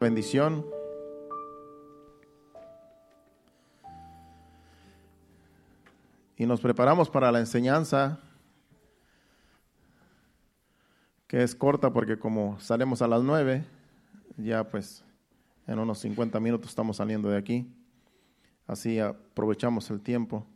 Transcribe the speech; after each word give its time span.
bendición. 0.00 0.64
Y 6.38 6.46
nos 6.46 6.62
preparamos 6.62 7.10
para 7.10 7.30
la 7.30 7.38
enseñanza, 7.38 8.18
que 11.26 11.42
es 11.42 11.54
corta 11.54 11.92
porque 11.92 12.18
como 12.18 12.58
salimos 12.60 13.02
a 13.02 13.08
las 13.08 13.22
nueve, 13.22 13.62
ya 14.38 14.64
pues 14.64 15.04
en 15.66 15.78
unos 15.78 15.98
50 15.98 16.40
minutos 16.40 16.70
estamos 16.70 16.96
saliendo 16.96 17.28
de 17.28 17.36
aquí. 17.36 17.70
Así 18.66 18.98
aprovechamos 18.98 19.90
el 19.90 20.00
tiempo. 20.00 20.46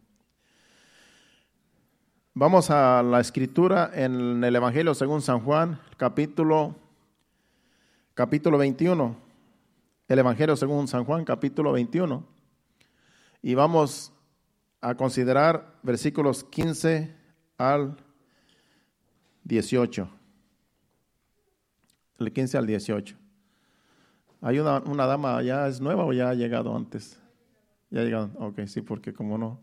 Vamos 2.32 2.70
a 2.70 3.02
la 3.02 3.20
escritura 3.20 3.90
en 3.92 4.42
el 4.42 4.56
Evangelio 4.56 4.94
según 4.94 5.20
San 5.20 5.40
Juan, 5.40 5.78
capítulo, 5.98 6.74
capítulo 8.14 8.56
21 8.56 9.23
el 10.08 10.18
Evangelio 10.18 10.56
según 10.56 10.86
San 10.86 11.04
Juan, 11.04 11.24
capítulo 11.24 11.72
21. 11.72 12.26
Y 13.42 13.54
vamos 13.54 14.12
a 14.80 14.94
considerar 14.94 15.78
versículos 15.82 16.44
15 16.44 17.14
al 17.56 17.96
18. 19.44 20.08
El 22.18 22.32
15 22.32 22.58
al 22.58 22.66
18. 22.66 23.16
¿Hay 24.42 24.58
una, 24.58 24.80
una 24.80 25.06
dama 25.06 25.42
ya 25.42 25.66
es 25.68 25.80
nueva 25.80 26.04
o 26.04 26.12
ya 26.12 26.30
ha 26.30 26.34
llegado 26.34 26.76
antes? 26.76 27.18
Ya 27.90 28.00
ha 28.00 28.04
llegado. 28.04 28.30
Ok, 28.38 28.60
sí, 28.66 28.82
porque 28.82 29.14
como 29.14 29.38
no, 29.38 29.60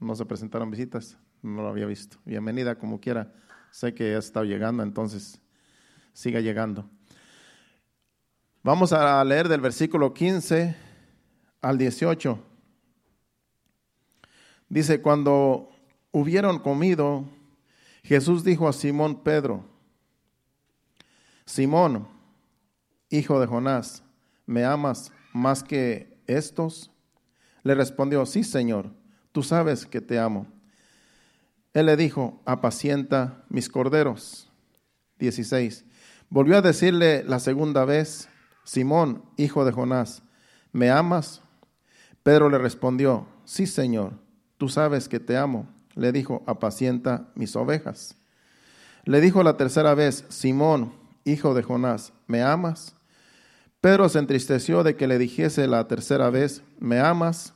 no 0.00 0.14
se 0.14 0.24
presentaron 0.24 0.70
visitas, 0.70 1.18
no 1.42 1.62
lo 1.62 1.68
había 1.68 1.84
visto. 1.84 2.16
Bienvenida 2.24 2.76
como 2.78 3.00
quiera. 3.00 3.34
Sé 3.70 3.92
que 3.92 4.14
ha 4.14 4.18
estado 4.18 4.46
llegando, 4.46 4.82
entonces 4.82 5.42
siga 6.14 6.40
llegando. 6.40 6.88
Vamos 8.66 8.94
a 8.94 9.22
leer 9.24 9.50
del 9.50 9.60
versículo 9.60 10.14
15 10.14 10.74
al 11.60 11.76
18. 11.76 12.38
Dice, 14.70 15.02
cuando 15.02 15.68
hubieron 16.12 16.58
comido, 16.58 17.26
Jesús 18.02 18.42
dijo 18.42 18.66
a 18.66 18.72
Simón 18.72 19.22
Pedro, 19.22 19.66
Simón, 21.44 22.08
hijo 23.10 23.38
de 23.38 23.46
Jonás, 23.46 24.02
¿me 24.46 24.64
amas 24.64 25.12
más 25.34 25.62
que 25.62 26.16
estos? 26.26 26.90
Le 27.64 27.74
respondió, 27.74 28.24
sí, 28.24 28.44
Señor, 28.44 28.90
tú 29.32 29.42
sabes 29.42 29.84
que 29.84 30.00
te 30.00 30.18
amo. 30.18 30.46
Él 31.74 31.84
le 31.84 31.98
dijo, 31.98 32.40
apacienta 32.46 33.44
mis 33.50 33.68
corderos. 33.68 34.50
16. 35.18 35.84
Volvió 36.30 36.56
a 36.56 36.62
decirle 36.62 37.24
la 37.24 37.40
segunda 37.40 37.84
vez, 37.84 38.30
Simón, 38.64 39.22
hijo 39.36 39.64
de 39.64 39.72
Jonás, 39.72 40.22
¿me 40.72 40.90
amas? 40.90 41.42
Pedro 42.22 42.48
le 42.48 42.58
respondió, 42.58 43.26
sí, 43.44 43.66
Señor, 43.66 44.14
tú 44.56 44.68
sabes 44.68 45.08
que 45.08 45.20
te 45.20 45.36
amo. 45.36 45.68
Le 45.94 46.10
dijo, 46.10 46.42
apacienta 46.46 47.28
mis 47.34 47.54
ovejas. 47.54 48.16
Le 49.04 49.20
dijo 49.20 49.42
la 49.42 49.56
tercera 49.56 49.94
vez, 49.94 50.24
Simón, 50.28 50.92
hijo 51.24 51.54
de 51.54 51.62
Jonás, 51.62 52.12
¿me 52.26 52.42
amas? 52.42 52.96
Pedro 53.80 54.08
se 54.08 54.18
entristeció 54.18 54.82
de 54.82 54.96
que 54.96 55.06
le 55.06 55.18
dijese 55.18 55.66
la 55.66 55.86
tercera 55.86 56.30
vez, 56.30 56.62
¿me 56.78 57.00
amas? 57.00 57.52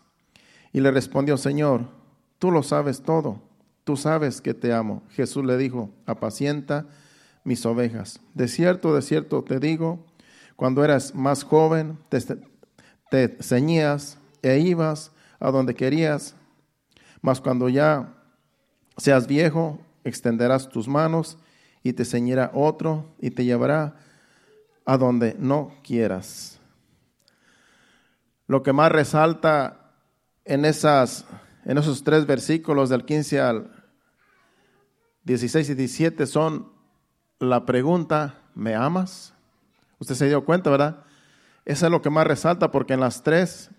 Y 0.75 0.81
le 0.81 0.91
respondió, 0.91 1.39
Señor, 1.39 1.89
tú 2.39 2.51
lo 2.51 2.63
sabes 2.63 3.01
todo, 3.01 3.41
tú 3.85 3.97
sabes 3.97 4.43
que 4.43 4.53
te 4.53 4.75
amo. 4.75 5.03
Jesús 5.09 5.45
le 5.45 5.57
dijo, 5.57 5.91
apacienta 6.05 6.87
mis 7.45 7.65
ovejas. 7.65 8.21
De 8.35 8.47
cierto, 8.47 8.95
de 8.95 9.01
cierto 9.01 9.43
te 9.43 9.59
digo, 9.59 10.05
cuando 10.59 10.83
eras 10.83 11.15
más 11.15 11.45
joven, 11.45 12.01
te, 12.09 13.37
ceñías 13.41 14.19
e 14.43 14.59
ibas 14.59 15.13
a 15.39 15.53
donde 15.53 15.73
querías, 15.73 16.35
mas 17.23 17.41
cuando 17.41 17.69
ya 17.69 18.13
seas 18.97 19.29
viejo, 19.29 19.79
extenderás 20.03 20.69
tus 20.69 20.89
manos 20.89 21.39
y 21.85 21.93
te 21.93 22.05
ceñirá 22.05 22.51
otro 22.55 23.15
y 23.21 23.31
te 23.31 23.45
llevará 23.45 23.95
a 24.85 24.99
donde 24.99 25.37
no 25.39 25.75
quieras. 25.85 26.59
Lo 28.49 28.65
que 28.65 28.73
más 28.73 28.91
resalta 28.91 29.93
en, 30.45 30.65
esas, 30.65 31.25
en 31.67 31.79
esos 31.79 32.03
tres 32.03 32.27
versículos 32.27 32.89
del 32.89 33.05
15 33.05 33.41
al 33.41 33.71
16 35.23 35.71
y 35.71 35.75
17 35.75 36.27
son 36.27 36.73
la 37.39 37.65
pregunta, 37.65 38.43
¿me 38.57 38.75
amas? 38.75 39.38
Usted 39.99 40.15
se 40.15 40.27
dio 40.27 40.45
cuenta, 40.45 40.71
¿verdad? 40.71 41.05
Eso 41.65 41.87
es 41.87 41.93
lo 41.93 42.01
que 42.03 42.11
más 42.11 42.27
resalta 42.27 42.71
porque 42.71 42.95
en 42.95 43.01
las 43.01 43.23
tres 43.23 43.71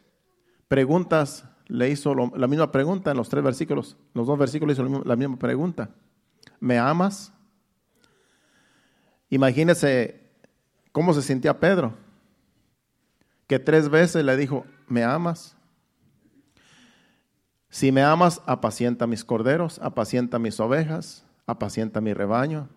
preguntas 0.67 1.45
le 1.67 1.89
hizo 1.89 2.13
la 2.13 2.47
misma 2.47 2.71
pregunta, 2.71 3.11
en 3.11 3.17
los 3.17 3.29
tres 3.29 3.43
versículos, 3.43 3.97
los 4.13 4.27
dos 4.27 4.37
versículos 4.37 4.77
hizo 4.77 5.03
la 5.03 5.15
misma 5.15 5.37
pregunta. 5.37 5.89
¿Me 6.59 6.77
amas? 6.77 7.31
Imagínese 9.29 10.19
cómo 10.91 11.13
se 11.13 11.21
sentía 11.21 11.59
Pedro, 11.59 11.93
que 13.47 13.59
tres 13.59 13.89
veces 13.89 14.25
le 14.25 14.35
dijo, 14.35 14.65
¿me 14.87 15.03
amas? 15.03 15.55
Si 17.69 17.91
me 17.91 18.01
amas, 18.01 18.41
apacienta 18.47 19.05
mis 19.05 19.23
corderos, 19.23 19.79
apacienta 19.79 20.39
mis 20.39 20.59
ovejas, 20.59 21.23
apacienta 21.45 22.01
mi 22.01 22.13
rebaño. 22.13 22.67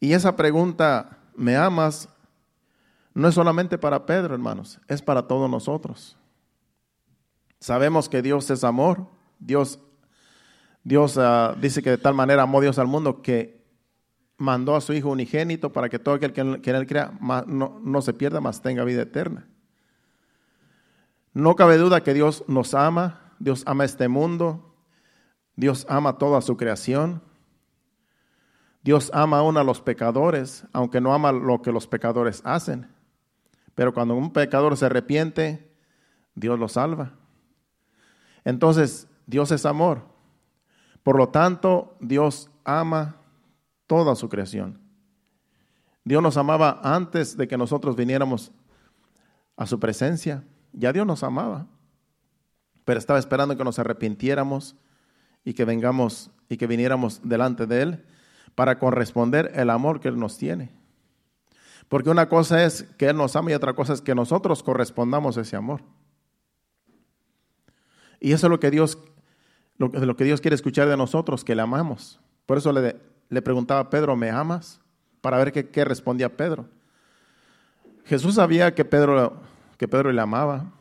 Y 0.00 0.12
esa 0.12 0.34
pregunta 0.34 1.15
¿me 1.36 1.56
amas? 1.56 2.08
No 3.14 3.28
es 3.28 3.34
solamente 3.34 3.78
para 3.78 4.04
Pedro, 4.04 4.34
hermanos, 4.34 4.80
es 4.88 5.00
para 5.00 5.26
todos 5.26 5.48
nosotros. 5.50 6.16
Sabemos 7.60 8.08
que 8.08 8.22
Dios 8.22 8.50
es 8.50 8.64
amor. 8.64 9.06
Dios, 9.38 9.78
Dios 10.84 11.16
ah, 11.18 11.54
dice 11.60 11.82
que 11.82 11.90
de 11.90 11.98
tal 11.98 12.14
manera 12.14 12.42
amó 12.42 12.60
Dios 12.60 12.78
al 12.78 12.86
mundo 12.86 13.22
que 13.22 13.64
mandó 14.36 14.76
a 14.76 14.80
su 14.80 14.92
Hijo 14.92 15.08
unigénito 15.08 15.72
para 15.72 15.88
que 15.88 15.98
todo 15.98 16.14
aquel 16.14 16.32
que, 16.32 16.40
en 16.40 16.76
él 16.76 16.86
crea 16.86 17.12
no, 17.46 17.80
no 17.82 18.02
se 18.02 18.12
pierda, 18.12 18.40
mas 18.40 18.60
tenga 18.60 18.84
vida 18.84 19.02
eterna. 19.02 19.46
No 21.32 21.54
cabe 21.54 21.76
duda 21.76 22.02
que 22.02 22.14
Dios 22.14 22.44
nos 22.48 22.74
ama, 22.74 23.32
Dios 23.38 23.62
ama 23.66 23.84
este 23.84 24.08
mundo, 24.08 24.74
Dios 25.54 25.86
ama 25.88 26.18
toda 26.18 26.40
su 26.40 26.56
creación. 26.56 27.22
Dios 28.86 29.10
ama 29.12 29.38
aún 29.38 29.56
a 29.56 29.64
los 29.64 29.80
pecadores, 29.80 30.64
aunque 30.72 31.00
no 31.00 31.12
ama 31.12 31.32
lo 31.32 31.60
que 31.60 31.72
los 31.72 31.88
pecadores 31.88 32.40
hacen. 32.44 32.86
Pero 33.74 33.92
cuando 33.92 34.14
un 34.14 34.32
pecador 34.32 34.76
se 34.76 34.86
arrepiente, 34.86 35.74
Dios 36.36 36.56
lo 36.56 36.68
salva. 36.68 37.14
Entonces, 38.44 39.08
Dios 39.26 39.50
es 39.50 39.66
amor. 39.66 40.02
Por 41.02 41.18
lo 41.18 41.30
tanto, 41.30 41.96
Dios 41.98 42.48
ama 42.64 43.16
toda 43.88 44.14
su 44.14 44.28
creación. 44.28 44.78
Dios 46.04 46.22
nos 46.22 46.36
amaba 46.36 46.80
antes 46.84 47.36
de 47.36 47.48
que 47.48 47.58
nosotros 47.58 47.96
viniéramos 47.96 48.52
a 49.56 49.66
su 49.66 49.80
presencia. 49.80 50.44
Ya 50.72 50.92
Dios 50.92 51.08
nos 51.08 51.24
amaba. 51.24 51.66
Pero 52.84 53.00
estaba 53.00 53.18
esperando 53.18 53.56
que 53.56 53.64
nos 53.64 53.80
arrepintiéramos 53.80 54.76
y 55.42 55.54
que 55.54 55.64
vengamos 55.64 56.30
y 56.48 56.56
que 56.56 56.68
viniéramos 56.68 57.20
delante 57.24 57.66
de 57.66 57.82
Él 57.82 58.04
para 58.56 58.78
corresponder 58.80 59.52
el 59.54 59.70
amor 59.70 60.00
que 60.00 60.08
Él 60.08 60.18
nos 60.18 60.38
tiene. 60.38 60.70
Porque 61.88 62.10
una 62.10 62.28
cosa 62.28 62.64
es 62.64 62.82
que 62.98 63.06
Él 63.06 63.16
nos 63.16 63.36
ama 63.36 63.52
y 63.52 63.54
otra 63.54 63.74
cosa 63.74 63.92
es 63.92 64.00
que 64.00 64.16
nosotros 64.16 64.64
correspondamos 64.64 65.36
ese 65.36 65.54
amor. 65.54 65.82
Y 68.18 68.32
eso 68.32 68.46
es 68.46 68.50
lo 68.50 68.58
que 68.58 68.70
Dios, 68.72 68.98
lo, 69.76 70.16
que 70.16 70.24
Dios 70.24 70.40
quiere 70.40 70.56
escuchar 70.56 70.88
de 70.88 70.96
nosotros, 70.96 71.44
que 71.44 71.54
le 71.54 71.62
amamos. 71.62 72.18
Por 72.46 72.58
eso 72.58 72.72
le, 72.72 72.96
le 73.28 73.42
preguntaba 73.42 73.80
a 73.80 73.90
Pedro, 73.90 74.16
¿me 74.16 74.30
amas? 74.30 74.80
Para 75.20 75.36
ver 75.36 75.52
qué, 75.52 75.68
qué 75.68 75.84
respondía 75.84 76.34
Pedro. 76.34 76.66
Jesús 78.06 78.36
sabía 78.36 78.74
que 78.74 78.84
Pedro, 78.86 79.42
que 79.76 79.86
Pedro 79.86 80.10
le 80.10 80.20
amaba. 80.20 80.72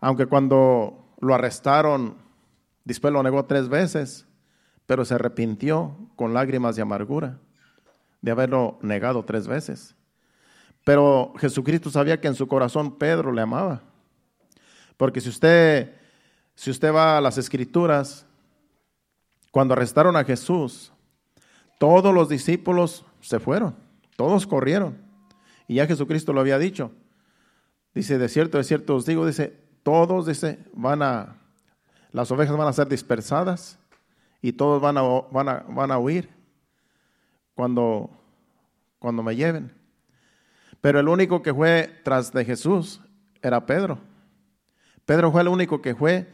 Aunque 0.00 0.26
cuando 0.26 1.16
lo 1.18 1.34
arrestaron, 1.34 2.16
después 2.84 3.10
lo 3.12 3.22
negó 3.22 3.46
tres 3.46 3.70
veces 3.70 4.26
pero 4.86 5.04
se 5.04 5.14
arrepintió 5.14 5.96
con 6.16 6.34
lágrimas 6.34 6.76
de 6.76 6.82
amargura 6.82 7.38
de 8.24 8.30
haberlo 8.30 8.78
negado 8.80 9.22
tres 9.22 9.46
veces. 9.46 9.94
Pero 10.82 11.34
Jesucristo 11.38 11.90
sabía 11.90 12.22
que 12.22 12.28
en 12.28 12.34
su 12.34 12.48
corazón 12.48 12.96
Pedro 12.96 13.32
le 13.32 13.42
amaba. 13.42 13.82
Porque 14.96 15.20
si 15.20 15.28
usted, 15.28 15.94
si 16.54 16.70
usted 16.70 16.90
va 16.90 17.18
a 17.18 17.20
las 17.20 17.36
escrituras, 17.36 18.26
cuando 19.50 19.74
arrestaron 19.74 20.16
a 20.16 20.24
Jesús, 20.24 20.90
todos 21.78 22.14
los 22.14 22.30
discípulos 22.30 23.04
se 23.20 23.40
fueron, 23.40 23.76
todos 24.16 24.46
corrieron. 24.46 24.96
Y 25.68 25.74
ya 25.74 25.86
Jesucristo 25.86 26.32
lo 26.32 26.40
había 26.40 26.58
dicho. 26.58 26.92
Dice, 27.94 28.16
de 28.16 28.30
cierto, 28.30 28.56
de 28.56 28.64
cierto 28.64 28.96
os 28.96 29.04
digo, 29.04 29.26
dice, 29.26 29.54
todos, 29.82 30.26
dice, 30.26 30.64
van 30.72 31.02
a, 31.02 31.36
las 32.10 32.30
ovejas 32.30 32.56
van 32.56 32.68
a 32.68 32.72
ser 32.72 32.88
dispersadas 32.88 33.78
y 34.44 34.52
todos 34.52 34.78
van 34.82 34.98
a, 34.98 35.02
van 35.02 35.64
van 35.74 35.90
a 35.90 35.98
huir 35.98 36.28
cuando, 37.54 38.10
cuando 38.98 39.22
me 39.22 39.34
lleven. 39.34 39.72
Pero 40.82 41.00
el 41.00 41.08
único 41.08 41.40
que 41.40 41.54
fue 41.54 41.90
tras 42.04 42.30
de 42.30 42.44
Jesús 42.44 43.00
era 43.40 43.64
Pedro. 43.64 44.00
Pedro 45.06 45.32
fue 45.32 45.40
el 45.40 45.48
único 45.48 45.80
que 45.80 45.94
fue 45.94 46.30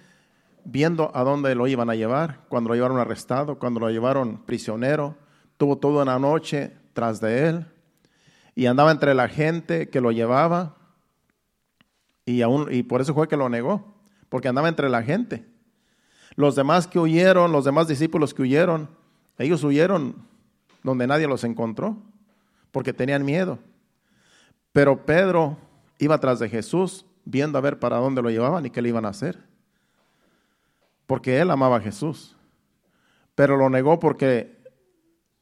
viendo 0.64 1.12
a 1.14 1.22
dónde 1.22 1.54
lo 1.54 1.68
iban 1.68 1.88
a 1.88 1.94
llevar, 1.94 2.40
cuando 2.48 2.70
lo 2.70 2.74
llevaron 2.74 2.98
arrestado, 2.98 3.60
cuando 3.60 3.78
lo 3.78 3.90
llevaron 3.90 4.44
prisionero, 4.44 5.14
tuvo 5.56 5.78
toda 5.78 6.02
una 6.02 6.18
noche 6.18 6.72
tras 6.94 7.20
de 7.20 7.46
él 7.46 7.66
y 8.56 8.66
andaba 8.66 8.90
entre 8.90 9.14
la 9.14 9.28
gente 9.28 9.88
que 9.88 10.00
lo 10.00 10.10
llevaba 10.10 10.74
y 12.26 12.82
por 12.82 13.02
eso 13.02 13.14
fue 13.14 13.28
que 13.28 13.36
lo 13.36 13.48
negó, 13.48 13.94
porque 14.28 14.48
andaba 14.48 14.68
entre 14.68 14.88
la 14.88 15.04
gente. 15.04 15.59
Los 16.36 16.54
demás 16.54 16.86
que 16.86 16.98
huyeron, 16.98 17.52
los 17.52 17.64
demás 17.64 17.88
discípulos 17.88 18.34
que 18.34 18.42
huyeron, 18.42 18.88
ellos 19.38 19.64
huyeron 19.64 20.14
donde 20.82 21.06
nadie 21.06 21.26
los 21.26 21.44
encontró, 21.44 21.96
porque 22.70 22.92
tenían 22.92 23.24
miedo. 23.24 23.58
Pero 24.72 25.04
Pedro 25.04 25.58
iba 25.98 26.18
tras 26.18 26.38
de 26.38 26.48
Jesús, 26.48 27.04
viendo 27.24 27.58
a 27.58 27.60
ver 27.60 27.78
para 27.78 27.98
dónde 27.98 28.22
lo 28.22 28.30
llevaban 28.30 28.64
y 28.66 28.70
qué 28.70 28.82
le 28.82 28.88
iban 28.88 29.04
a 29.04 29.10
hacer. 29.10 29.38
Porque 31.06 31.40
él 31.40 31.50
amaba 31.50 31.76
a 31.76 31.80
Jesús. 31.80 32.36
Pero 33.34 33.56
lo 33.56 33.68
negó 33.68 33.98
porque 33.98 34.60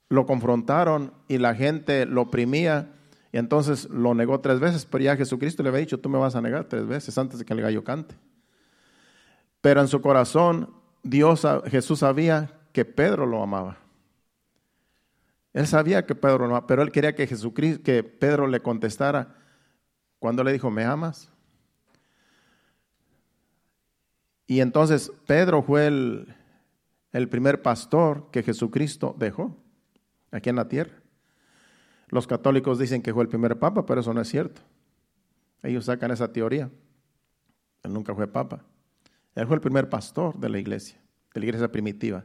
lo 0.08 0.26
confrontaron 0.26 1.12
y 1.28 1.38
la 1.38 1.54
gente 1.54 2.06
lo 2.06 2.22
oprimía. 2.22 2.92
Y 3.32 3.38
entonces 3.38 3.88
lo 3.90 4.14
negó 4.14 4.40
tres 4.40 4.60
veces. 4.60 4.86
Pero 4.86 5.04
ya 5.04 5.16
Jesucristo 5.16 5.62
le 5.62 5.68
había 5.68 5.80
dicho, 5.80 6.00
tú 6.00 6.08
me 6.08 6.18
vas 6.18 6.34
a 6.34 6.40
negar 6.40 6.64
tres 6.64 6.86
veces 6.86 7.16
antes 7.18 7.38
de 7.38 7.44
que 7.44 7.52
el 7.52 7.60
gallo 7.60 7.84
cante. 7.84 8.14
Pero 9.60 9.80
en 9.80 9.88
su 9.88 10.00
corazón, 10.00 10.72
Dios, 11.02 11.46
Jesús 11.66 12.00
sabía 12.00 12.58
que 12.72 12.84
Pedro 12.84 13.26
lo 13.26 13.42
amaba. 13.42 13.78
Él 15.52 15.66
sabía 15.66 16.06
que 16.06 16.14
Pedro 16.14 16.38
lo 16.38 16.44
amaba, 16.46 16.66
pero 16.66 16.82
él 16.82 16.92
quería 16.92 17.14
que 17.14 17.26
Jesucristo, 17.26 17.82
que 17.82 18.02
Pedro 18.02 18.46
le 18.46 18.60
contestara 18.60 19.36
cuando 20.18 20.44
le 20.44 20.52
dijo, 20.52 20.70
¿me 20.70 20.84
amas? 20.84 21.32
Y 24.46 24.60
entonces 24.60 25.12
Pedro 25.26 25.62
fue 25.62 25.86
el, 25.86 26.34
el 27.12 27.28
primer 27.28 27.62
pastor 27.62 28.30
que 28.30 28.42
Jesucristo 28.42 29.14
dejó 29.18 29.56
aquí 30.30 30.48
en 30.48 30.56
la 30.56 30.68
tierra. 30.68 30.94
Los 32.08 32.26
católicos 32.26 32.78
dicen 32.78 33.02
que 33.02 33.12
fue 33.12 33.22
el 33.22 33.28
primer 33.28 33.58
papa, 33.58 33.84
pero 33.84 34.00
eso 34.00 34.14
no 34.14 34.20
es 34.20 34.28
cierto. 34.28 34.62
Ellos 35.62 35.84
sacan 35.84 36.10
esa 36.10 36.32
teoría. 36.32 36.70
Él 37.82 37.92
nunca 37.92 38.14
fue 38.14 38.26
papa. 38.26 38.64
Él 39.38 39.46
fue 39.46 39.54
el 39.54 39.60
primer 39.60 39.88
pastor 39.88 40.36
de 40.36 40.48
la 40.48 40.58
iglesia, 40.58 41.00
de 41.32 41.38
la 41.38 41.46
iglesia 41.46 41.70
primitiva. 41.70 42.24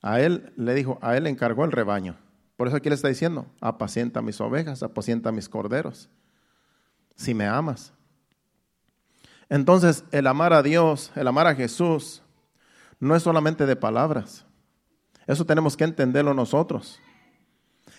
A 0.00 0.18
él 0.18 0.54
le 0.56 0.72
dijo, 0.72 0.98
a 1.02 1.18
él 1.18 1.24
le 1.24 1.30
encargó 1.30 1.66
el 1.66 1.72
rebaño. 1.72 2.16
Por 2.56 2.66
eso 2.66 2.78
aquí 2.78 2.88
le 2.88 2.94
está 2.94 3.08
diciendo, 3.08 3.46
apacienta 3.60 4.22
mis 4.22 4.40
ovejas, 4.40 4.82
apacienta 4.82 5.32
mis 5.32 5.50
corderos. 5.50 6.08
Si 7.14 7.34
me 7.34 7.46
amas. 7.46 7.92
Entonces, 9.50 10.04
el 10.12 10.26
amar 10.28 10.54
a 10.54 10.62
Dios, 10.62 11.12
el 11.14 11.28
amar 11.28 11.46
a 11.46 11.54
Jesús, 11.54 12.22
no 12.98 13.14
es 13.14 13.22
solamente 13.22 13.66
de 13.66 13.76
palabras. 13.76 14.46
Eso 15.26 15.44
tenemos 15.44 15.76
que 15.76 15.84
entenderlo 15.84 16.32
nosotros. 16.32 16.98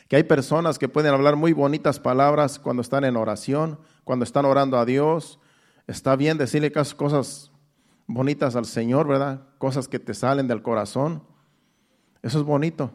Que 0.08 0.16
hay 0.16 0.24
personas 0.24 0.80
que 0.80 0.90
pueden 0.90 1.14
hablar 1.14 1.36
muy 1.36 1.54
bonitas 1.54 2.00
palabras 2.00 2.58
cuando 2.58 2.82
están 2.82 3.04
en 3.04 3.18
oración, 3.18 3.80
cuando 4.04 4.24
están 4.24 4.46
orando 4.46 4.80
a 4.80 4.86
Dios. 4.86 5.40
Está 5.86 6.16
bien 6.16 6.40
decirle 6.40 6.72
cosas 6.72 7.51
bonitas 8.14 8.56
al 8.56 8.66
Señor, 8.66 9.08
¿verdad? 9.08 9.42
Cosas 9.58 9.88
que 9.88 10.00
te 10.00 10.14
salen 10.14 10.48
del 10.48 10.62
corazón. 10.62 11.24
Eso 12.22 12.40
es 12.40 12.46
bonito. 12.46 12.92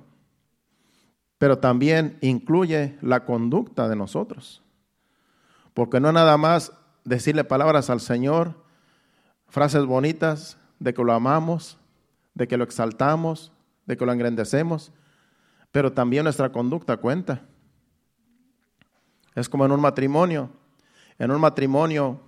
Pero 1.38 1.58
también 1.58 2.18
incluye 2.20 2.98
la 3.00 3.24
conducta 3.24 3.88
de 3.88 3.96
nosotros. 3.96 4.62
Porque 5.74 6.00
no 6.00 6.12
nada 6.12 6.36
más 6.36 6.72
decirle 7.04 7.44
palabras 7.44 7.90
al 7.90 8.00
Señor, 8.00 8.54
frases 9.48 9.84
bonitas 9.84 10.58
de 10.78 10.92
que 10.92 11.02
lo 11.02 11.12
amamos, 11.12 11.78
de 12.34 12.46
que 12.46 12.56
lo 12.56 12.64
exaltamos, 12.64 13.52
de 13.86 13.96
que 13.96 14.04
lo 14.04 14.12
engrandecemos, 14.12 14.92
pero 15.72 15.92
también 15.92 16.24
nuestra 16.24 16.52
conducta 16.52 16.96
cuenta. 16.98 17.42
Es 19.34 19.48
como 19.48 19.64
en 19.64 19.72
un 19.72 19.80
matrimonio. 19.80 20.50
En 21.18 21.30
un 21.30 21.40
matrimonio 21.40 22.20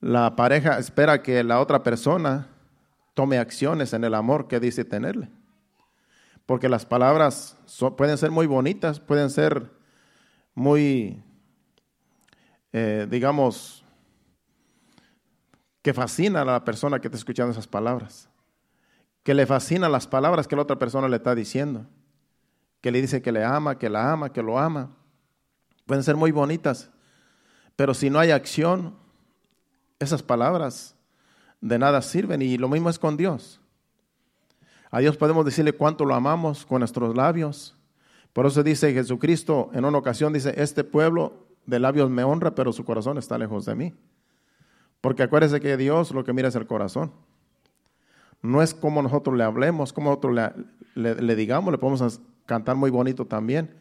la 0.00 0.34
pareja 0.34 0.78
espera 0.78 1.22
que 1.22 1.44
la 1.44 1.60
otra 1.60 1.82
persona 1.82 2.48
tome 3.14 3.38
acciones 3.38 3.92
en 3.92 4.04
el 4.04 4.14
amor 4.14 4.48
que 4.48 4.60
dice 4.60 4.84
tenerle. 4.84 5.28
Porque 6.46 6.68
las 6.68 6.86
palabras 6.86 7.56
pueden 7.96 8.16
ser 8.18 8.30
muy 8.30 8.46
bonitas, 8.46 8.98
pueden 8.98 9.30
ser 9.30 9.70
muy, 10.54 11.22
eh, 12.72 13.06
digamos, 13.10 13.84
que 15.82 15.94
fascinan 15.94 16.48
a 16.48 16.52
la 16.52 16.64
persona 16.64 16.98
que 17.00 17.08
está 17.08 17.18
escuchando 17.18 17.52
esas 17.52 17.68
palabras. 17.68 18.28
Que 19.22 19.34
le 19.34 19.46
fascinan 19.46 19.92
las 19.92 20.06
palabras 20.06 20.48
que 20.48 20.56
la 20.56 20.62
otra 20.62 20.78
persona 20.78 21.08
le 21.08 21.16
está 21.16 21.34
diciendo. 21.34 21.86
Que 22.80 22.90
le 22.90 23.00
dice 23.00 23.22
que 23.22 23.32
le 23.32 23.44
ama, 23.44 23.78
que 23.78 23.90
la 23.90 24.10
ama, 24.10 24.32
que 24.32 24.42
lo 24.42 24.58
ama. 24.58 24.96
Pueden 25.86 26.02
ser 26.02 26.16
muy 26.16 26.32
bonitas. 26.32 26.90
Pero 27.76 27.94
si 27.94 28.10
no 28.10 28.18
hay 28.18 28.30
acción, 28.30 28.96
esas 30.00 30.22
palabras 30.22 30.96
de 31.60 31.78
nada 31.78 32.00
sirven 32.02 32.42
y 32.42 32.56
lo 32.56 32.68
mismo 32.68 32.88
es 32.90 32.98
con 32.98 33.16
Dios. 33.16 33.60
A 34.90 34.98
Dios 34.98 35.16
podemos 35.16 35.44
decirle 35.44 35.74
cuánto 35.74 36.04
lo 36.04 36.14
amamos 36.14 36.66
con 36.66 36.80
nuestros 36.80 37.14
labios. 37.14 37.76
Por 38.32 38.46
eso 38.46 38.62
dice 38.62 38.92
Jesucristo 38.92 39.70
en 39.72 39.84
una 39.84 39.98
ocasión, 39.98 40.32
dice, 40.32 40.54
este 40.56 40.82
pueblo 40.82 41.46
de 41.66 41.78
labios 41.78 42.10
me 42.10 42.24
honra, 42.24 42.54
pero 42.54 42.72
su 42.72 42.84
corazón 42.84 43.18
está 43.18 43.38
lejos 43.38 43.66
de 43.66 43.74
mí. 43.74 43.94
Porque 45.00 45.22
acuérdese 45.22 45.60
que 45.60 45.76
Dios 45.76 46.10
lo 46.12 46.24
que 46.24 46.32
mira 46.32 46.48
es 46.48 46.56
el 46.56 46.66
corazón. 46.66 47.12
No 48.42 48.62
es 48.62 48.74
como 48.74 49.02
nosotros 49.02 49.36
le 49.36 49.44
hablemos, 49.44 49.92
como 49.92 50.08
nosotros 50.08 50.34
le, 50.94 51.14
le 51.14 51.36
digamos, 51.36 51.70
le 51.72 51.78
podemos 51.78 52.20
cantar 52.46 52.74
muy 52.74 52.90
bonito 52.90 53.26
también. 53.26 53.76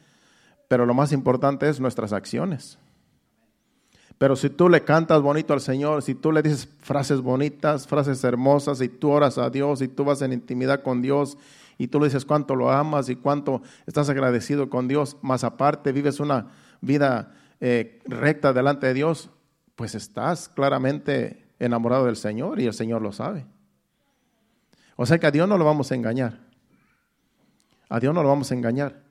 Pero 0.68 0.86
lo 0.86 0.94
más 0.94 1.14
importante 1.14 1.70
es 1.70 1.80
nuestras 1.80 2.12
acciones. 2.12 2.78
Pero 4.20 4.36
si 4.36 4.50
tú 4.50 4.68
le 4.68 4.84
cantas 4.84 5.22
bonito 5.22 5.54
al 5.54 5.62
Señor, 5.62 6.04
si 6.04 6.14
tú 6.14 6.34
le 6.34 6.42
dices 6.42 6.68
frases 6.82 7.22
bonitas, 7.22 7.88
frases 7.88 8.22
hermosas, 8.26 8.82
y 8.82 8.90
tú 8.90 9.12
oras 9.12 9.38
a 9.38 9.50
Dios, 9.50 9.82
y 9.82 9.88
tú 9.88 10.04
vas 10.04 10.22
en 10.22 10.34
intimidad 10.34 10.84
con 10.84 11.02
Dios, 11.02 11.38
y 11.78 11.88
tú 11.88 12.02
le 12.02 12.08
dices 12.08 12.26
cuánto 12.26 12.54
lo 12.54 12.70
amas 12.70 13.08
y 13.08 13.16
cuánto 13.16 13.62
estás 13.88 14.10
agradecido 14.10 14.70
con 14.70 14.90
Dios, 14.90 15.16
más 15.22 15.46
aparte 15.46 15.94
vives 15.94 16.20
una 16.20 16.48
vida 16.82 17.34
eh, 17.62 18.02
recta 18.04 18.52
delante 18.52 18.88
de 18.88 18.94
Dios, 18.94 19.30
pues 19.78 19.96
estás 19.96 20.50
claramente 20.50 21.46
enamorado 21.58 22.06
del 22.06 22.18
Señor 22.18 22.60
y 22.60 22.66
el 22.66 22.74
Señor 22.74 23.02
lo 23.02 23.14
sabe. 23.14 23.46
O 24.98 25.06
sea 25.06 25.18
que 25.18 25.28
a 25.28 25.32
Dios 25.32 25.48
no 25.48 25.58
lo 25.58 25.64
vamos 25.64 25.94
a 25.94 25.96
engañar. 25.96 26.42
A 27.88 28.02
Dios 28.02 28.14
no 28.14 28.22
lo 28.22 28.28
vamos 28.28 28.52
a 28.52 28.56
engañar. 28.56 29.02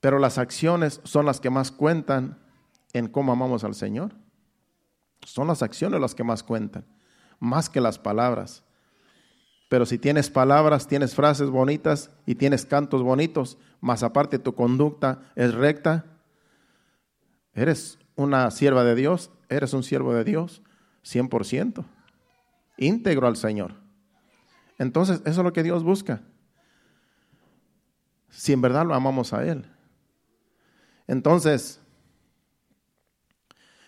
Pero 0.00 0.18
las 0.18 0.36
acciones 0.36 1.00
son 1.04 1.24
las 1.24 1.40
que 1.40 1.48
más 1.48 1.72
cuentan 1.72 2.41
en 2.92 3.08
cómo 3.08 3.32
amamos 3.32 3.64
al 3.64 3.74
Señor. 3.74 4.14
Son 5.22 5.46
las 5.46 5.62
acciones 5.62 6.00
las 6.00 6.14
que 6.14 6.24
más 6.24 6.42
cuentan, 6.42 6.84
más 7.38 7.68
que 7.68 7.80
las 7.80 7.98
palabras. 7.98 8.64
Pero 9.68 9.86
si 9.86 9.98
tienes 9.98 10.28
palabras, 10.28 10.86
tienes 10.86 11.14
frases 11.14 11.48
bonitas 11.48 12.10
y 12.26 12.34
tienes 12.34 12.66
cantos 12.66 13.02
bonitos, 13.02 13.56
más 13.80 14.02
aparte 14.02 14.38
tu 14.38 14.54
conducta 14.54 15.22
es 15.34 15.54
recta, 15.54 16.04
eres 17.54 17.98
una 18.14 18.50
sierva 18.50 18.84
de 18.84 18.94
Dios, 18.94 19.30
eres 19.48 19.72
un 19.72 19.82
siervo 19.82 20.12
de 20.14 20.24
Dios, 20.24 20.62
100%, 21.04 21.84
íntegro 22.76 23.26
al 23.26 23.36
Señor. 23.36 23.74
Entonces, 24.78 25.20
eso 25.24 25.40
es 25.40 25.44
lo 25.44 25.52
que 25.52 25.62
Dios 25.62 25.84
busca. 25.84 26.22
Si 28.30 28.52
en 28.52 28.60
verdad 28.60 28.86
lo 28.86 28.94
amamos 28.94 29.32
a 29.32 29.44
Él. 29.46 29.66
Entonces, 31.06 31.81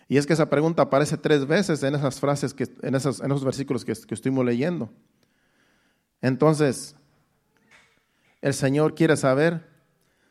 y 0.07 0.17
es 0.17 0.27
que 0.27 0.33
esa 0.33 0.49
pregunta 0.49 0.83
aparece 0.83 1.17
tres 1.17 1.47
veces 1.47 1.81
en 1.83 1.95
esas 1.95 2.19
frases, 2.19 2.53
que, 2.53 2.67
en, 2.81 2.95
esos, 2.95 3.19
en 3.19 3.27
esos 3.27 3.43
versículos 3.43 3.83
que, 3.83 3.93
que 3.93 4.13
estuvimos 4.13 4.45
leyendo. 4.45 4.89
Entonces, 6.21 6.95
el 8.41 8.53
Señor 8.53 8.93
quiere 8.93 9.17
saber 9.17 9.67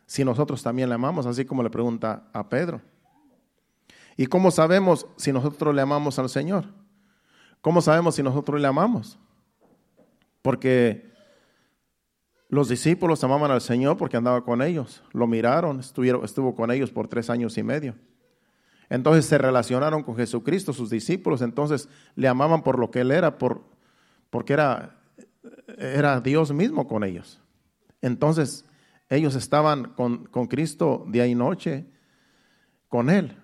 si 0.06 0.24
nosotros 0.24 0.62
también 0.62 0.88
le 0.88 0.94
amamos, 0.94 1.26
así 1.26 1.44
como 1.44 1.62
le 1.62 1.70
pregunta 1.70 2.28
a 2.32 2.48
Pedro. 2.48 2.80
¿Y 4.16 4.26
cómo 4.26 4.50
sabemos 4.50 5.06
si 5.16 5.32
nosotros 5.32 5.74
le 5.74 5.80
amamos 5.80 6.18
al 6.18 6.28
Señor? 6.28 6.66
¿Cómo 7.60 7.80
sabemos 7.80 8.14
si 8.14 8.22
nosotros 8.22 8.60
le 8.60 8.68
amamos? 8.68 9.18
Porque 10.42 11.10
los 12.48 12.68
discípulos 12.68 13.24
amaban 13.24 13.50
al 13.50 13.60
Señor 13.60 13.96
porque 13.96 14.16
andaba 14.16 14.44
con 14.44 14.62
ellos, 14.62 15.02
lo 15.12 15.26
miraron, 15.26 15.80
estuvieron, 15.80 16.24
estuvo 16.24 16.54
con 16.54 16.70
ellos 16.70 16.92
por 16.92 17.08
tres 17.08 17.30
años 17.30 17.58
y 17.58 17.62
medio. 17.64 17.96
Entonces 18.88 19.26
se 19.26 19.38
relacionaron 19.38 20.02
con 20.02 20.16
Jesucristo, 20.16 20.72
sus 20.72 20.90
discípulos, 20.90 21.42
entonces 21.42 21.88
le 22.14 22.28
amaban 22.28 22.62
por 22.62 22.78
lo 22.78 22.90
que 22.90 23.00
Él 23.00 23.10
era, 23.10 23.38
por, 23.38 23.64
porque 24.30 24.52
era, 24.52 24.98
era 25.78 26.20
Dios 26.20 26.52
mismo 26.52 26.86
con 26.86 27.04
ellos. 27.04 27.40
Entonces 28.02 28.64
ellos 29.08 29.34
estaban 29.34 29.94
con, 29.94 30.26
con 30.26 30.46
Cristo 30.46 31.04
día 31.08 31.26
y 31.26 31.34
noche, 31.34 31.86
con 32.88 33.10
Él. 33.10 33.36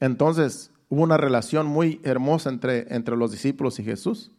Entonces 0.00 0.70
hubo 0.88 1.02
una 1.02 1.16
relación 1.16 1.66
muy 1.66 2.00
hermosa 2.04 2.50
entre, 2.50 2.94
entre 2.94 3.16
los 3.16 3.32
discípulos 3.32 3.78
y 3.78 3.84
Jesús. 3.84 4.32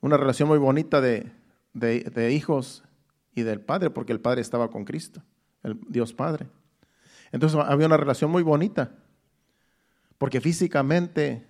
Una 0.00 0.16
relación 0.16 0.48
muy 0.48 0.58
bonita 0.58 1.00
de, 1.00 1.30
de, 1.74 2.32
hijos 2.32 2.84
y 3.34 3.42
del 3.42 3.60
Padre, 3.60 3.90
porque 3.90 4.12
el 4.12 4.20
Padre 4.20 4.40
estaba 4.40 4.70
con 4.70 4.84
Cristo, 4.84 5.22
el 5.62 5.78
Dios 5.88 6.12
Padre. 6.12 6.48
Entonces 7.32 7.58
había 7.64 7.86
una 7.86 7.96
relación 7.96 8.30
muy 8.30 8.42
bonita, 8.42 8.92
porque 10.18 10.40
físicamente 10.40 11.46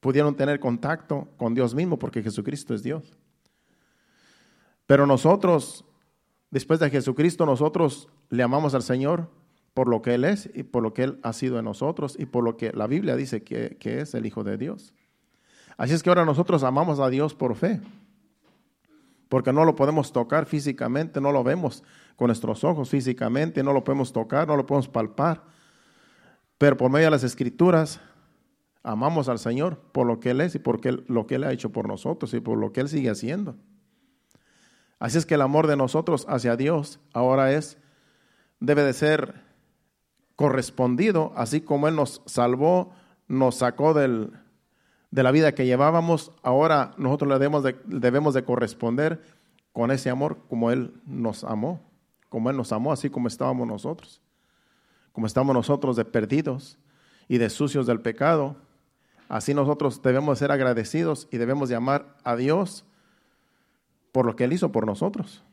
pudieron 0.00 0.36
tener 0.36 0.60
contacto 0.60 1.28
con 1.36 1.54
Dios 1.54 1.74
mismo, 1.74 1.98
porque 1.98 2.22
Jesucristo 2.22 2.74
es 2.74 2.82
Dios. 2.82 3.16
Pero 4.86 5.06
nosotros, 5.06 5.84
después 6.50 6.78
de 6.78 6.90
Jesucristo, 6.90 7.46
nosotros 7.46 8.08
le 8.28 8.42
amamos 8.42 8.74
al 8.74 8.82
Señor 8.82 9.30
por 9.72 9.88
lo 9.88 10.02
que 10.02 10.14
Él 10.14 10.24
es 10.24 10.50
y 10.54 10.62
por 10.62 10.82
lo 10.82 10.92
que 10.92 11.04
Él 11.04 11.18
ha 11.22 11.32
sido 11.32 11.58
en 11.58 11.64
nosotros 11.64 12.16
y 12.18 12.26
por 12.26 12.44
lo 12.44 12.56
que 12.56 12.72
la 12.72 12.86
Biblia 12.86 13.16
dice 13.16 13.42
que, 13.42 13.76
que 13.80 14.00
es 14.00 14.14
el 14.14 14.26
Hijo 14.26 14.44
de 14.44 14.58
Dios. 14.58 14.92
Así 15.76 15.94
es 15.94 16.02
que 16.02 16.10
ahora 16.10 16.24
nosotros 16.24 16.62
amamos 16.62 17.00
a 17.00 17.08
Dios 17.08 17.34
por 17.34 17.56
fe, 17.56 17.80
porque 19.28 19.52
no 19.52 19.64
lo 19.64 19.74
podemos 19.74 20.12
tocar 20.12 20.46
físicamente, 20.46 21.20
no 21.20 21.32
lo 21.32 21.42
vemos 21.42 21.82
con 22.16 22.28
nuestros 22.28 22.64
ojos 22.64 22.90
físicamente, 22.90 23.62
no 23.62 23.72
lo 23.72 23.84
podemos 23.84 24.12
tocar, 24.12 24.46
no 24.46 24.56
lo 24.56 24.66
podemos 24.66 24.88
palpar, 24.88 25.42
pero 26.58 26.76
por 26.76 26.90
medio 26.90 27.06
de 27.06 27.10
las 27.10 27.24
escrituras 27.24 28.00
amamos 28.82 29.28
al 29.28 29.38
Señor 29.38 29.78
por 29.92 30.06
lo 30.06 30.20
que 30.20 30.30
Él 30.30 30.40
es 30.40 30.54
y 30.54 30.58
por 30.58 30.80
lo 31.10 31.26
que 31.26 31.34
Él 31.36 31.44
ha 31.44 31.52
hecho 31.52 31.70
por 31.70 31.88
nosotros 31.88 32.32
y 32.34 32.40
por 32.40 32.58
lo 32.58 32.72
que 32.72 32.80
Él 32.80 32.88
sigue 32.88 33.10
haciendo. 33.10 33.56
Así 34.98 35.18
es 35.18 35.26
que 35.26 35.34
el 35.34 35.42
amor 35.42 35.66
de 35.66 35.76
nosotros 35.76 36.26
hacia 36.28 36.56
Dios 36.56 37.00
ahora 37.12 37.52
es, 37.52 37.78
debe 38.60 38.84
de 38.84 38.92
ser 38.92 39.42
correspondido, 40.36 41.32
así 41.36 41.60
como 41.60 41.88
Él 41.88 41.96
nos 41.96 42.22
salvó, 42.26 42.92
nos 43.26 43.56
sacó 43.56 43.94
del, 43.94 44.32
de 45.10 45.22
la 45.22 45.30
vida 45.30 45.54
que 45.54 45.66
llevábamos, 45.66 46.32
ahora 46.42 46.92
nosotros 46.96 47.28
le 47.28 47.34
debemos 47.34 47.62
de, 47.62 47.76
debemos 47.86 48.34
de 48.34 48.44
corresponder 48.44 49.22
con 49.72 49.90
ese 49.90 50.10
amor 50.10 50.38
como 50.48 50.70
Él 50.70 50.94
nos 51.06 51.44
amó, 51.44 51.80
como 52.34 52.50
Él 52.50 52.56
nos 52.56 52.72
amó, 52.72 52.92
así 52.92 53.10
como 53.10 53.28
estábamos 53.28 53.64
nosotros, 53.64 54.20
como 55.12 55.28
estamos 55.28 55.54
nosotros 55.54 55.94
de 55.94 56.04
perdidos 56.04 56.80
y 57.28 57.38
de 57.38 57.48
sucios 57.48 57.86
del 57.86 58.00
pecado, 58.00 58.56
así 59.28 59.54
nosotros 59.54 60.02
debemos 60.02 60.40
ser 60.40 60.50
agradecidos 60.50 61.28
y 61.30 61.36
debemos 61.36 61.68
llamar 61.68 62.16
a 62.24 62.34
Dios 62.34 62.86
por 64.10 64.26
lo 64.26 64.34
que 64.34 64.42
Él 64.42 64.52
hizo 64.52 64.72
por 64.72 64.84
nosotros. 64.84 65.44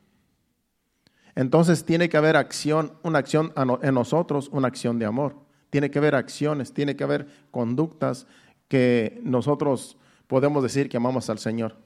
Entonces 1.36 1.84
tiene 1.84 2.08
que 2.08 2.16
haber 2.16 2.36
acción, 2.36 2.94
una 3.04 3.20
acción 3.20 3.52
en 3.80 3.94
nosotros, 3.94 4.48
una 4.48 4.66
acción 4.66 4.98
de 4.98 5.06
amor. 5.06 5.36
Tiene 5.70 5.88
que 5.88 6.00
haber 6.00 6.16
acciones, 6.16 6.74
tiene 6.74 6.96
que 6.96 7.04
haber 7.04 7.28
conductas 7.52 8.26
que 8.66 9.20
nosotros 9.22 9.98
podemos 10.26 10.64
decir 10.64 10.88
que 10.88 10.96
amamos 10.96 11.30
al 11.30 11.38
Señor. 11.38 11.76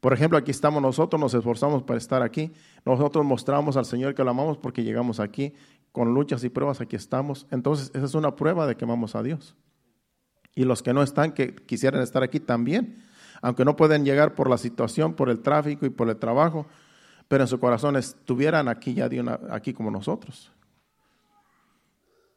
Por 0.00 0.12
ejemplo, 0.12 0.38
aquí 0.38 0.50
estamos 0.50 0.82
nosotros, 0.82 1.20
nos 1.20 1.34
esforzamos 1.34 1.82
para 1.82 1.98
estar 1.98 2.22
aquí. 2.22 2.52
Nosotros 2.84 3.24
mostramos 3.24 3.76
al 3.76 3.84
Señor 3.86 4.14
que 4.14 4.22
lo 4.22 4.30
amamos 4.30 4.58
porque 4.58 4.84
llegamos 4.84 5.20
aquí 5.20 5.54
con 5.92 6.12
luchas 6.12 6.44
y 6.44 6.50
pruebas, 6.50 6.80
aquí 6.80 6.96
estamos. 6.96 7.46
Entonces, 7.50 7.90
esa 7.94 8.04
es 8.04 8.14
una 8.14 8.36
prueba 8.36 8.66
de 8.66 8.76
que 8.76 8.84
amamos 8.84 9.14
a 9.14 9.22
Dios. 9.22 9.56
Y 10.54 10.64
los 10.64 10.82
que 10.82 10.92
no 10.92 11.02
están, 11.02 11.32
que 11.32 11.54
quisieran 11.54 12.02
estar 12.02 12.22
aquí 12.22 12.40
también, 12.40 13.02
aunque 13.42 13.64
no 13.64 13.76
pueden 13.76 14.04
llegar 14.04 14.34
por 14.34 14.50
la 14.50 14.58
situación, 14.58 15.14
por 15.14 15.30
el 15.30 15.40
tráfico 15.40 15.86
y 15.86 15.90
por 15.90 16.08
el 16.08 16.16
trabajo, 16.16 16.66
pero 17.28 17.44
en 17.44 17.48
su 17.48 17.58
corazón 17.58 17.96
estuvieran 17.96 18.68
aquí 18.68 18.94
ya 18.94 19.08
de 19.08 19.38
aquí 19.50 19.72
como 19.72 19.90
nosotros. 19.90 20.52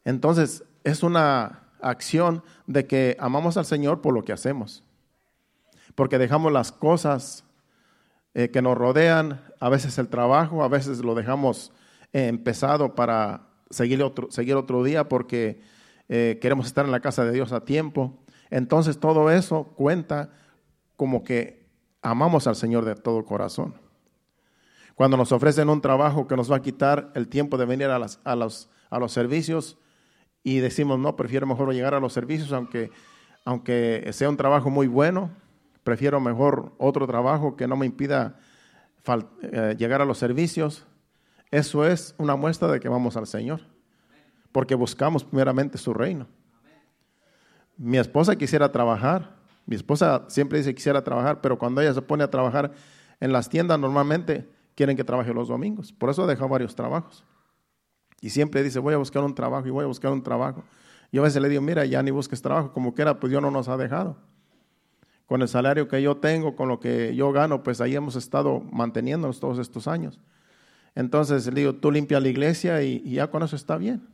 Entonces, 0.04 0.64
es 0.84 1.02
una 1.02 1.68
acción 1.80 2.42
de 2.66 2.86
que 2.86 3.16
amamos 3.20 3.56
al 3.56 3.64
Señor 3.64 4.00
por 4.00 4.14
lo 4.14 4.24
que 4.24 4.32
hacemos. 4.32 4.82
Porque 5.94 6.18
dejamos 6.18 6.52
las 6.52 6.72
cosas 6.72 7.44
eh, 8.34 8.50
que 8.50 8.62
nos 8.62 8.76
rodean, 8.76 9.40
a 9.58 9.68
veces 9.68 9.98
el 9.98 10.08
trabajo, 10.08 10.62
a 10.62 10.68
veces 10.68 11.04
lo 11.04 11.14
dejamos 11.14 11.72
eh, 12.12 12.28
empezado 12.28 12.94
para 12.94 13.48
seguir 13.70 14.02
otro, 14.02 14.30
seguir 14.30 14.56
otro 14.56 14.82
día 14.82 15.08
porque 15.08 15.60
eh, 16.08 16.38
queremos 16.40 16.66
estar 16.66 16.84
en 16.84 16.92
la 16.92 17.00
casa 17.00 17.24
de 17.24 17.32
Dios 17.32 17.52
a 17.52 17.64
tiempo. 17.64 18.18
Entonces 18.50 18.98
todo 18.98 19.30
eso 19.30 19.64
cuenta 19.76 20.30
como 20.96 21.24
que 21.24 21.66
amamos 22.02 22.46
al 22.46 22.56
Señor 22.56 22.84
de 22.84 22.94
todo 22.94 23.24
corazón. 23.24 23.74
Cuando 24.94 25.16
nos 25.16 25.32
ofrecen 25.32 25.68
un 25.68 25.80
trabajo 25.80 26.26
que 26.26 26.36
nos 26.36 26.50
va 26.50 26.56
a 26.56 26.62
quitar 26.62 27.10
el 27.14 27.28
tiempo 27.28 27.56
de 27.56 27.64
venir 27.64 27.86
a, 27.86 27.98
las, 27.98 28.20
a, 28.24 28.36
los, 28.36 28.68
a 28.90 28.98
los 28.98 29.12
servicios, 29.12 29.78
y 30.42 30.58
decimos, 30.60 30.98
no, 30.98 31.16
prefiero 31.16 31.46
mejor 31.46 31.72
llegar 31.72 31.94
a 31.94 32.00
los 32.00 32.12
servicios, 32.12 32.52
aunque, 32.52 32.90
aunque 33.44 34.08
sea 34.12 34.28
un 34.28 34.36
trabajo 34.36 34.70
muy 34.70 34.86
bueno, 34.86 35.30
prefiero 35.84 36.20
mejor 36.20 36.72
otro 36.78 37.06
trabajo 37.06 37.56
que 37.56 37.66
no 37.66 37.76
me 37.76 37.86
impida 37.86 38.38
eh, 39.42 39.74
llegar 39.78 40.00
a 40.00 40.04
los 40.04 40.18
servicios. 40.18 40.86
Eso 41.50 41.84
es 41.84 42.14
una 42.18 42.36
muestra 42.36 42.68
de 42.68 42.80
que 42.80 42.88
vamos 42.88 43.16
al 43.16 43.26
Señor, 43.26 43.60
porque 44.52 44.74
buscamos 44.74 45.24
primeramente 45.24 45.78
su 45.78 45.92
reino. 45.92 46.26
Mi 47.76 47.98
esposa 47.98 48.36
quisiera 48.36 48.70
trabajar, 48.70 49.36
mi 49.66 49.74
esposa 49.74 50.24
siempre 50.28 50.58
dice 50.58 50.74
quisiera 50.74 51.02
trabajar, 51.02 51.40
pero 51.40 51.58
cuando 51.58 51.80
ella 51.80 51.94
se 51.94 52.02
pone 52.02 52.22
a 52.22 52.30
trabajar 52.30 52.72
en 53.18 53.32
las 53.32 53.48
tiendas, 53.48 53.78
normalmente 53.78 54.48
quieren 54.74 54.96
que 54.96 55.04
trabaje 55.04 55.32
los 55.32 55.48
domingos. 55.48 55.92
Por 55.92 56.10
eso 56.10 56.26
deja 56.26 56.46
varios 56.46 56.74
trabajos. 56.74 57.24
Y 58.20 58.30
siempre 58.30 58.62
dice, 58.62 58.78
voy 58.78 58.94
a 58.94 58.98
buscar 58.98 59.24
un 59.24 59.34
trabajo 59.34 59.66
y 59.66 59.70
voy 59.70 59.84
a 59.84 59.86
buscar 59.86 60.12
un 60.12 60.22
trabajo. 60.22 60.62
Yo 61.10 61.22
a 61.22 61.24
veces 61.24 61.40
le 61.42 61.48
digo, 61.48 61.62
mira, 61.62 61.84
ya 61.84 62.02
ni 62.02 62.10
busques 62.10 62.40
trabajo, 62.40 62.72
como 62.72 62.94
quiera, 62.94 63.18
pues 63.18 63.30
Dios 63.30 63.42
no 63.42 63.50
nos 63.50 63.68
ha 63.68 63.76
dejado. 63.76 64.16
Con 65.30 65.42
el 65.42 65.48
salario 65.48 65.86
que 65.86 66.02
yo 66.02 66.16
tengo, 66.16 66.56
con 66.56 66.68
lo 66.68 66.80
que 66.80 67.14
yo 67.14 67.30
gano, 67.30 67.62
pues 67.62 67.80
ahí 67.80 67.94
hemos 67.94 68.16
estado 68.16 68.64
manteniéndonos 68.72 69.38
todos 69.38 69.60
estos 69.60 69.86
años. 69.86 70.18
Entonces 70.96 71.46
le 71.46 71.60
digo, 71.60 71.72
tú 71.76 71.92
limpia 71.92 72.18
la 72.18 72.26
iglesia 72.26 72.82
y, 72.82 73.00
ya 73.12 73.30
con 73.30 73.44
eso 73.44 73.54
está 73.54 73.76
bien. 73.76 74.08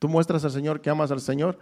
Tú 0.00 0.08
muestras 0.08 0.44
al 0.44 0.50
Señor 0.50 0.80
que 0.80 0.90
amas 0.90 1.12
al 1.12 1.20
Señor. 1.20 1.60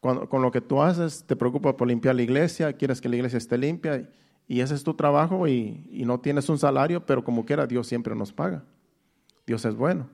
Con, 0.00 0.42
lo 0.42 0.50
que 0.50 0.60
tú 0.60 0.82
haces, 0.82 1.24
te 1.26 1.36
preocupas 1.36 1.72
por 1.72 1.88
limpiar 1.88 2.14
la 2.14 2.20
iglesia, 2.20 2.74
quieres 2.74 3.00
que 3.00 3.08
la 3.08 3.16
iglesia 3.16 3.38
esté 3.38 3.56
limpia 3.56 4.10
y, 4.46 4.60
ese 4.60 4.74
es 4.74 4.84
tu 4.84 4.92
trabajo 4.92 5.48
y, 5.48 5.88
y 5.90 6.04
no 6.04 6.20
tienes 6.20 6.50
un 6.50 6.58
salario, 6.58 7.06
pero 7.06 7.24
como 7.24 7.46
quiera, 7.46 7.66
Dios 7.66 7.86
siempre 7.86 8.14
nos 8.14 8.30
paga. 8.30 8.62
Dios 9.46 9.64
es 9.64 9.74
bueno. 9.74 10.10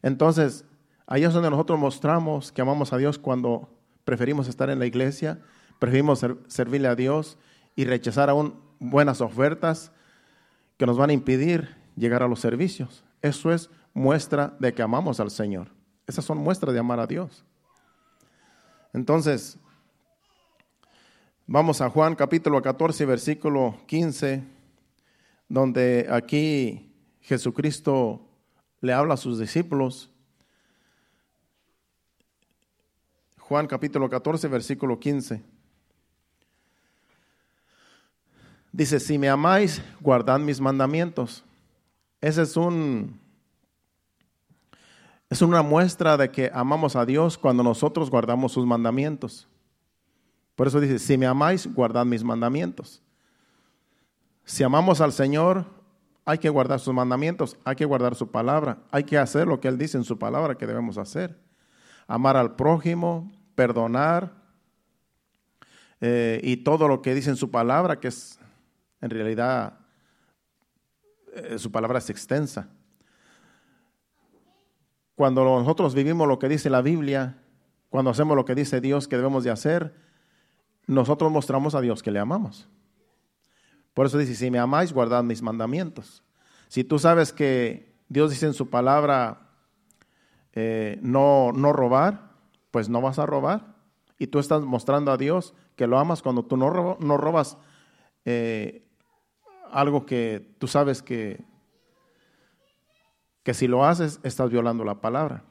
Entonces, 0.00 0.64
ahí 1.06 1.22
es 1.22 1.34
donde 1.34 1.50
nosotros 1.50 1.78
mostramos 1.78 2.50
que 2.50 2.62
amamos 2.62 2.94
a 2.94 2.96
Dios 2.96 3.18
cuando 3.18 3.68
preferimos 4.06 4.48
estar 4.48 4.70
en 4.70 4.78
la 4.78 4.86
iglesia, 4.86 5.38
preferimos 5.78 6.24
servirle 6.48 6.88
a 6.88 6.94
Dios 6.94 7.38
y 7.74 7.84
rechazar 7.84 8.30
aún 8.30 8.54
buenas 8.78 9.20
ofertas 9.20 9.92
que 10.76 10.86
nos 10.86 10.96
van 10.96 11.10
a 11.10 11.12
impedir 11.12 11.76
llegar 11.96 12.22
a 12.22 12.28
los 12.28 12.40
servicios. 12.40 13.04
Eso 13.22 13.52
es 13.52 13.70
muestra 13.94 14.56
de 14.58 14.74
que 14.74 14.82
amamos 14.82 15.20
al 15.20 15.30
Señor. 15.30 15.68
Esas 16.06 16.24
son 16.24 16.38
muestras 16.38 16.72
de 16.74 16.80
amar 16.80 17.00
a 17.00 17.06
Dios. 17.06 17.44
Entonces, 18.92 19.58
vamos 21.46 21.80
a 21.80 21.90
Juan 21.90 22.14
capítulo 22.14 22.62
14, 22.62 23.04
versículo 23.06 23.78
15, 23.86 24.44
donde 25.48 26.06
aquí 26.10 26.92
Jesucristo 27.20 28.22
le 28.80 28.92
habla 28.92 29.14
a 29.14 29.16
sus 29.18 29.38
discípulos. 29.38 30.10
Juan 33.38 33.66
capítulo 33.66 34.08
14, 34.08 34.48
versículo 34.48 34.98
15. 35.00 35.55
Dice, 38.76 39.00
si 39.00 39.16
me 39.16 39.30
amáis, 39.30 39.80
guardad 40.02 40.38
mis 40.38 40.60
mandamientos. 40.60 41.42
Ese 42.20 42.42
es 42.42 42.58
un 42.58 43.18
es 45.30 45.40
una 45.40 45.62
muestra 45.62 46.18
de 46.18 46.30
que 46.30 46.50
amamos 46.52 46.94
a 46.94 47.06
Dios 47.06 47.38
cuando 47.38 47.62
nosotros 47.62 48.10
guardamos 48.10 48.52
sus 48.52 48.66
mandamientos. 48.66 49.48
Por 50.54 50.66
eso 50.66 50.78
dice, 50.78 50.98
si 50.98 51.16
me 51.16 51.24
amáis, 51.24 51.66
guardad 51.72 52.04
mis 52.04 52.22
mandamientos. 52.22 53.02
Si 54.44 54.62
amamos 54.62 55.00
al 55.00 55.14
Señor, 55.14 55.64
hay 56.26 56.36
que 56.36 56.50
guardar 56.50 56.78
sus 56.78 56.92
mandamientos, 56.92 57.56
hay 57.64 57.76
que 57.76 57.86
guardar 57.86 58.14
su 58.14 58.30
palabra, 58.30 58.82
hay 58.90 59.04
que 59.04 59.16
hacer 59.16 59.46
lo 59.46 59.58
que 59.58 59.68
Él 59.68 59.78
dice 59.78 59.96
en 59.96 60.04
su 60.04 60.18
palabra 60.18 60.56
que 60.56 60.66
debemos 60.66 60.98
hacer. 60.98 61.40
Amar 62.06 62.36
al 62.36 62.56
prójimo, 62.56 63.32
perdonar 63.54 64.34
eh, 66.02 66.42
y 66.42 66.58
todo 66.58 66.88
lo 66.88 67.00
que 67.00 67.14
dice 67.14 67.30
en 67.30 67.36
su 67.36 67.50
palabra, 67.50 68.00
que 68.00 68.08
es 68.08 68.38
en 69.00 69.10
realidad 69.10 69.78
eh, 71.34 71.58
su 71.58 71.70
palabra 71.70 71.98
es 71.98 72.10
extensa. 72.10 72.68
Cuando 75.14 75.44
nosotros 75.44 75.94
vivimos 75.94 76.28
lo 76.28 76.38
que 76.38 76.48
dice 76.48 76.70
la 76.70 76.82
Biblia, 76.82 77.38
cuando 77.88 78.10
hacemos 78.10 78.36
lo 78.36 78.44
que 78.44 78.54
dice 78.54 78.80
Dios 78.80 79.08
que 79.08 79.16
debemos 79.16 79.44
de 79.44 79.50
hacer, 79.50 79.94
nosotros 80.86 81.32
mostramos 81.32 81.74
a 81.74 81.80
Dios 81.80 82.02
que 82.02 82.10
le 82.10 82.18
amamos. 82.18 82.68
Por 83.94 84.06
eso 84.06 84.18
dice, 84.18 84.34
si 84.34 84.50
me 84.50 84.58
amáis, 84.58 84.92
guardad 84.92 85.22
mis 85.22 85.40
mandamientos. 85.40 86.22
Si 86.68 86.84
tú 86.84 86.98
sabes 86.98 87.32
que 87.32 87.94
Dios 88.08 88.30
dice 88.30 88.46
en 88.46 88.52
su 88.52 88.68
palabra 88.68 89.50
eh, 90.52 90.98
no, 91.02 91.52
no 91.52 91.72
robar, 91.72 92.32
pues 92.70 92.88
no 92.88 93.00
vas 93.00 93.18
a 93.18 93.26
robar. 93.26 93.74
Y 94.18 94.28
tú 94.28 94.38
estás 94.38 94.62
mostrando 94.62 95.12
a 95.12 95.16
Dios 95.16 95.54
que 95.76 95.86
lo 95.86 95.98
amas 95.98 96.22
cuando 96.22 96.44
tú 96.44 96.56
no, 96.56 96.98
no 97.00 97.16
robas 97.16 97.58
eh, 98.24 98.85
algo 99.72 100.06
que 100.06 100.54
tú 100.58 100.66
sabes 100.68 101.02
que, 101.02 101.44
que 103.42 103.54
si 103.54 103.68
lo 103.68 103.84
haces 103.84 104.20
estás 104.22 104.50
violando 104.50 104.84
la 104.84 105.00
palabra. 105.00 105.44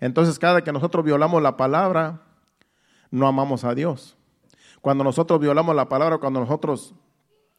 Entonces 0.00 0.38
cada 0.38 0.62
que 0.62 0.72
nosotros 0.72 1.04
violamos 1.04 1.42
la 1.42 1.56
palabra, 1.56 2.22
no 3.10 3.26
amamos 3.26 3.64
a 3.64 3.74
Dios. 3.74 4.16
Cuando 4.80 5.04
nosotros 5.04 5.38
violamos 5.40 5.76
la 5.76 5.88
palabra, 5.88 6.18
cuando 6.18 6.40
nosotros 6.40 6.94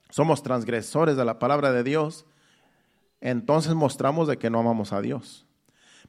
somos 0.10 0.44
transgresores 0.44 1.16
de 1.16 1.26
la 1.26 1.40
palabra 1.40 1.72
de 1.72 1.84
Dios, 1.84 2.26
entonces 3.22 3.74
mostramos 3.74 4.28
de 4.28 4.38
que 4.38 4.50
no 4.50 4.60
amamos 4.60 4.92
a 4.92 5.02
Dios. 5.02 5.46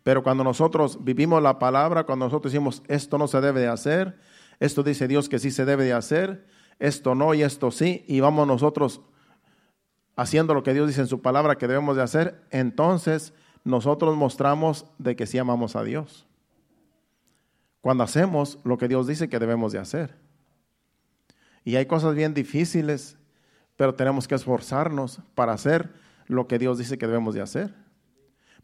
Pero 0.02 0.22
cuando 0.22 0.44
nosotros 0.44 1.02
vivimos 1.04 1.42
la 1.42 1.58
palabra, 1.58 2.04
cuando 2.04 2.26
nosotros 2.26 2.52
decimos 2.52 2.82
esto 2.88 3.16
no 3.16 3.28
se 3.28 3.40
debe 3.40 3.60
de 3.60 3.68
hacer, 3.68 4.18
esto 4.60 4.82
dice 4.82 5.08
Dios 5.08 5.28
que 5.28 5.38
sí 5.38 5.50
se 5.50 5.64
debe 5.64 5.84
de 5.84 5.92
hacer, 5.92 6.46
esto 6.78 7.14
no 7.14 7.32
y 7.34 7.42
esto 7.42 7.70
sí, 7.70 8.04
y 8.08 8.20
vamos 8.20 8.46
nosotros 8.46 9.00
haciendo 10.16 10.54
lo 10.54 10.62
que 10.62 10.75
Dios 10.75 10.88
dice 10.88 11.00
en 11.00 11.06
su 11.06 11.23
palabra 11.23 11.56
que 11.56 11.68
debemos 11.68 11.97
de 11.97 12.02
hacer, 12.02 12.44
entonces 12.50 13.35
nosotros 13.64 14.16
mostramos 14.16 14.87
de 14.99 15.16
que 15.16 15.26
sí 15.26 15.38
amamos 15.38 15.76
a 15.76 15.83
Dios. 15.83 16.26
Cuando 17.80 18.04
hacemos 18.04 18.59
lo 18.64 18.78
que 18.78 18.88
Dios 18.88 19.06
dice 19.06 19.28
que 19.28 19.38
debemos 19.38 19.73
de 19.73 19.78
hacer. 19.78 20.16
Y 21.64 21.76
hay 21.76 21.87
cosas 21.87 22.14
bien 22.14 22.35
difíciles, 22.35 23.18
pero 23.76 23.94
tenemos 23.94 24.28
que 24.28 24.35
esforzarnos 24.35 25.21
para 25.35 25.52
hacer 25.52 25.92
lo 26.26 26.47
que 26.47 26.59
Dios 26.59 26.78
dice 26.78 26.99
que 26.99 27.06
debemos 27.06 27.35
de 27.35 27.42
hacer 27.42 27.85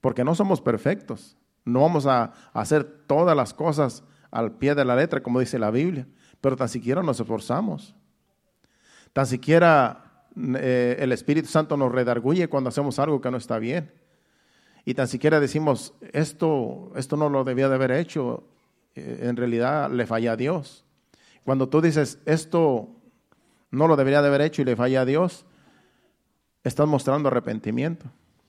porque 0.00 0.24
no 0.24 0.34
somos 0.34 0.60
perfectos. 0.60 1.36
No 1.64 1.82
vamos 1.82 2.06
a 2.06 2.32
hacer 2.52 2.84
todas 2.84 3.36
las 3.36 3.54
cosas 3.54 4.02
al 4.30 4.52
pie 4.52 4.74
de 4.74 4.84
la 4.84 4.96
letra, 4.96 5.22
como 5.22 5.40
dice 5.40 5.58
la 5.58 5.70
Biblia, 5.70 6.06
pero 6.40 6.56
tan 6.56 6.68
siquiera 6.68 7.02
nos 7.02 7.20
esforzamos. 7.20 7.94
Tan 9.12 9.26
siquiera 9.26 10.09
eh, 10.36 10.96
el 10.98 11.12
Espíritu 11.12 11.48
Santo 11.48 11.76
nos 11.76 11.92
redarguye 11.92 12.48
cuando 12.48 12.68
hacemos 12.68 12.98
algo 12.98 13.20
que 13.20 13.30
no 13.30 13.36
está 13.36 13.58
bien. 13.58 13.92
Y 14.84 14.94
tan 14.94 15.08
siquiera 15.08 15.40
decimos, 15.40 15.94
esto, 16.12 16.92
esto 16.96 17.16
no 17.16 17.28
lo 17.28 17.44
debía 17.44 17.68
de 17.68 17.74
haber 17.74 17.90
hecho, 17.92 18.44
eh, 18.94 19.20
en 19.22 19.36
realidad 19.36 19.90
le 19.90 20.06
falla 20.06 20.32
a 20.32 20.36
Dios. 20.36 20.84
Cuando 21.44 21.68
tú 21.68 21.80
dices, 21.80 22.18
esto 22.24 22.88
no 23.70 23.88
lo 23.88 23.96
debería 23.96 24.22
de 24.22 24.28
haber 24.28 24.40
hecho 24.40 24.62
y 24.62 24.64
le 24.64 24.76
falla 24.76 25.02
a 25.02 25.04
Dios, 25.04 25.46
estás 26.64 26.86
mostrando 26.86 27.28
arrepentimiento. 27.28 28.06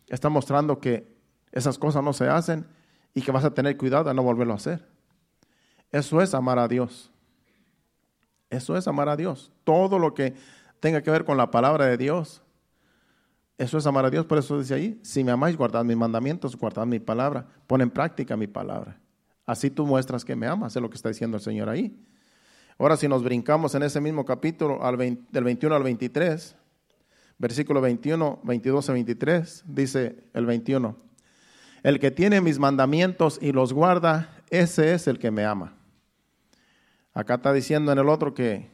Estás 0.08 0.32
mostrando 0.32 0.80
que 0.80 1.08
esas 1.52 1.78
cosas 1.78 2.04
no 2.04 2.14
se 2.14 2.28
hacen 2.28 2.66
y 3.14 3.22
que 3.22 3.32
vas 3.32 3.46
a 3.46 3.54
tener 3.54 3.78
cuidado 3.78 4.06
de 4.06 4.14
no 4.14 4.24
volverlo 4.24 4.54
a 4.54 4.58
hacer. 4.58 4.86
Eso 5.92 6.22
es 6.22 6.34
amar 6.34 6.60
a 6.60 6.68
Dios. 6.68 7.12
Eso 8.50 8.76
es 8.78 8.88
amar 8.88 9.10
a 9.10 9.16
Dios. 9.16 9.52
Todo 9.64 10.00
lo 10.00 10.14
que 10.14 10.34
tenga 10.82 11.02
que 11.02 11.12
ver 11.12 11.24
con 11.24 11.38
la 11.38 11.50
palabra 11.50 11.86
de 11.86 11.96
Dios, 11.96 12.44
eso 13.62 13.78
es 13.78 13.86
amar 13.86 14.06
a 14.06 14.10
Dios. 14.10 14.26
Por 14.26 14.40
eso 14.40 14.60
dice 14.60 14.74
ahí, 14.74 15.00
si 15.04 15.24
me 15.24 15.32
amáis, 15.32 15.56
guardad 15.56 15.86
mis 15.86 15.96
mandamientos, 15.96 16.58
guardad 16.58 16.88
mi 16.88 17.00
palabra, 17.00 17.46
pon 17.68 17.82
en 17.82 17.92
práctica 17.92 18.36
mi 18.36 18.48
palabra. 18.48 19.00
Así 19.46 19.70
tú 19.70 19.86
muestras 19.86 20.26
que 20.26 20.36
me 20.36 20.48
amas, 20.48 20.76
es 20.76 20.82
lo 20.82 20.90
que 20.90 20.96
está 20.96 21.10
diciendo 21.10 21.38
el 21.38 21.44
Señor 21.44 21.70
ahí. 21.70 21.96
Ahora 22.80 22.98
si 22.98 23.08
nos 23.08 23.24
brincamos 23.24 23.76
en 23.76 23.84
ese 23.84 24.02
mismo 24.02 24.26
capítulo 24.26 24.80
del 25.32 25.44
21 25.44 25.76
al 25.76 25.84
23, 25.84 26.56
versículo 27.38 27.82
21, 27.82 28.40
22 28.44 28.90
a 28.90 28.94
23, 28.94 29.64
dice 29.68 30.24
el 30.34 30.48
21. 30.48 30.98
El 31.84 32.00
que 32.00 32.10
tiene 32.10 32.42
mis 32.42 32.58
mandamientos 32.58 33.38
y 33.40 33.52
los 33.52 33.74
guarda, 33.74 34.42
ese 34.50 34.96
es 34.96 35.06
el 35.06 35.20
que 35.20 35.30
me 35.30 35.46
ama. 35.46 35.78
Acá 37.14 37.36
está 37.36 37.54
diciendo 37.54 37.92
en 37.92 38.00
el 38.00 38.10
otro 38.10 38.34
que, 38.34 38.72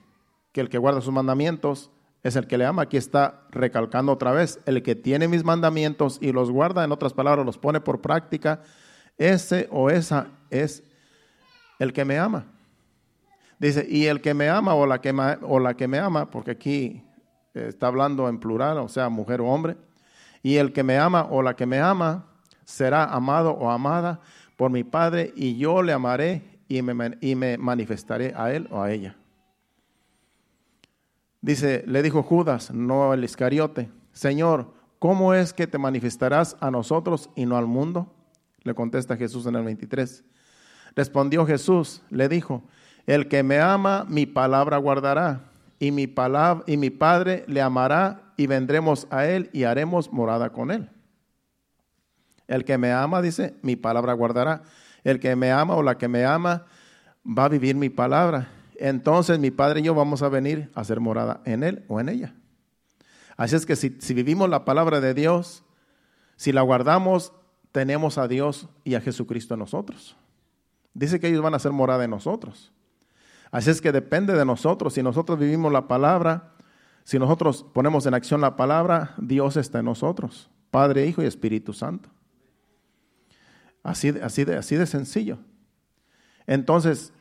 que 0.53 0.61
el 0.61 0.69
que 0.69 0.77
guarda 0.77 1.01
sus 1.01 1.13
mandamientos 1.13 1.91
es 2.27 2.35
el 2.35 2.47
que 2.47 2.57
le 2.57 2.65
ama. 2.65 2.83
Aquí 2.83 2.97
está 2.97 3.41
recalcando 3.51 4.11
otra 4.11 4.31
vez, 4.31 4.59
el 4.65 4.83
que 4.83 4.95
tiene 4.95 5.27
mis 5.27 5.43
mandamientos 5.43 6.17
y 6.21 6.31
los 6.31 6.51
guarda, 6.51 6.83
en 6.83 6.91
otras 6.91 7.13
palabras, 7.13 7.45
los 7.45 7.57
pone 7.57 7.79
por 7.79 8.01
práctica, 8.01 8.61
ese 9.17 9.67
o 9.71 9.89
esa 9.89 10.27
es 10.49 10.83
el 11.79 11.93
que 11.93 12.05
me 12.05 12.17
ama. 12.17 12.45
Dice, 13.59 13.85
y 13.89 14.05
el 14.05 14.21
que 14.21 14.33
me 14.33 14.49
ama 14.49 14.75
o 14.75 14.85
la 14.85 15.01
que 15.01 15.13
me, 15.13 15.37
o 15.41 15.59
la 15.59 15.75
que 15.75 15.87
me 15.87 15.99
ama, 15.99 16.29
porque 16.29 16.51
aquí 16.51 17.03
está 17.53 17.87
hablando 17.87 18.29
en 18.29 18.39
plural, 18.39 18.77
o 18.77 18.87
sea, 18.87 19.09
mujer 19.09 19.41
o 19.41 19.47
hombre, 19.47 19.77
y 20.43 20.57
el 20.57 20.73
que 20.73 20.83
me 20.83 20.97
ama 20.97 21.27
o 21.29 21.41
la 21.41 21.55
que 21.55 21.65
me 21.65 21.79
ama, 21.79 22.25
será 22.63 23.05
amado 23.05 23.51
o 23.51 23.71
amada 23.71 24.19
por 24.57 24.71
mi 24.71 24.83
Padre 24.83 25.31
y 25.35 25.57
yo 25.57 25.81
le 25.81 25.93
amaré 25.93 26.59
y 26.67 26.81
me, 26.81 27.17
y 27.21 27.35
me 27.35 27.57
manifestaré 27.57 28.33
a 28.35 28.51
él 28.51 28.67
o 28.69 28.81
a 28.81 28.91
ella. 28.91 29.15
Dice, 31.41 31.83
le 31.87 32.01
dijo 32.01 32.23
Judas, 32.23 32.71
no 32.71 33.13
el 33.13 33.23
Iscariote, 33.23 33.89
Señor, 34.11 34.73
¿cómo 34.99 35.33
es 35.33 35.53
que 35.53 35.67
te 35.67 35.77
manifestarás 35.77 36.57
a 36.59 36.71
nosotros 36.71 37.29
y 37.35 37.45
no 37.45 37.57
al 37.57 37.67
mundo? 37.67 38.13
Le 38.63 38.73
contesta 38.73 39.15
Jesús 39.15 39.45
en 39.45 39.55
el 39.55 39.63
23. 39.63 40.23
Respondió 40.95 41.45
Jesús, 41.45 42.01
le 42.09 42.27
dijo, 42.27 42.63
el 43.05 43.27
que 43.27 43.43
me 43.43 43.59
ama, 43.59 44.05
mi 44.09 44.25
palabra 44.25 44.77
guardará, 44.77 45.51
y 45.79 45.91
mi, 45.91 46.07
palabra, 46.07 46.63
y 46.65 46.75
mi 46.77 46.89
Padre 46.89 47.45
le 47.47 47.61
amará, 47.61 48.33
y 48.35 48.47
vendremos 48.47 49.07
a 49.09 49.25
él 49.25 49.49
y 49.53 49.63
haremos 49.63 50.11
morada 50.11 50.51
con 50.51 50.71
él. 50.71 50.89
El 52.47 52.63
que 52.65 52.77
me 52.77 52.91
ama, 52.91 53.21
dice, 53.21 53.55
mi 53.61 53.75
palabra 53.75 54.13
guardará. 54.13 54.63
El 55.03 55.19
que 55.19 55.35
me 55.35 55.51
ama 55.51 55.75
o 55.75 55.83
la 55.83 55.97
que 55.97 56.07
me 56.07 56.25
ama 56.25 56.65
va 57.25 57.45
a 57.45 57.49
vivir 57.49 57.75
mi 57.75 57.89
palabra. 57.89 58.49
Entonces 58.79 59.39
mi 59.39 59.51
Padre 59.51 59.79
y 59.79 59.83
yo 59.83 59.95
vamos 59.95 60.21
a 60.21 60.29
venir 60.29 60.71
a 60.75 60.81
hacer 60.81 60.99
morada 60.99 61.41
en 61.45 61.63
él 61.63 61.83
o 61.87 61.99
en 61.99 62.09
ella. 62.09 62.35
Así 63.37 63.55
es 63.55 63.65
que 63.65 63.75
si, 63.75 63.89
vivimos 64.13 64.49
la 64.49 64.65
palabra 64.65 64.99
de 64.99 65.13
Dios, 65.13 65.63
si 66.35 66.51
la 66.51 66.61
guardamos, 66.61 67.33
tenemos 67.71 68.17
a 68.17 68.27
Dios 68.27 68.67
y 68.83 68.95
a 68.95 69.01
Jesucristo 69.01 69.53
en 69.53 69.59
nosotros. 69.59 70.17
Dice 70.93 71.19
que 71.19 71.27
ellos 71.27 71.43
van 71.43 71.53
a 71.53 71.57
hacer 71.57 71.71
morada 71.71 72.03
en 72.03 72.09
nosotros. 72.09 72.71
Así 73.51 73.69
es 73.69 73.79
que 73.79 73.91
depende 73.91 74.33
de 74.33 74.43
nosotros. 74.43 74.95
Si 74.95 75.03
nosotros 75.03 75.37
vivimos 75.37 75.71
la 75.71 75.87
palabra, 75.87 76.53
si 77.03 77.19
nosotros 77.19 77.63
ponemos 77.73 78.05
en 78.07 78.15
acción 78.15 78.41
la 78.41 78.55
palabra, 78.55 79.13
Dios 79.17 79.55
está 79.55 79.79
en 79.79 79.85
nosotros. 79.85 80.49
Padre, 80.71 81.05
Hijo 81.05 81.21
y 81.21 81.27
Espíritu 81.27 81.73
Santo. 81.73 82.09
Así, 83.83 84.09
así, 84.21 84.43
de, 84.43 84.57
así 84.57 84.75
de 84.75 84.87
sencillo. 84.87 85.37
Entonces, 86.47 87.13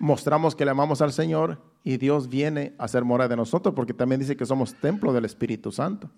mostramos 0.00 0.56
que 0.56 0.64
le 0.64 0.70
amamos 0.70 1.02
al 1.02 1.12
Señor 1.12 1.62
y 1.84 1.98
Dios 1.98 2.28
viene 2.28 2.74
a 2.78 2.88
ser 2.88 3.04
morada 3.04 3.28
de 3.28 3.36
nosotros, 3.36 3.74
porque 3.74 3.94
también 3.94 4.18
dice 4.18 4.36
que 4.36 4.46
somos 4.46 4.74
templo 4.74 5.12
del 5.12 5.26
Espíritu 5.26 5.70
Santo. 5.70 6.10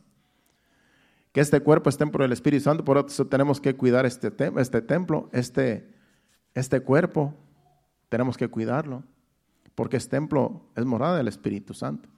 Que 1.33 1.41
este 1.41 1.61
cuerpo 1.61 1.91
es 1.91 1.99
templo 1.99 2.23
del 2.23 2.33
Espíritu 2.33 2.63
Santo, 2.63 2.85
por 2.85 2.97
eso 2.97 3.27
tenemos 3.27 3.61
que 3.61 3.75
cuidar 3.75 4.07
este, 4.07 4.33
este 4.57 4.83
templo, 4.83 5.29
este, 5.33 5.93
este 6.55 6.81
cuerpo, 6.81 7.35
tenemos 8.09 8.37
que 8.37 8.49
cuidarlo, 8.49 9.03
porque 9.75 9.97
es 9.97 10.09
templo, 10.09 10.63
es 10.77 10.85
morada 10.85 11.17
del 11.17 11.29
Espíritu 11.29 11.75
Santo. 11.75 12.09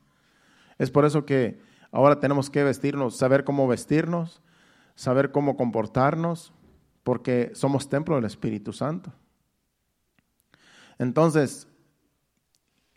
Es 0.79 0.91
por 0.91 1.07
eso 1.07 1.25
que 1.25 1.61
ahora 1.91 2.21
tenemos 2.21 2.51
que 2.51 2.63
vestirnos, 2.63 3.17
saber 3.17 3.45
cómo 3.45 3.67
vestirnos, 3.67 4.43
saber 4.97 5.33
cómo 5.33 5.57
comportarnos, 5.57 6.53
porque 7.05 7.53
somos 7.55 7.89
templo 7.89 8.17
del 8.17 8.27
Espíritu 8.27 8.73
Santo. 8.75 9.13
Entonces, 10.99 11.69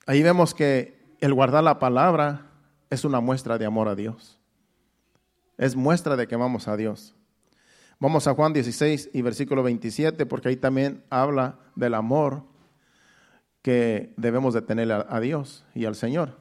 ahí 0.06 0.24
vemos 0.24 0.54
que 0.54 1.16
el 1.20 1.34
guardar 1.34 1.64
la 1.64 1.80
palabra 1.80 2.52
es 2.90 3.06
una 3.06 3.20
muestra 3.20 3.58
de 3.58 3.66
amor 3.66 3.88
a 3.88 3.96
Dios. 3.96 4.40
Es 5.58 5.76
muestra 5.76 6.16
de 6.16 6.28
que 6.28 6.36
amamos 6.36 6.68
a 6.68 6.78
Dios. 6.78 7.16
Vamos 8.00 8.28
a 8.28 8.36
Juan 8.36 8.54
16 8.54 9.10
y 9.14 9.22
versículo 9.24 9.64
27, 9.64 10.26
porque 10.28 10.50
ahí 10.50 10.56
también 10.56 11.04
habla 11.10 11.58
del 11.76 11.96
amor 11.96 12.44
que 13.64 14.14
debemos 14.18 14.54
de 14.54 14.62
tener 14.62 14.92
a, 14.92 15.20
Dios 15.20 15.66
y 15.74 15.86
al 15.86 15.96
Señor. 15.96 16.38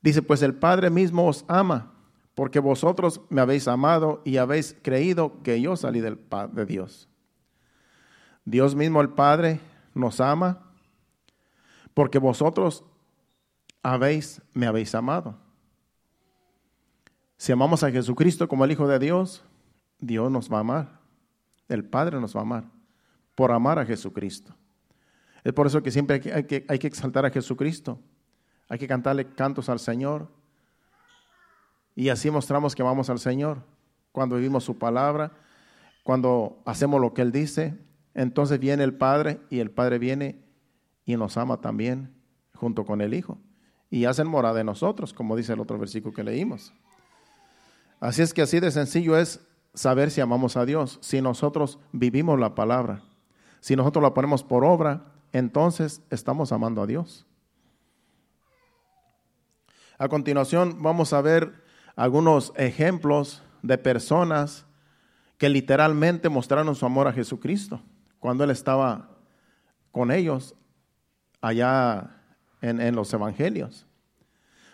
Dice, 0.00 0.22
pues 0.22 0.42
el 0.42 0.54
Padre 0.54 0.90
mismo 0.90 1.28
os 1.28 1.44
ama 1.48 1.92
porque 2.34 2.60
vosotros 2.60 3.20
me 3.28 3.40
habéis 3.40 3.68
amado 3.68 4.22
y 4.24 4.36
habéis 4.36 4.76
creído 4.82 5.42
que 5.42 5.60
yo 5.60 5.76
salí 5.76 6.00
del, 6.00 6.18
de 6.52 6.66
Dios. 6.66 7.08
Dios 8.44 8.74
mismo 8.74 9.00
el 9.00 9.10
Padre 9.10 9.60
nos 9.98 10.20
ama 10.20 10.64
porque 11.94 12.18
vosotros 12.18 12.84
habéis, 13.82 14.40
me 14.52 14.66
habéis 14.66 14.94
amado. 14.94 15.36
Si 17.36 17.52
amamos 17.52 17.82
a 17.82 17.90
Jesucristo 17.90 18.48
como 18.48 18.64
el 18.64 18.72
Hijo 18.72 18.86
de 18.86 18.98
Dios, 18.98 19.44
Dios 19.98 20.30
nos 20.30 20.52
va 20.52 20.58
a 20.58 20.60
amar. 20.60 21.00
El 21.68 21.84
Padre 21.84 22.20
nos 22.20 22.34
va 22.34 22.40
a 22.40 22.42
amar 22.42 22.64
por 23.34 23.52
amar 23.52 23.78
a 23.78 23.84
Jesucristo. 23.84 24.54
Es 25.44 25.52
por 25.52 25.66
eso 25.66 25.82
que 25.82 25.90
siempre 25.90 26.20
hay 26.32 26.44
que, 26.44 26.64
hay 26.68 26.78
que 26.78 26.86
exaltar 26.86 27.26
a 27.26 27.30
Jesucristo. 27.30 28.00
Hay 28.68 28.78
que 28.78 28.88
cantarle 28.88 29.32
cantos 29.34 29.68
al 29.68 29.78
Señor. 29.78 30.28
Y 31.94 32.10
así 32.10 32.30
mostramos 32.30 32.74
que 32.74 32.82
amamos 32.82 33.10
al 33.10 33.18
Señor 33.18 33.62
cuando 34.12 34.36
vivimos 34.36 34.64
su 34.64 34.78
palabra, 34.78 35.32
cuando 36.02 36.62
hacemos 36.64 37.00
lo 37.00 37.14
que 37.14 37.22
Él 37.22 37.32
dice 37.32 37.87
entonces 38.14 38.58
viene 38.58 38.84
el 38.84 38.94
Padre 38.94 39.40
y 39.50 39.60
el 39.60 39.70
Padre 39.70 39.98
viene 39.98 40.42
y 41.04 41.16
nos 41.16 41.36
ama 41.36 41.60
también 41.60 42.14
junto 42.54 42.84
con 42.84 43.00
el 43.00 43.14
Hijo. 43.14 43.38
Y 43.90 44.04
hacen 44.04 44.26
morada 44.26 44.54
de 44.54 44.64
nosotros, 44.64 45.14
como 45.14 45.36
dice 45.36 45.52
el 45.54 45.60
otro 45.60 45.78
versículo 45.78 46.14
que 46.14 46.24
leímos. 46.24 46.74
Así 48.00 48.22
es 48.22 48.34
que 48.34 48.42
así 48.42 48.60
de 48.60 48.70
sencillo 48.70 49.16
es 49.16 49.40
saber 49.74 50.10
si 50.10 50.20
amamos 50.20 50.56
a 50.56 50.66
Dios, 50.66 50.98
si 51.00 51.22
nosotros 51.22 51.78
vivimos 51.92 52.38
la 52.38 52.54
palabra. 52.54 53.02
Si 53.60 53.76
nosotros 53.76 54.02
la 54.02 54.14
ponemos 54.14 54.42
por 54.42 54.64
obra, 54.64 55.12
entonces 55.32 56.02
estamos 56.10 56.52
amando 56.52 56.82
a 56.82 56.86
Dios. 56.86 57.26
A 59.98 60.08
continuación 60.08 60.82
vamos 60.82 61.12
a 61.12 61.20
ver 61.22 61.64
algunos 61.96 62.52
ejemplos 62.56 63.42
de 63.62 63.78
personas 63.78 64.66
que 65.38 65.48
literalmente 65.48 66.28
mostraron 66.28 66.74
su 66.74 66.86
amor 66.86 67.08
a 67.08 67.12
Jesucristo 67.12 67.82
cuando 68.18 68.44
Él 68.44 68.50
estaba 68.50 69.10
con 69.92 70.10
ellos 70.10 70.54
allá 71.40 72.22
en, 72.60 72.80
en, 72.80 72.94
los 72.94 73.12
evangelios. 73.12 73.86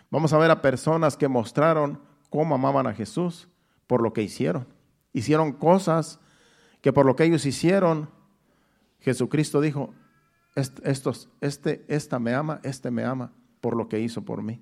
Vamos 0.09 0.33
a 0.33 0.37
ver 0.37 0.51
a 0.51 0.61
personas 0.61 1.17
que 1.17 1.27
mostraron 1.27 1.99
cómo 2.29 2.55
amaban 2.55 2.87
a 2.87 2.93
Jesús 2.93 3.47
por 3.87 4.01
lo 4.01 4.13
que 4.13 4.23
hicieron. 4.23 4.67
Hicieron 5.13 5.53
cosas 5.53 6.19
que 6.81 6.93
por 6.93 7.05
lo 7.05 7.15
que 7.15 7.23
ellos 7.23 7.45
hicieron, 7.45 8.09
Jesucristo 8.99 9.61
dijo, 9.61 9.93
estos, 10.55 11.29
este, 11.41 11.85
esta 11.87 12.19
me 12.19 12.33
ama, 12.33 12.59
este 12.63 12.91
me 12.91 13.03
ama 13.03 13.33
por 13.61 13.75
lo 13.75 13.89
que 13.89 13.99
hizo 13.99 14.23
por 14.23 14.41
mí. 14.41 14.61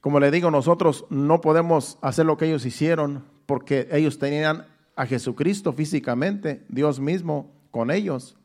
Como 0.00 0.18
le 0.20 0.30
digo, 0.30 0.50
nosotros 0.50 1.04
no 1.10 1.40
podemos 1.40 1.98
hacer 2.02 2.26
lo 2.26 2.36
que 2.36 2.46
ellos 2.46 2.66
hicieron 2.66 3.24
porque 3.46 3.88
ellos 3.92 4.18
tenían 4.18 4.66
a 4.96 5.06
Jesucristo 5.06 5.72
físicamente, 5.72 6.64
Dios 6.68 7.00
mismo 7.00 7.52
con 7.70 7.90
ellos, 7.90 8.36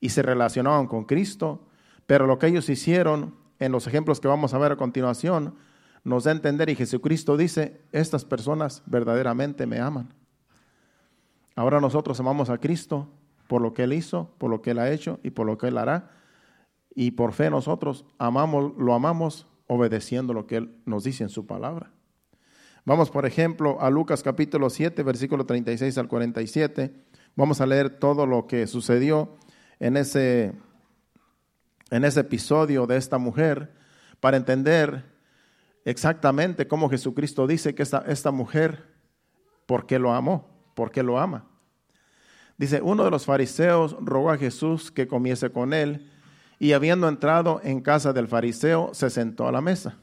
y 0.00 0.10
se 0.10 0.22
relacionaban 0.22 0.86
con 0.86 1.04
Cristo, 1.04 1.66
pero 2.06 2.26
lo 2.26 2.38
que 2.38 2.48
ellos 2.48 2.68
hicieron 2.68 3.34
en 3.58 3.72
los 3.72 3.86
ejemplos 3.86 4.20
que 4.20 4.28
vamos 4.28 4.54
a 4.54 4.58
ver 4.58 4.72
a 4.72 4.76
continuación 4.76 5.54
nos 6.04 6.24
da 6.24 6.30
a 6.30 6.34
entender 6.34 6.68
y 6.68 6.76
Jesucristo 6.76 7.36
dice, 7.36 7.80
estas 7.90 8.24
personas 8.24 8.82
verdaderamente 8.86 9.66
me 9.66 9.80
aman. 9.80 10.14
Ahora 11.56 11.80
nosotros 11.80 12.20
amamos 12.20 12.48
a 12.50 12.58
Cristo 12.58 13.08
por 13.48 13.60
lo 13.62 13.74
que 13.74 13.84
Él 13.84 13.92
hizo, 13.92 14.30
por 14.38 14.50
lo 14.50 14.62
que 14.62 14.70
Él 14.70 14.78
ha 14.78 14.90
hecho 14.90 15.18
y 15.22 15.30
por 15.30 15.46
lo 15.46 15.58
que 15.58 15.68
Él 15.68 15.78
hará. 15.78 16.10
Y 16.94 17.12
por 17.12 17.32
fe 17.32 17.50
nosotros 17.50 18.04
amamos, 18.18 18.72
lo 18.78 18.94
amamos 18.94 19.48
obedeciendo 19.66 20.32
lo 20.32 20.46
que 20.46 20.58
Él 20.58 20.76
nos 20.84 21.02
dice 21.02 21.24
en 21.24 21.28
su 21.28 21.46
palabra. 21.46 21.90
Vamos, 22.86 23.10
por 23.10 23.26
ejemplo, 23.26 23.78
a 23.80 23.90
Lucas 23.90 24.22
capítulo 24.22 24.70
7, 24.70 25.02
versículo 25.02 25.44
36 25.44 25.98
al 25.98 26.06
47. 26.06 26.94
Vamos 27.34 27.60
a 27.60 27.66
leer 27.66 27.90
todo 27.90 28.26
lo 28.26 28.46
que 28.46 28.68
sucedió 28.68 29.36
en 29.80 29.96
ese, 29.96 30.52
en 31.90 32.04
ese 32.04 32.20
episodio 32.20 32.86
de 32.86 32.96
esta 32.96 33.18
mujer 33.18 33.74
para 34.20 34.36
entender 34.36 35.02
exactamente 35.84 36.68
cómo 36.68 36.88
Jesucristo 36.88 37.48
dice 37.48 37.74
que 37.74 37.82
esta, 37.82 38.04
esta 38.06 38.30
mujer, 38.30 38.86
¿por 39.66 39.86
qué 39.86 39.98
lo 39.98 40.12
amó? 40.12 40.48
¿Por 40.76 40.92
qué 40.92 41.02
lo 41.02 41.18
ama? 41.18 41.44
Dice, 42.56 42.80
uno 42.82 43.02
de 43.02 43.10
los 43.10 43.24
fariseos 43.24 43.96
rogó 44.00 44.30
a 44.30 44.38
Jesús 44.38 44.92
que 44.92 45.08
comiese 45.08 45.50
con 45.50 45.74
él 45.74 46.08
y 46.60 46.70
habiendo 46.70 47.08
entrado 47.08 47.60
en 47.64 47.80
casa 47.80 48.12
del 48.12 48.28
fariseo, 48.28 48.94
se 48.94 49.10
sentó 49.10 49.48
a 49.48 49.52
la 49.52 49.60
mesa. 49.60 49.98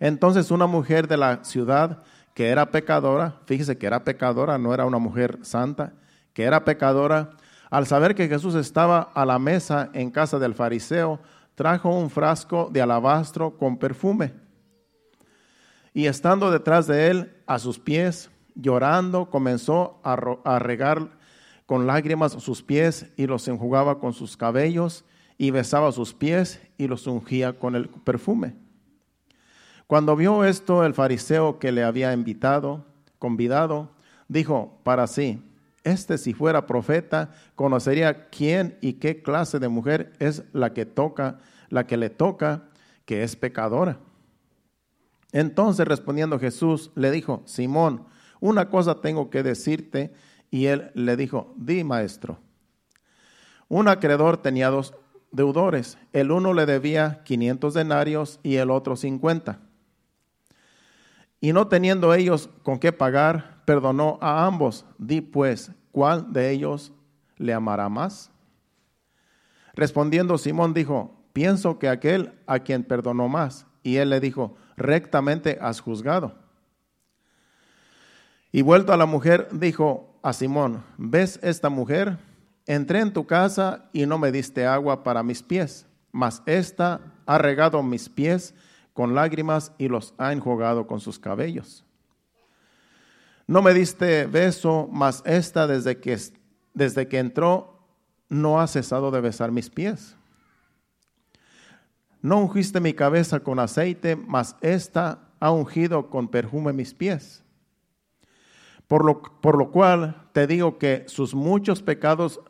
Entonces 0.00 0.50
una 0.50 0.66
mujer 0.66 1.08
de 1.08 1.16
la 1.16 1.44
ciudad 1.44 2.02
que 2.34 2.48
era 2.48 2.70
pecadora, 2.70 3.40
fíjese 3.46 3.78
que 3.78 3.86
era 3.86 4.04
pecadora, 4.04 4.58
no 4.58 4.72
era 4.72 4.86
una 4.86 4.98
mujer 4.98 5.38
santa, 5.42 5.94
que 6.32 6.44
era 6.44 6.64
pecadora, 6.64 7.30
al 7.70 7.86
saber 7.86 8.14
que 8.14 8.28
Jesús 8.28 8.54
estaba 8.54 9.00
a 9.00 9.26
la 9.26 9.38
mesa 9.38 9.90
en 9.92 10.10
casa 10.10 10.38
del 10.38 10.54
fariseo, 10.54 11.20
trajo 11.54 11.90
un 11.90 12.10
frasco 12.10 12.70
de 12.72 12.80
alabastro 12.80 13.56
con 13.58 13.76
perfume. 13.76 14.32
Y 15.92 16.06
estando 16.06 16.50
detrás 16.50 16.86
de 16.86 17.08
él, 17.08 17.36
a 17.46 17.58
sus 17.58 17.80
pies, 17.80 18.30
llorando, 18.54 19.30
comenzó 19.30 20.00
a, 20.04 20.58
regar 20.60 21.18
con 21.66 21.86
lágrimas 21.86 22.32
sus 22.32 22.62
pies 22.62 23.06
y 23.16 23.26
los 23.26 23.48
enjugaba 23.48 23.98
con 23.98 24.12
sus 24.12 24.36
cabellos 24.36 25.04
y 25.36 25.50
besaba 25.50 25.90
sus 25.92 26.14
pies 26.14 26.60
y 26.78 26.86
los 26.86 27.06
ungía 27.06 27.58
con 27.58 27.74
el 27.74 27.88
perfume. 27.88 28.54
Cuando 29.88 30.16
vio 30.16 30.44
esto 30.44 30.84
el 30.84 30.92
fariseo 30.92 31.58
que 31.58 31.72
le 31.72 31.82
había 31.82 32.12
invitado, 32.12 32.84
convidado, 33.18 33.90
dijo 34.28 34.78
para 34.82 35.06
sí, 35.06 35.42
este 35.82 36.18
si 36.18 36.34
fuera 36.34 36.66
profeta, 36.66 37.30
conocería 37.54 38.28
quién 38.28 38.76
y 38.82 38.92
qué 38.92 39.22
clase 39.22 39.58
de 39.58 39.68
mujer 39.68 40.12
es 40.18 40.44
la 40.52 40.74
que 40.74 40.84
toca, 40.84 41.38
la 41.70 41.86
que 41.86 41.96
le 41.96 42.10
toca, 42.10 42.64
que 43.06 43.22
es 43.22 43.34
pecadora. 43.34 43.98
Entonces 45.32 45.88
respondiendo 45.88 46.38
Jesús 46.38 46.90
le 46.94 47.10
dijo, 47.10 47.42
Simón, 47.46 48.04
una 48.40 48.68
cosa 48.68 49.00
tengo 49.00 49.30
que 49.30 49.42
decirte. 49.42 50.12
Y 50.50 50.66
él 50.66 50.90
le 50.92 51.16
dijo, 51.16 51.54
di 51.56 51.82
maestro. 51.82 52.38
Un 53.68 53.88
acreedor 53.88 54.36
tenía 54.36 54.68
dos 54.68 54.94
deudores. 55.32 55.96
El 56.12 56.30
uno 56.30 56.52
le 56.52 56.66
debía 56.66 57.22
500 57.24 57.72
denarios 57.72 58.40
y 58.42 58.56
el 58.56 58.70
otro 58.70 58.94
50. 58.94 59.60
Y 61.40 61.52
no 61.52 61.68
teniendo 61.68 62.14
ellos 62.14 62.50
con 62.62 62.78
qué 62.78 62.92
pagar, 62.92 63.62
perdonó 63.64 64.18
a 64.20 64.46
ambos. 64.46 64.84
Di 64.98 65.20
pues, 65.20 65.70
¿cuál 65.92 66.32
de 66.32 66.50
ellos 66.50 66.92
le 67.36 67.52
amará 67.52 67.88
más? 67.88 68.30
Respondiendo 69.74 70.38
Simón 70.38 70.74
dijo, 70.74 71.14
pienso 71.32 71.78
que 71.78 71.88
aquel 71.88 72.32
a 72.46 72.58
quien 72.58 72.82
perdonó 72.82 73.28
más. 73.28 73.66
Y 73.82 73.96
él 73.96 74.10
le 74.10 74.20
dijo, 74.20 74.56
rectamente 74.76 75.58
has 75.60 75.80
juzgado. 75.80 76.34
Y 78.50 78.62
vuelto 78.62 78.92
a 78.92 78.96
la 78.96 79.06
mujer, 79.06 79.48
dijo 79.52 80.18
a 80.22 80.32
Simón, 80.32 80.82
¿ves 80.96 81.38
esta 81.42 81.68
mujer? 81.68 82.18
Entré 82.66 83.00
en 83.00 83.12
tu 83.12 83.26
casa 83.26 83.88
y 83.92 84.06
no 84.06 84.18
me 84.18 84.32
diste 84.32 84.66
agua 84.66 85.04
para 85.04 85.22
mis 85.22 85.42
pies, 85.42 85.86
mas 86.12 86.42
esta 86.44 87.00
ha 87.24 87.38
regado 87.38 87.82
mis 87.82 88.08
pies 88.08 88.54
con 88.98 89.14
lágrimas 89.14 89.70
y 89.78 89.86
los 89.86 90.12
ha 90.18 90.32
enjugado 90.32 90.88
con 90.88 90.98
sus 90.98 91.20
cabellos. 91.20 91.84
No 93.46 93.62
me 93.62 93.72
diste 93.72 94.26
beso, 94.26 94.88
mas 94.90 95.22
esta 95.24 95.68
desde 95.68 96.00
que, 96.00 96.18
desde 96.74 97.06
que 97.06 97.20
entró 97.20 97.78
no 98.28 98.60
ha 98.60 98.66
cesado 98.66 99.12
de 99.12 99.20
besar 99.20 99.52
mis 99.52 99.70
pies. 99.70 100.16
No 102.22 102.38
ungiste 102.40 102.80
mi 102.80 102.92
cabeza 102.92 103.38
con 103.38 103.60
aceite, 103.60 104.16
mas 104.16 104.56
esta 104.62 105.28
ha 105.38 105.52
ungido 105.52 106.10
con 106.10 106.26
perfume 106.26 106.72
mis 106.72 106.92
pies. 106.92 107.44
Por 108.88 109.04
lo, 109.04 109.22
por 109.22 109.56
lo 109.56 109.70
cual 109.70 110.28
te 110.32 110.48
digo 110.48 110.76
que 110.76 111.04
sus 111.06 111.36
muchos 111.36 111.82
pecados 111.82 112.40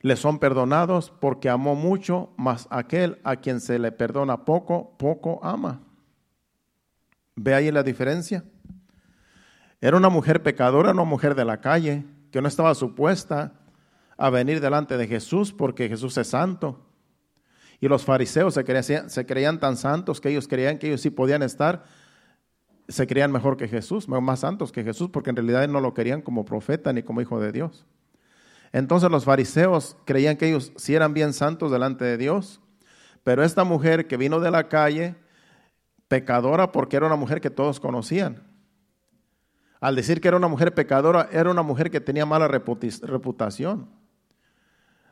le 0.00 0.16
son 0.16 0.38
perdonados 0.38 1.10
porque 1.20 1.48
amó 1.48 1.74
mucho, 1.74 2.30
mas 2.36 2.66
aquel 2.70 3.18
a 3.24 3.36
quien 3.36 3.60
se 3.60 3.78
le 3.78 3.92
perdona 3.92 4.44
poco, 4.44 4.96
poco 4.98 5.40
ama. 5.42 5.80
¿Ve 7.34 7.54
ahí 7.54 7.70
la 7.70 7.82
diferencia? 7.82 8.44
Era 9.80 9.96
una 9.96 10.08
mujer 10.08 10.42
pecadora, 10.42 10.92
una 10.92 11.04
mujer 11.04 11.34
de 11.34 11.44
la 11.44 11.60
calle, 11.60 12.04
que 12.30 12.42
no 12.42 12.48
estaba 12.48 12.74
supuesta 12.74 13.52
a 14.16 14.30
venir 14.30 14.60
delante 14.60 14.96
de 14.96 15.06
Jesús 15.06 15.52
porque 15.52 15.88
Jesús 15.88 16.16
es 16.18 16.28
santo. 16.28 16.84
Y 17.80 17.86
los 17.86 18.04
fariseos 18.04 18.54
se 18.54 18.64
creían, 18.64 19.08
se 19.08 19.24
creían 19.24 19.60
tan 19.60 19.76
santos 19.76 20.20
que 20.20 20.30
ellos 20.30 20.48
creían 20.48 20.78
que 20.78 20.88
ellos 20.88 21.00
sí 21.00 21.10
podían 21.10 21.42
estar, 21.42 21.84
se 22.88 23.06
creían 23.06 23.30
mejor 23.30 23.56
que 23.56 23.68
Jesús, 23.68 24.08
más 24.08 24.40
santos 24.40 24.72
que 24.72 24.82
Jesús, 24.82 25.10
porque 25.10 25.30
en 25.30 25.36
realidad 25.36 25.68
no 25.68 25.80
lo 25.80 25.94
querían 25.94 26.22
como 26.22 26.44
profeta 26.44 26.92
ni 26.92 27.02
como 27.02 27.20
hijo 27.20 27.38
de 27.40 27.52
Dios. 27.52 27.86
Entonces 28.72 29.10
los 29.10 29.24
fariseos 29.24 29.96
creían 30.04 30.36
que 30.36 30.48
ellos 30.48 30.72
sí 30.76 30.94
eran 30.94 31.14
bien 31.14 31.32
santos 31.32 31.70
delante 31.70 32.04
de 32.04 32.16
Dios, 32.16 32.60
pero 33.24 33.42
esta 33.42 33.64
mujer 33.64 34.06
que 34.06 34.16
vino 34.16 34.40
de 34.40 34.50
la 34.50 34.68
calle, 34.68 35.16
pecadora 36.08 36.72
porque 36.72 36.96
era 36.96 37.06
una 37.06 37.16
mujer 37.16 37.40
que 37.40 37.50
todos 37.50 37.80
conocían. 37.80 38.42
Al 39.80 39.94
decir 39.94 40.20
que 40.20 40.28
era 40.28 40.36
una 40.36 40.48
mujer 40.48 40.74
pecadora, 40.74 41.28
era 41.30 41.50
una 41.50 41.62
mujer 41.62 41.90
que 41.90 42.00
tenía 42.00 42.26
mala 42.26 42.48
reputación. 42.48 43.88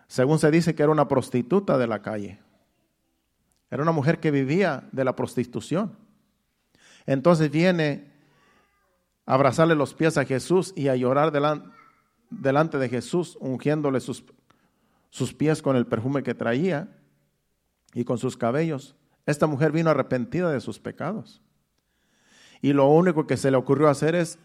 Según 0.09 0.39
se 0.39 0.51
dice 0.51 0.75
que 0.75 0.83
era 0.83 0.93
una 0.93 1.09
prostituta 1.09 1.79
de 1.79 1.87
la 1.87 2.03
calle. 2.03 2.41
Era 3.71 3.83
una 3.83 3.93
mujer 3.93 4.19
que 4.19 4.31
vivía 4.31 4.89
de 4.93 5.05
la 5.05 5.15
prostitución. 5.15 5.97
Entonces 7.05 7.51
viene 7.51 8.13
a 9.25 9.35
abrazarle 9.35 9.75
los 9.75 9.95
pies 9.95 10.19
a 10.19 10.25
Jesús 10.25 10.73
y 10.77 10.89
a 10.89 10.97
llorar 10.97 11.31
delante, 11.33 11.76
delante 12.31 12.79
de 12.79 12.89
Jesús, 12.89 13.37
ungiéndole 13.41 14.01
sus, 14.01 14.25
sus 15.11 15.35
pies 15.35 15.63
con 15.63 15.77
el 15.77 15.87
perfume 15.87 16.23
que 16.23 16.35
traía 16.35 16.89
y 17.95 18.05
con 18.05 18.19
sus 18.19 18.37
cabellos. 18.37 18.97
Esta 19.27 19.47
mujer 19.47 19.73
vino 19.73 19.91
arrepentida 19.91 20.51
de 20.51 20.61
sus 20.61 20.79
pecados. 20.79 21.43
Y 22.63 22.73
lo 22.73 22.89
único 22.89 23.27
que 23.27 23.37
se 23.37 23.51
le 23.51 23.57
ocurrió 23.57 23.89
hacer 23.89 24.15
es 24.15 24.39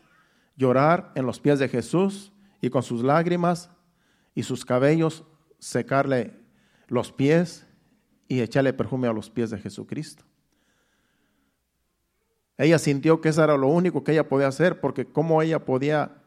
llorar 0.55 1.11
en 1.15 1.25
los 1.25 1.39
pies 1.39 1.59
de 1.59 1.69
Jesús 1.69 2.31
y 2.61 2.69
con 2.69 2.83
sus 2.83 3.03
lágrimas 3.03 3.69
y 4.35 4.43
sus 4.43 4.65
cabellos 4.65 5.23
secarle 5.59 6.33
los 6.87 7.11
pies 7.11 7.65
y 8.27 8.41
echarle 8.41 8.73
perfume 8.73 9.07
a 9.07 9.13
los 9.13 9.29
pies 9.29 9.49
de 9.49 9.57
Jesucristo. 9.57 10.23
Ella 12.57 12.77
sintió 12.77 13.21
que 13.21 13.29
eso 13.29 13.43
era 13.43 13.57
lo 13.57 13.67
único 13.67 14.03
que 14.03 14.11
ella 14.11 14.27
podía 14.29 14.47
hacer, 14.47 14.79
porque 14.79 15.05
cómo 15.05 15.41
ella 15.41 15.65
podía 15.65 16.21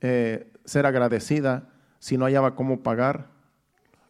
eh, 0.00 0.49
ser 0.64 0.86
agradecida 0.86 1.70
si 1.98 2.16
no 2.16 2.24
hallaba 2.24 2.54
cómo 2.54 2.82
pagar 2.82 3.30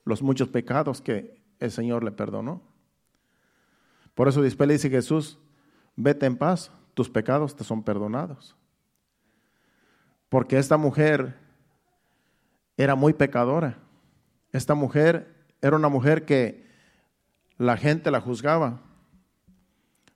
los 0.05 0.23
muchos 0.23 0.49
pecados 0.49 1.01
que 1.01 1.43
el 1.59 1.71
Señor 1.71 2.05
le 2.05 2.13
perdonó. 2.13 2.63
Por 4.15 4.29
eso 4.29 4.43
después 4.43 4.67
le 4.67 4.75
dice 4.75 4.91
Jesús, 4.91 5.39
vete 5.97 6.27
en 6.27 6.37
paz, 6.37 6.73
tus 6.95 7.09
pecados 7.09 7.57
te 7.57 7.65
son 7.65 7.83
perdonados. 7.83 8.57
Porque 10.29 10.59
esta 10.59 10.77
mujer 10.77 11.37
era 12.77 12.95
muy 12.95 13.13
pecadora. 13.13 13.79
Esta 14.53 14.75
mujer 14.75 15.47
era 15.61 15.77
una 15.77 15.89
mujer 15.89 16.25
que 16.25 16.67
la 17.59 17.77
gente 17.77 18.11
la 18.11 18.21
juzgaba, 18.21 18.81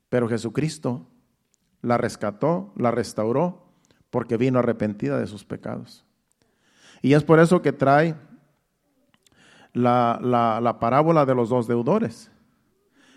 pero 0.08 0.28
Jesucristo 0.28 1.06
la 1.82 1.98
rescató, 1.98 2.72
la 2.76 2.90
restauró, 2.90 3.74
porque 4.10 4.36
vino 4.36 4.60
arrepentida 4.60 5.18
de 5.18 5.26
sus 5.26 5.44
pecados. 5.44 6.06
Y 7.04 7.12
es 7.12 7.22
por 7.22 7.38
eso 7.38 7.60
que 7.60 7.74
trae 7.74 8.14
la, 9.74 10.18
la, 10.22 10.78
parábola 10.80 11.26
de 11.26 11.34
los 11.34 11.50
dos 11.50 11.66
deudores. 11.66 12.30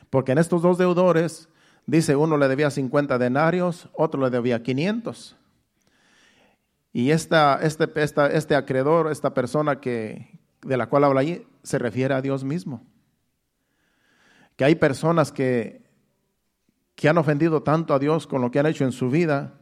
Porque 0.09 0.33
en 0.33 0.39
estos 0.39 0.61
dos 0.61 0.77
deudores, 0.77 1.47
dice, 1.85 2.17
uno 2.17 2.35
le 2.35 2.49
debía 2.49 2.69
50 2.69 3.17
denarios, 3.17 3.87
otro 3.93 4.21
le 4.21 4.29
debía 4.29 4.61
500. 4.61 5.37
Y 6.91 7.11
esta, 7.11 7.59
este, 7.61 7.89
este 8.33 8.55
acreedor, 8.55 9.09
esta 9.09 9.33
persona 9.33 9.79
que, 9.79 10.37
de 10.63 10.75
la 10.75 10.89
cual 10.89 11.05
habla 11.05 11.21
allí, 11.21 11.47
se 11.63 11.79
refiere 11.79 12.13
a 12.13 12.21
Dios 12.21 12.43
mismo. 12.43 12.85
Que 14.57 14.65
hay 14.65 14.75
personas 14.75 15.31
que, 15.31 15.81
que 16.95 17.07
han 17.07 17.17
ofendido 17.17 17.63
tanto 17.63 17.93
a 17.93 17.99
Dios 17.99 18.27
con 18.27 18.41
lo 18.41 18.51
que 18.51 18.59
han 18.59 18.65
hecho 18.65 18.83
en 18.83 18.91
su 18.91 19.09
vida, 19.09 19.61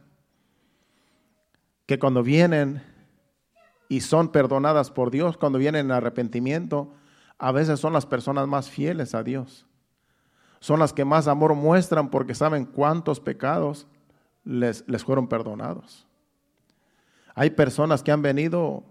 que 1.86 2.00
cuando 2.00 2.24
vienen 2.24 2.95
y 3.88 4.00
son 4.00 4.28
perdonadas 4.28 4.90
por 4.90 5.10
Dios, 5.10 5.36
cuando 5.36 5.58
vienen 5.58 5.86
en 5.86 5.92
arrepentimiento, 5.92 6.92
a 7.38 7.52
veces 7.52 7.80
son 7.80 7.92
las 7.92 8.06
personas 8.06 8.48
más 8.48 8.70
fieles 8.70 9.14
a 9.14 9.22
Dios. 9.22 9.66
Son 10.60 10.80
las 10.80 10.92
que 10.92 11.04
más 11.04 11.28
amor 11.28 11.54
muestran 11.54 12.08
porque 12.10 12.34
saben 12.34 12.64
cuántos 12.64 13.20
pecados 13.20 13.86
les, 14.44 14.84
les 14.88 15.04
fueron 15.04 15.28
perdonados. 15.28 16.06
Hay 17.34 17.50
personas 17.50 18.02
que 18.02 18.10
han 18.10 18.22
venido, 18.22 18.82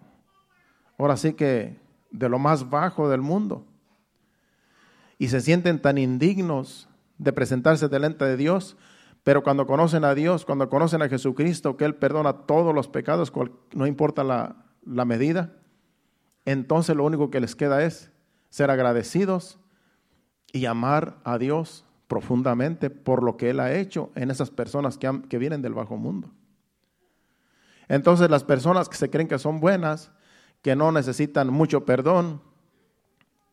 ahora 0.98 1.18
sí 1.18 1.34
que 1.34 1.80
de 2.12 2.30
lo 2.30 2.40
más 2.40 2.70
bajo 2.70 3.10
del 3.10 3.22
mundo, 3.22 3.66
y 5.18 5.30
se 5.30 5.42
sienten 5.42 5.82
tan 5.82 5.98
indignos 5.98 6.88
de 7.18 7.34
presentarse 7.34 7.88
delante 7.88 8.26
de 8.26 8.38
Dios, 8.38 8.78
pero 9.24 9.44
cuando 9.44 9.66
conocen 9.66 10.04
a 10.04 10.14
Dios, 10.14 10.46
cuando 10.46 10.70
conocen 10.70 11.02
a 11.02 11.10
Jesucristo, 11.10 11.78
que 11.78 11.86
Él 11.86 11.96
perdona 11.96 12.34
todos 12.46 12.76
los 12.76 12.88
pecados, 12.88 13.34
no 13.74 13.88
importa 13.88 14.24
la, 14.24 14.56
la 14.86 15.06
medida, 15.06 15.54
entonces 16.46 16.96
lo 16.96 17.04
único 17.04 17.32
que 17.32 17.40
les 17.40 17.56
queda 17.56 17.84
es 17.84 18.12
ser 18.50 18.70
agradecidos 18.70 19.60
y 20.54 20.66
amar 20.66 21.18
a 21.24 21.38
Dios 21.38 21.86
profundamente 22.08 22.90
por 22.90 23.24
lo 23.24 23.36
que 23.36 23.50
Él 23.50 23.60
ha 23.60 23.74
hecho 23.74 24.12
en 24.16 24.32
esas 24.32 24.52
personas 24.52 24.98
que, 24.98 25.38
vienen 25.38 25.62
del 25.62 25.74
bajo 25.74 25.98
mundo. 25.98 26.30
Entonces 27.88 28.30
las 28.30 28.44
personas 28.44 28.88
que 28.88 28.96
se 28.96 29.10
creen 29.10 29.28
que 29.28 29.40
son 29.40 29.60
buenas, 29.60 30.12
que 30.62 30.76
no 30.76 30.92
necesitan 30.92 31.52
mucho 31.52 31.86
perdón, 31.86 32.42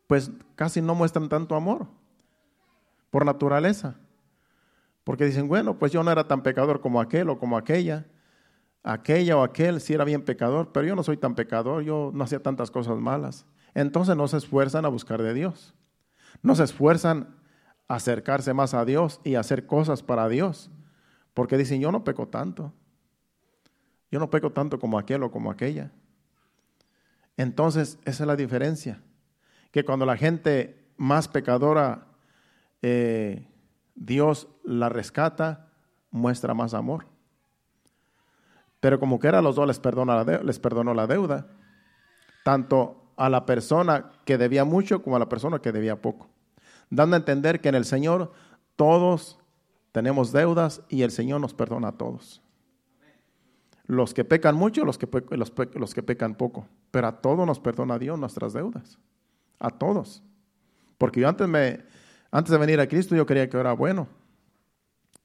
pues 0.06 0.30
casi 0.54 0.80
no 0.80 0.94
muestran 0.94 1.28
tanto 1.28 1.56
amor 1.56 1.88
por 3.10 3.24
naturaleza. 3.24 3.96
Porque 5.04 5.24
dicen, 5.24 5.48
bueno, 5.48 5.78
pues 5.78 5.90
yo 5.90 6.02
no 6.04 6.10
era 6.10 6.28
tan 6.28 6.42
pecador 6.42 6.80
como 6.80 7.00
aquel 7.00 7.28
o 7.28 7.38
como 7.38 7.56
aquella. 7.56 8.06
Aquella 8.82 9.36
o 9.36 9.42
aquel 9.42 9.80
sí 9.80 9.94
era 9.94 10.04
bien 10.04 10.22
pecador, 10.22 10.72
pero 10.72 10.86
yo 10.86 10.96
no 10.96 11.02
soy 11.02 11.16
tan 11.16 11.34
pecador, 11.34 11.84
yo 11.84 12.10
no 12.12 12.24
hacía 12.24 12.42
tantas 12.42 12.70
cosas 12.70 12.98
malas. 12.98 13.46
Entonces 13.74 14.16
no 14.16 14.26
se 14.28 14.38
esfuerzan 14.38 14.84
a 14.84 14.88
buscar 14.88 15.22
de 15.22 15.34
Dios. 15.34 15.74
No 16.42 16.54
se 16.54 16.64
esfuerzan 16.64 17.36
a 17.86 17.96
acercarse 17.96 18.54
más 18.54 18.74
a 18.74 18.84
Dios 18.84 19.20
y 19.24 19.36
a 19.36 19.40
hacer 19.40 19.66
cosas 19.66 20.02
para 20.02 20.28
Dios. 20.28 20.70
Porque 21.34 21.56
dicen, 21.56 21.80
yo 21.80 21.92
no 21.92 22.04
peco 22.04 22.28
tanto. 22.28 22.72
Yo 24.10 24.18
no 24.18 24.30
peco 24.30 24.50
tanto 24.50 24.78
como 24.78 24.98
aquel 24.98 25.22
o 25.22 25.30
como 25.30 25.50
aquella. 25.50 25.92
Entonces, 27.36 27.98
esa 28.04 28.24
es 28.24 28.26
la 28.26 28.36
diferencia. 28.36 29.02
Que 29.70 29.84
cuando 29.84 30.04
la 30.04 30.16
gente 30.16 30.92
más 30.96 31.28
pecadora, 31.28 32.08
eh, 32.82 33.48
Dios 33.94 34.48
la 34.64 34.88
rescata, 34.88 35.70
muestra 36.10 36.52
más 36.52 36.74
amor. 36.74 37.06
Pero 38.82 38.98
como 38.98 39.18
que 39.18 39.28
era 39.28 39.40
los 39.40 39.54
dos 39.54 39.66
les, 39.66 39.78
perdonó 39.78 40.92
la 40.92 41.06
deuda, 41.06 41.46
tanto 42.44 43.14
a 43.16 43.30
la 43.30 43.46
persona 43.46 44.10
que 44.26 44.36
debía 44.36 44.66
mucho 44.66 45.02
como 45.02 45.16
a 45.16 45.20
la 45.20 45.28
persona 45.30 45.60
que 45.60 45.72
debía 45.72 46.02
poco, 46.02 46.28
dando 46.90 47.16
a 47.16 47.18
entender 47.20 47.60
que 47.60 47.68
en 47.68 47.76
el 47.76 47.84
Señor 47.86 48.32
todos 48.76 49.38
tenemos 49.92 50.32
deudas 50.32 50.82
y 50.88 51.02
el 51.02 51.12
Señor 51.12 51.40
nos 51.40 51.54
perdona 51.54 51.88
a 51.88 51.92
todos 51.92 52.42
los 53.86 54.14
que 54.14 54.24
pecan 54.24 54.54
mucho, 54.54 54.84
los 54.84 54.96
que, 54.96 55.08
los 55.74 55.94
que 55.94 56.02
pecan 56.02 56.34
poco. 56.34 56.66
Pero 56.90 57.08
a 57.08 57.20
todos 57.20 57.46
nos 57.46 57.60
perdona 57.60 57.98
Dios 57.98 58.18
nuestras 58.18 58.52
deudas. 58.52 58.98
A 59.58 59.70
todos. 59.70 60.22
Porque 60.98 61.20
yo 61.20 61.28
antes, 61.28 61.46
me, 61.48 61.84
antes 62.30 62.50
de 62.50 62.58
venir 62.58 62.80
a 62.80 62.88
Cristo 62.88 63.14
yo 63.14 63.26
creía 63.26 63.48
que 63.48 63.58
era 63.58 63.72
bueno. 63.72 64.08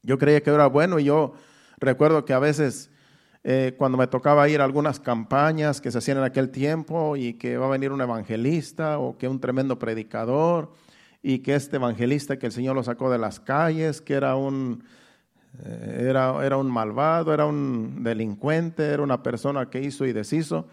Yo 0.04 0.18
creía 0.18 0.42
que 0.42 0.50
era 0.50 0.68
bueno 0.68 1.00
y 1.00 1.06
yo 1.06 1.34
recuerdo 1.80 2.26
que 2.26 2.34
a 2.34 2.40
veces 2.40 2.90
eh, 3.44 3.76
cuando 3.78 3.98
me 3.98 4.08
tocaba 4.08 4.48
ir 4.50 4.62
a 4.62 4.66
algunas 4.66 5.00
campañas 5.00 5.82
que 5.82 5.92
se 5.92 5.98
hacían 5.98 6.18
en 6.18 6.24
aquel 6.24 6.50
tiempo 6.50 7.16
y 7.16 7.34
que 7.34 7.58
va 7.58 7.68
a 7.68 7.70
venir 7.70 7.92
un 7.92 8.02
evangelista 8.02 9.00
o 9.00 9.18
que 9.18 9.28
un 9.28 9.40
tremendo 9.40 9.80
predicador 9.80 10.74
y 11.22 11.40
que 11.40 11.56
este 11.56 11.78
evangelista 11.78 12.38
que 12.38 12.48
el 12.48 12.52
Señor 12.52 12.76
lo 12.76 12.84
sacó 12.84 13.10
de 13.10 13.18
las 13.18 13.40
calles, 13.40 14.02
que 14.02 14.14
era 14.14 14.36
un 14.36 14.84
eh, 15.64 16.08
era, 16.10 16.46
era 16.46 16.58
un 16.58 16.70
malvado, 16.70 17.34
era 17.34 17.46
un 17.46 18.04
delincuente, 18.04 18.84
era 18.84 19.02
una 19.02 19.24
persona 19.24 19.70
que 19.70 19.82
hizo 19.82 20.06
y 20.06 20.14
deshizo. 20.14 20.68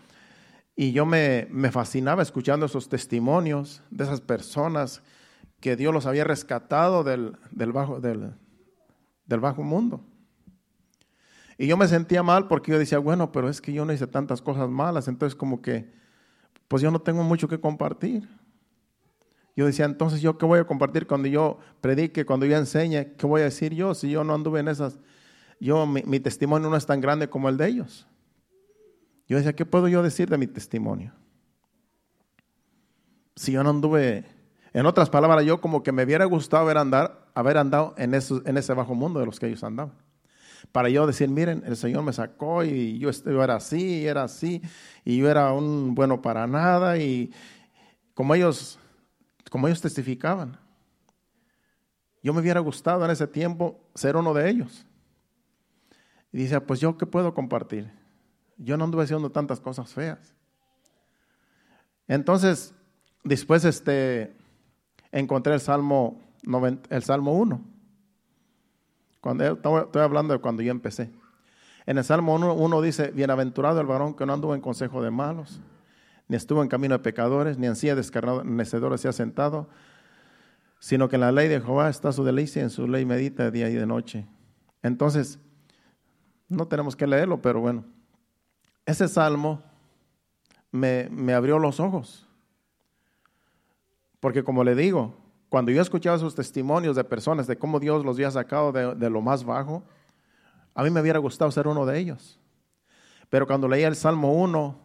Y 0.77 0.92
yo 0.92 1.07
me, 1.07 1.46
me 1.50 1.70
fascinaba 1.70 2.22
escuchando 2.22 2.66
esos 2.66 2.88
testimonios 2.88 3.83
de 3.90 4.05
esas 4.05 4.20
personas 4.20 5.03
que 5.61 5.77
Dios 5.77 5.94
los 5.94 6.07
había 6.07 6.24
rescatado 6.24 7.05
del, 7.05 7.38
del, 7.50 7.72
bajo, 7.72 8.00
del, 8.00 8.35
del 9.27 9.40
bajo 9.40 9.62
mundo. 9.62 10.05
Y 11.59 11.67
yo 11.67 11.77
me 11.77 11.87
sentía 11.87 12.23
mal 12.23 12.49
porque 12.49 12.73
yo 12.73 12.79
decía, 12.79 12.99
bueno, 12.99 13.31
pero 13.31 13.49
es 13.49 13.61
que 13.61 13.73
yo 13.73 13.85
no 13.85 13.93
hice 13.93 14.07
tantas 14.07 14.43
cosas 14.43 14.69
malas, 14.69 15.09
entonces 15.09 15.37
como 15.37 15.62
que, 15.62 15.93
pues 16.69 16.83
yo 16.83 16.90
no 16.90 17.01
tengo 17.01 17.23
mucho 17.23 17.49
que 17.49 17.61
compartir. 17.61 18.29
Yo 19.57 19.67
decía, 19.67 19.85
entonces, 19.85 20.21
¿yo 20.21 20.37
qué 20.37 20.47
voy 20.47 20.59
a 20.59 20.67
compartir 20.67 21.07
cuando 21.07 21.29
yo 21.29 21.59
predique, 21.81 22.27
cuando 22.27 22.45
yo 22.45 22.57
enseñe? 22.57 23.14
¿Qué 23.17 23.27
voy 23.27 23.43
a 23.43 23.45
decir 23.45 23.73
yo 23.73 23.95
si 23.95 24.11
yo 24.11 24.25
no 24.25 24.35
anduve 24.35 24.61
en 24.61 24.69
esas? 24.69 24.99
Yo, 25.61 25.87
mi, 25.87 26.19
testimonio 26.19 26.69
no 26.69 26.77
es 26.77 26.87
tan 26.87 27.01
grande 27.01 27.29
como 27.29 27.49
el 27.49 27.57
de 27.57 27.69
ellos. 27.69 28.09
Yo 29.29 29.37
decía, 29.37 29.55
¿qué 29.55 29.64
puedo 29.64 29.87
yo 29.87 30.03
decir 30.03 30.29
de 30.29 30.38
mi 30.38 30.49
testimonio? 30.49 31.12
Si 33.37 33.53
yo 33.53 33.62
no 33.62 33.71
anduve, 33.71 34.25
en 34.73 34.87
otras 34.87 35.09
palabras, 35.09 35.45
yo 35.45 35.61
como 35.61 35.85
que 35.85 35.93
me 35.93 36.03
hubiera 36.03 36.25
gustado 36.25 36.64
haber, 36.64 36.79
andar, 36.79 37.29
haber 37.35 37.57
andado 37.57 37.95
en, 37.97 38.12
en 38.14 38.57
ese 38.57 38.75
bajo 38.75 38.95
mundo 38.97 39.21
de 39.21 39.27
los 39.27 39.38
que 39.38 39.47
ellos 39.47 39.62
andaban. 39.62 39.95
Para 40.72 40.88
yo 40.88 41.07
decir, 41.07 41.29
miren, 41.29 41.62
el 41.66 41.77
Señor 41.77 42.03
me 42.03 42.12
sacó 42.12 42.64
y 42.64 42.98
yo, 42.98 43.11
yo 43.11 43.42
era 43.42 43.57
así, 43.57 44.07
era 44.07 44.24
así, 44.24 44.61
y 45.05 45.18
yo 45.18 45.31
era 45.31 45.53
un 45.53 45.94
bueno 45.94 46.20
para 46.20 46.46
nada, 46.46 46.98
y 46.98 47.33
como 48.14 48.35
ellos 48.35 48.79
como 49.55 49.68
ellos 49.68 49.81
testificaban. 49.81 50.59
Yo 52.20 52.35
me 52.35 52.40
hubiera 52.40 52.59
gustado 52.59 53.05
en 53.05 53.12
ese 53.12 53.29
tiempo 53.29 53.79
ser 53.94 54.16
uno 54.16 54.35
de 54.35 54.50
ellos. 54.50 54.85
Y 56.33 56.38
dice, 56.38 56.61
pues 56.61 56.81
yo 56.81 56.98
qué 56.98 57.07
puedo 57.07 57.35
compartir. 57.35 57.92
Yo 58.57 58.77
no 58.77 58.83
anduve 58.83 59.05
haciendo 59.05 59.31
tantas 59.31 59.61
cosas 59.61 59.92
feas. 59.92 60.35
Entonces, 62.09 62.74
después 63.22 63.64
este, 63.64 64.35
encontré 65.12 65.55
el 65.55 65.61
Salmo, 65.61 66.20
el 66.90 67.03
Salmo 67.05 67.35
1. 67.35 67.74
Cuando, 69.25 69.43
estoy 69.43 70.03
hablando 70.03 70.35
de 70.35 70.41
cuando 70.41 70.63
yo 70.63 70.71
empecé. 70.71 71.11
En 71.87 71.97
el 71.97 72.05
Salmo 72.05 72.35
1, 72.35 72.57
1 72.57 72.83
dice, 72.83 73.11
bienaventurado 73.11 73.81
el 73.81 73.87
varón 73.87 74.13
que 74.13 74.27
no 74.27 74.35
anduvo 74.35 74.55
en 74.55 74.61
consejo 74.61 75.03
de 75.03 75.11
malos, 75.11 75.63
ni 76.29 76.37
estuvo 76.37 76.63
en 76.63 76.69
camino 76.69 76.95
de 76.95 77.03
pecadores, 77.03 77.57
ni 77.57 77.67
en 77.67 77.75
silla 77.75 77.95
de 77.95 78.03
escarnecedores 78.03 79.01
se 79.01 79.09
ha 79.09 79.13
sentado, 79.13 79.67
sino 80.79 81.09
que 81.09 81.17
en 81.17 81.23
la 81.23 81.33
ley 81.33 81.49
de 81.49 81.59
Jehová 81.59 81.89
está 81.89 82.13
su 82.13 82.23
delicia, 82.23 82.61
en 82.61 82.69
su 82.69 82.87
ley 82.87 83.07
medita 83.07 83.51
día 83.51 83.71
y 83.71 83.73
de 83.73 83.87
noche. 83.87 84.27
Entonces, 84.83 85.39
no 86.47 86.69
tenemos 86.69 86.95
que 86.95 87.07
leerlo, 87.07 87.41
pero 87.41 87.61
bueno, 87.61 87.87
ese 88.85 89.09
salmo 89.09 89.63
me, 90.71 91.09
me 91.11 91.33
abrió 91.33 91.59
los 91.59 91.81
ojos. 91.81 92.29
Porque 94.21 94.45
como 94.45 94.65
le 94.65 94.75
digo, 94.75 95.24
cuando 95.48 95.70
yo 95.70 95.80
escuchaba 95.83 96.16
esos 96.16 96.35
testimonios 96.35 96.96
de 96.96 97.04
personas 97.04 97.46
de 97.46 97.57
cómo 97.57 97.78
Dios 97.80 98.04
los 98.04 98.16
había 98.16 98.30
sacado 98.30 98.72
de, 98.72 98.94
de, 98.94 99.11
lo 99.11 99.20
más 99.20 99.44
bajo, 99.44 99.85
a 100.74 100.83
mí 100.83 100.90
me 100.90 101.00
hubiera 101.00 101.18
gustado 101.18 101.50
ser 101.50 101.68
uno 101.68 101.87
de 101.87 101.98
ellos. 101.98 102.40
Pero 103.30 103.46
cuando 103.46 103.68
leía 103.68 103.88
el 103.88 103.96
Salmo 103.96 104.33
1 104.33 104.78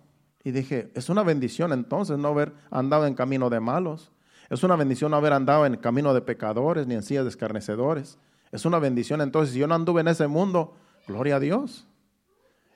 y 0.43 0.51
dije, 0.51 0.91
es 0.95 1.09
una 1.09 1.23
bendición 1.23 1.73
entonces 1.73 2.17
no 2.17 2.29
haber 2.29 2.53
andado 2.71 3.05
en 3.05 3.13
camino 3.13 3.49
de 3.49 3.59
malos. 3.59 4.11
Es 4.49 4.63
una 4.63 4.75
bendición 4.75 5.11
no 5.11 5.17
haber 5.17 5.33
andado 5.33 5.65
en 5.65 5.77
camino 5.77 6.13
de 6.13 6.21
pecadores 6.21 6.87
ni 6.87 6.95
en 6.95 7.03
sillas 7.03 7.23
de 7.23 7.29
escarnecedores. 7.29 8.17
Es 8.51 8.65
una 8.65 8.79
bendición 8.79 9.21
entonces, 9.21 9.53
si 9.53 9.59
yo 9.59 9.67
no 9.67 9.75
anduve 9.75 10.01
en 10.01 10.07
ese 10.07 10.27
mundo, 10.27 10.73
gloria 11.07 11.35
a 11.35 11.39
Dios. 11.39 11.87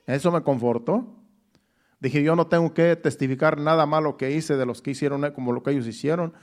Eso 0.06 0.30
me 0.30 0.42
confortó. 0.42 1.06
Dije, 1.98 2.22
yo 2.22 2.36
no 2.36 2.46
tengo 2.46 2.74
que 2.74 2.96
testificar 2.96 3.58
nada 3.58 3.86
malo 3.86 4.16
que 4.16 4.30
hice 4.30 4.56
de 4.56 4.66
los 4.66 4.82
que 4.82 4.90
hicieron 4.90 5.28
como 5.32 5.52
lo 5.52 5.62
que 5.62 5.70
ellos 5.70 5.86
hicieron. 5.86 6.34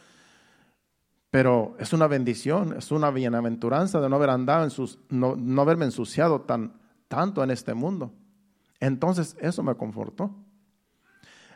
Pero 1.32 1.76
es 1.80 1.94
una 1.94 2.08
bendición, 2.08 2.76
es 2.78 2.92
una 2.92 3.10
bienaventuranza 3.10 4.02
de 4.02 4.10
no 4.10 4.18
haber 4.18 4.30
andado 4.30 4.66
en 4.66 4.70
sus, 4.70 5.00
no, 5.10 5.36
no 5.38 5.62
haberme 5.62 5.86
ensuciado 5.86 6.42
tan, 6.42 6.74
tanto 7.08 7.42
en 7.44 7.52
este 7.52 7.74
mundo. 7.74 8.12
Entonces 8.82 9.38
eso 9.40 9.64
me 9.64 9.76
confortó. 9.76 10.36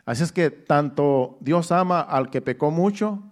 Así 0.06 0.22
es 0.22 0.32
que 0.32 0.50
tanto 0.50 1.36
Dios 1.40 1.72
ama 1.72 2.00
al 2.00 2.30
que 2.30 2.40
pecó 2.40 2.70
mucho, 2.70 3.22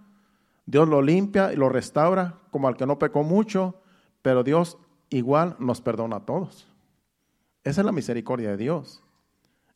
Dios 0.67 0.89
lo 0.89 1.01
limpia 1.01 1.53
y 1.53 1.57
lo 1.57 1.69
restaura, 1.71 2.41
como 2.51 2.69
al 2.69 2.77
que 2.77 2.87
no 2.87 2.99
pecó 2.99 3.23
mucho, 3.23 3.81
pero 4.21 4.43
Dios 4.43 4.77
igual 5.09 5.57
nos 5.59 5.81
perdona 5.81 6.17
a 6.17 6.27
todos. 6.27 6.67
Esa 7.63 7.81
es 7.81 7.85
la 7.87 7.93
misericordia 7.93 8.51
de 8.51 8.57
Dios. 8.59 9.03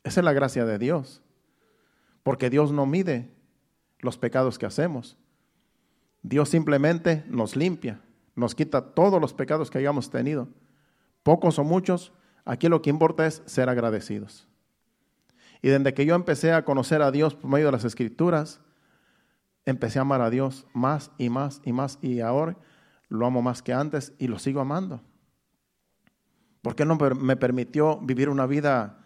Esa 0.03 0.19
es 0.19 0.23
la 0.23 0.33
gracia 0.33 0.65
de 0.65 0.77
Dios. 0.77 1.21
Porque 2.21 2.49
Dios 2.49 2.71
no 2.71 2.85
mide 2.85 3.31
los 3.99 4.17
pecados 4.17 4.59
que 4.59 4.65
hacemos. 4.65 5.17
Dios 6.21 6.49
simplemente 6.49 7.23
nos 7.27 7.55
limpia, 7.55 8.01
nos 8.35 8.55
quita 8.55 8.93
todos 8.93 9.21
los 9.21 9.33
pecados 9.33 9.69
que 9.69 9.77
hayamos 9.77 10.09
tenido, 10.09 10.47
pocos 11.23 11.59
o 11.59 11.63
muchos, 11.63 12.13
Aquí 12.49 12.67
lo 12.67 12.81
que 12.81 12.89
importa 12.89 13.27
es 13.27 13.43
ser 13.45 13.69
agradecidos. 13.69 14.47
Y 15.61 15.69
desde 15.69 15.93
que 15.93 16.07
yo 16.07 16.15
empecé 16.15 16.51
a 16.51 16.65
conocer 16.65 17.03
a 17.03 17.11
Dios 17.11 17.35
por 17.35 17.51
medio 17.51 17.67
de 17.67 17.73
las 17.73 17.85
escrituras, 17.85 18.59
empecé 19.65 19.99
a 19.99 20.01
amar 20.01 20.21
a 20.21 20.31
Dios 20.31 20.65
más 20.73 21.11
y 21.19 21.29
más 21.29 21.61
y 21.63 21.73
más. 21.73 21.99
Y 22.01 22.21
ahora 22.21 22.57
lo 23.07 23.27
amo 23.27 23.43
más 23.43 23.61
que 23.61 23.71
antes 23.71 24.13
y 24.17 24.27
lo 24.27 24.39
sigo 24.39 24.61
amando. 24.61 24.99
Porque 26.63 26.81
Él 26.81 26.89
no 26.89 26.95
me 26.97 27.35
permitió 27.35 27.99
vivir 27.99 28.29
una 28.29 28.47
vida 28.47 29.05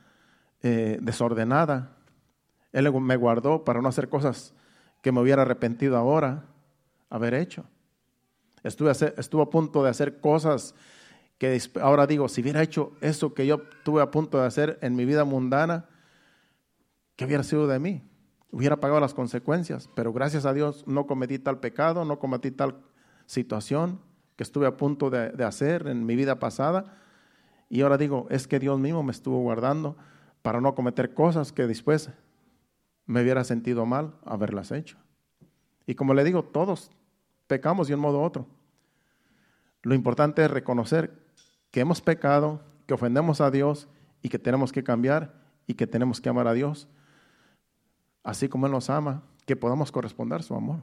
eh, 0.62 1.00
desordenada. 1.02 1.98
Él 2.72 2.94
me 2.94 3.18
guardó 3.18 3.66
para 3.66 3.82
no 3.82 3.90
hacer 3.90 4.08
cosas 4.08 4.54
que 5.02 5.12
me 5.12 5.20
hubiera 5.20 5.42
arrepentido 5.42 5.98
ahora 5.98 6.46
haber 7.14 7.36
hecho. 7.36 7.64
Estuve 8.64 8.92
estuve 8.92 9.44
a 9.44 9.46
punto 9.46 9.84
de 9.84 9.90
hacer 9.90 10.20
cosas 10.20 10.74
que 11.38 11.62
ahora 11.80 12.08
digo, 12.08 12.28
si 12.28 12.42
hubiera 12.42 12.64
hecho 12.64 12.94
eso 13.02 13.34
que 13.34 13.46
yo 13.46 13.62
tuve 13.84 14.02
a 14.02 14.10
punto 14.10 14.40
de 14.40 14.48
hacer 14.48 14.80
en 14.82 14.96
mi 14.96 15.06
vida 15.06 15.26
mundana, 15.26 15.86
¿qué 17.16 17.26
hubiera 17.26 17.44
sido 17.44 17.68
de 17.68 17.78
mí? 17.80 18.02
Hubiera 18.50 18.78
pagado 18.78 19.00
las 19.00 19.14
consecuencias, 19.14 19.90
pero 19.96 20.12
gracias 20.12 20.46
a 20.46 20.54
Dios 20.54 20.86
no 20.88 21.06
cometí 21.06 21.38
tal 21.38 21.60
pecado, 21.60 22.04
no 22.04 22.18
cometí 22.18 22.50
tal 22.50 22.78
situación 23.28 24.00
que 24.36 24.44
estuve 24.44 24.66
a 24.66 24.76
punto 24.76 25.12
de, 25.12 25.30
de 25.30 25.44
hacer 25.44 25.88
en 25.88 26.06
mi 26.06 26.16
vida 26.16 26.40
pasada. 26.40 26.98
Y 27.70 27.82
ahora 27.82 27.98
digo, 27.98 28.26
es 28.32 28.48
que 28.48 28.60
Dios 28.60 28.80
mismo 28.80 29.04
me 29.04 29.12
estuvo 29.12 29.40
guardando 29.40 29.98
para 30.42 30.62
no 30.62 30.74
cometer 30.74 31.14
cosas 31.14 31.52
que 31.52 31.68
después 31.68 32.10
me 33.06 33.22
hubiera 33.22 33.44
sentido 33.44 33.86
mal 33.86 34.16
haberlas 34.26 34.72
hecho. 34.72 34.98
Y 35.86 35.96
como 35.96 36.14
le 36.14 36.24
digo, 36.24 36.44
todos 36.44 36.92
pecamos 37.54 37.88
de 37.88 37.94
un 37.94 38.00
modo 38.00 38.18
u 38.20 38.24
otro. 38.24 38.48
Lo 39.84 39.94
importante 39.94 40.44
es 40.44 40.50
reconocer 40.50 41.14
que 41.70 41.82
hemos 41.82 42.02
pecado, 42.02 42.62
que 42.88 42.96
ofendemos 42.96 43.42
a 43.42 43.52
Dios 43.52 43.88
y 44.24 44.30
que 44.30 44.40
tenemos 44.40 44.72
que 44.72 44.84
cambiar 44.84 45.36
y 45.68 45.76
que 45.76 45.86
tenemos 45.86 46.20
que 46.20 46.30
amar 46.30 46.48
a 46.48 46.54
Dios, 46.54 46.88
así 48.24 48.50
como 48.50 48.66
Él 48.66 48.72
nos 48.72 48.90
ama, 48.90 49.22
que 49.46 49.56
podamos 49.56 49.92
corresponder 49.92 50.42
su 50.42 50.56
amor. 50.56 50.82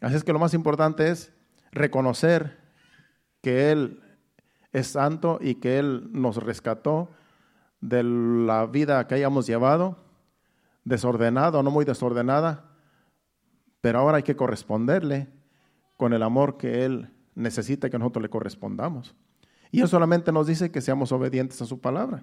Así 0.00 0.16
es 0.16 0.24
que 0.24 0.32
lo 0.32 0.40
más 0.40 0.54
importante 0.54 1.08
es 1.08 1.32
reconocer 1.70 2.58
que 3.42 3.70
Él 3.70 4.02
es 4.72 4.88
santo 4.88 5.38
y 5.40 5.54
que 5.54 5.78
Él 5.78 6.08
nos 6.10 6.38
rescató 6.38 7.10
de 7.80 8.02
la 8.02 8.66
vida 8.66 9.06
que 9.06 9.14
hayamos 9.14 9.46
llevado, 9.46 9.98
desordenada 10.82 11.60
o 11.60 11.62
no 11.62 11.70
muy 11.70 11.84
desordenada, 11.84 12.69
pero 13.80 13.98
ahora 13.98 14.18
hay 14.18 14.22
que 14.22 14.36
corresponderle 14.36 15.28
con 15.96 16.12
el 16.12 16.22
amor 16.22 16.56
que 16.56 16.84
Él 16.84 17.10
necesita 17.34 17.90
que 17.90 17.98
nosotros 17.98 18.22
le 18.22 18.28
correspondamos. 18.28 19.14
Y 19.70 19.80
Él 19.80 19.88
solamente 19.88 20.32
nos 20.32 20.46
dice 20.46 20.70
que 20.70 20.80
seamos 20.80 21.12
obedientes 21.12 21.60
a 21.62 21.66
su 21.66 21.80
palabra. 21.80 22.22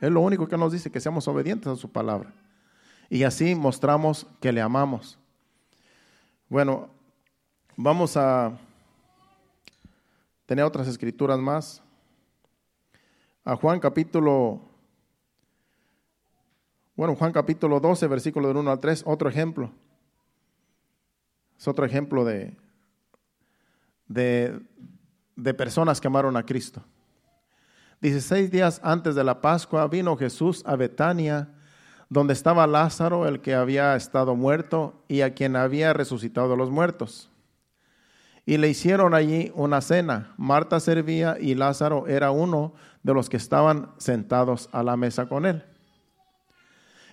Es 0.00 0.10
lo 0.10 0.20
único 0.20 0.48
que 0.48 0.56
nos 0.56 0.72
dice, 0.72 0.90
que 0.90 1.00
seamos 1.00 1.28
obedientes 1.28 1.68
a 1.68 1.76
su 1.76 1.90
palabra. 1.90 2.32
Y 3.08 3.24
así 3.24 3.54
mostramos 3.54 4.26
que 4.40 4.52
le 4.52 4.60
amamos. 4.60 5.18
Bueno, 6.48 6.88
vamos 7.76 8.16
a 8.16 8.58
tener 10.46 10.64
otras 10.64 10.88
escrituras 10.88 11.38
más. 11.38 11.82
A 13.44 13.56
Juan 13.56 13.80
capítulo, 13.80 14.60
bueno, 16.94 17.14
Juan 17.14 17.32
capítulo 17.32 17.80
12, 17.80 18.06
versículo 18.06 18.48
del 18.48 18.58
1 18.58 18.70
al 18.70 18.80
3, 18.80 19.04
otro 19.06 19.28
ejemplo. 19.28 19.70
Es 21.60 21.68
otro 21.68 21.84
ejemplo 21.84 22.24
de, 22.24 22.56
de, 24.06 25.54
personas 25.54 26.00
que 26.00 26.08
amaron 26.08 26.38
a 26.38 26.46
Cristo. 26.46 26.82
Dieciséis 28.00 28.50
días 28.50 28.80
antes 28.82 29.14
de 29.14 29.22
la 29.22 29.42
Pascua 29.42 29.86
vino 29.86 30.16
Jesús 30.16 30.62
a 30.64 30.74
Betania, 30.76 31.50
donde 32.08 32.32
estaba 32.32 32.66
Lázaro, 32.66 33.28
el 33.28 33.42
que 33.42 33.54
había 33.54 33.94
estado 33.94 34.34
muerto 34.36 35.04
y 35.06 35.20
a 35.20 35.34
quien 35.34 35.54
había 35.54 35.92
resucitado 35.92 36.56
los 36.56 36.70
muertos. 36.70 37.30
Y 38.46 38.56
le 38.56 38.70
hicieron 38.70 39.12
allí 39.12 39.52
una 39.54 39.82
cena. 39.82 40.32
Marta 40.38 40.80
servía 40.80 41.36
y 41.38 41.56
Lázaro 41.56 42.06
era 42.06 42.30
uno 42.30 42.72
de 43.02 43.12
los 43.12 43.28
que 43.28 43.36
estaban 43.36 43.90
sentados 43.98 44.70
a 44.72 44.82
la 44.82 44.96
mesa 44.96 45.28
con 45.28 45.44
él. 45.44 45.62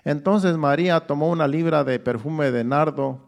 Entonces 0.06 0.56
María 0.56 1.02
tomó 1.02 1.30
una 1.30 1.50
libra 1.50 1.84
de 1.84 2.00
perfume 2.00 2.50
de 2.52 2.64
nardo 2.64 3.27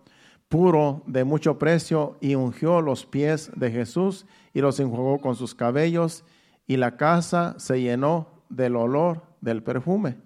puro 0.49 1.03
de 1.05 1.23
mucho 1.23 1.59
precio 1.59 2.17
y 2.19 2.35
ungió 2.35 2.81
los 2.81 3.05
pies 3.05 3.51
de 3.55 3.71
Jesús 3.71 4.25
y 4.53 4.61
los 4.61 4.79
enjuagó 4.79 5.19
con 5.19 5.35
sus 5.35 5.53
cabellos 5.55 6.25
y 6.67 6.77
la 6.77 6.97
casa 6.97 7.55
se 7.59 7.81
llenó 7.81 8.27
del 8.49 8.75
olor 8.75 9.21
del 9.41 9.63
perfume. 9.63 10.17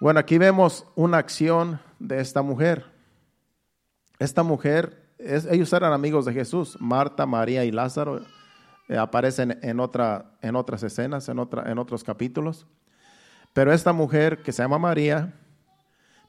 Bueno, 0.00 0.20
aquí 0.20 0.38
vemos 0.38 0.86
una 0.94 1.18
acción 1.18 1.80
de 1.98 2.20
esta 2.20 2.42
mujer. 2.42 2.86
Esta 4.18 4.42
mujer, 4.42 5.10
ellos 5.18 5.72
eran 5.72 5.92
amigos 5.92 6.26
de 6.26 6.32
Jesús, 6.32 6.76
Marta, 6.80 7.26
María 7.26 7.64
y 7.64 7.70
Lázaro, 7.70 8.20
eh, 8.88 8.96
aparecen 8.96 9.58
en, 9.62 9.80
otra, 9.80 10.32
en 10.42 10.56
otras 10.56 10.82
escenas, 10.82 11.28
en, 11.28 11.38
otra, 11.38 11.70
en 11.70 11.78
otros 11.78 12.04
capítulos. 12.04 12.66
Pero 13.52 13.72
esta 13.72 13.92
mujer 13.92 14.42
que 14.42 14.52
se 14.52 14.62
llama 14.62 14.78
María, 14.78 15.34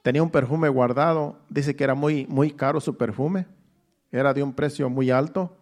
tenía 0.02 0.22
un 0.22 0.30
perfume 0.30 0.68
guardado, 0.68 1.38
dice 1.48 1.74
que 1.76 1.84
era 1.84 1.94
muy, 1.94 2.26
muy 2.26 2.50
caro 2.50 2.80
su 2.80 2.96
perfume, 2.96 3.46
era 4.10 4.34
de 4.34 4.42
un 4.42 4.52
precio 4.52 4.90
muy 4.90 5.10
alto, 5.10 5.56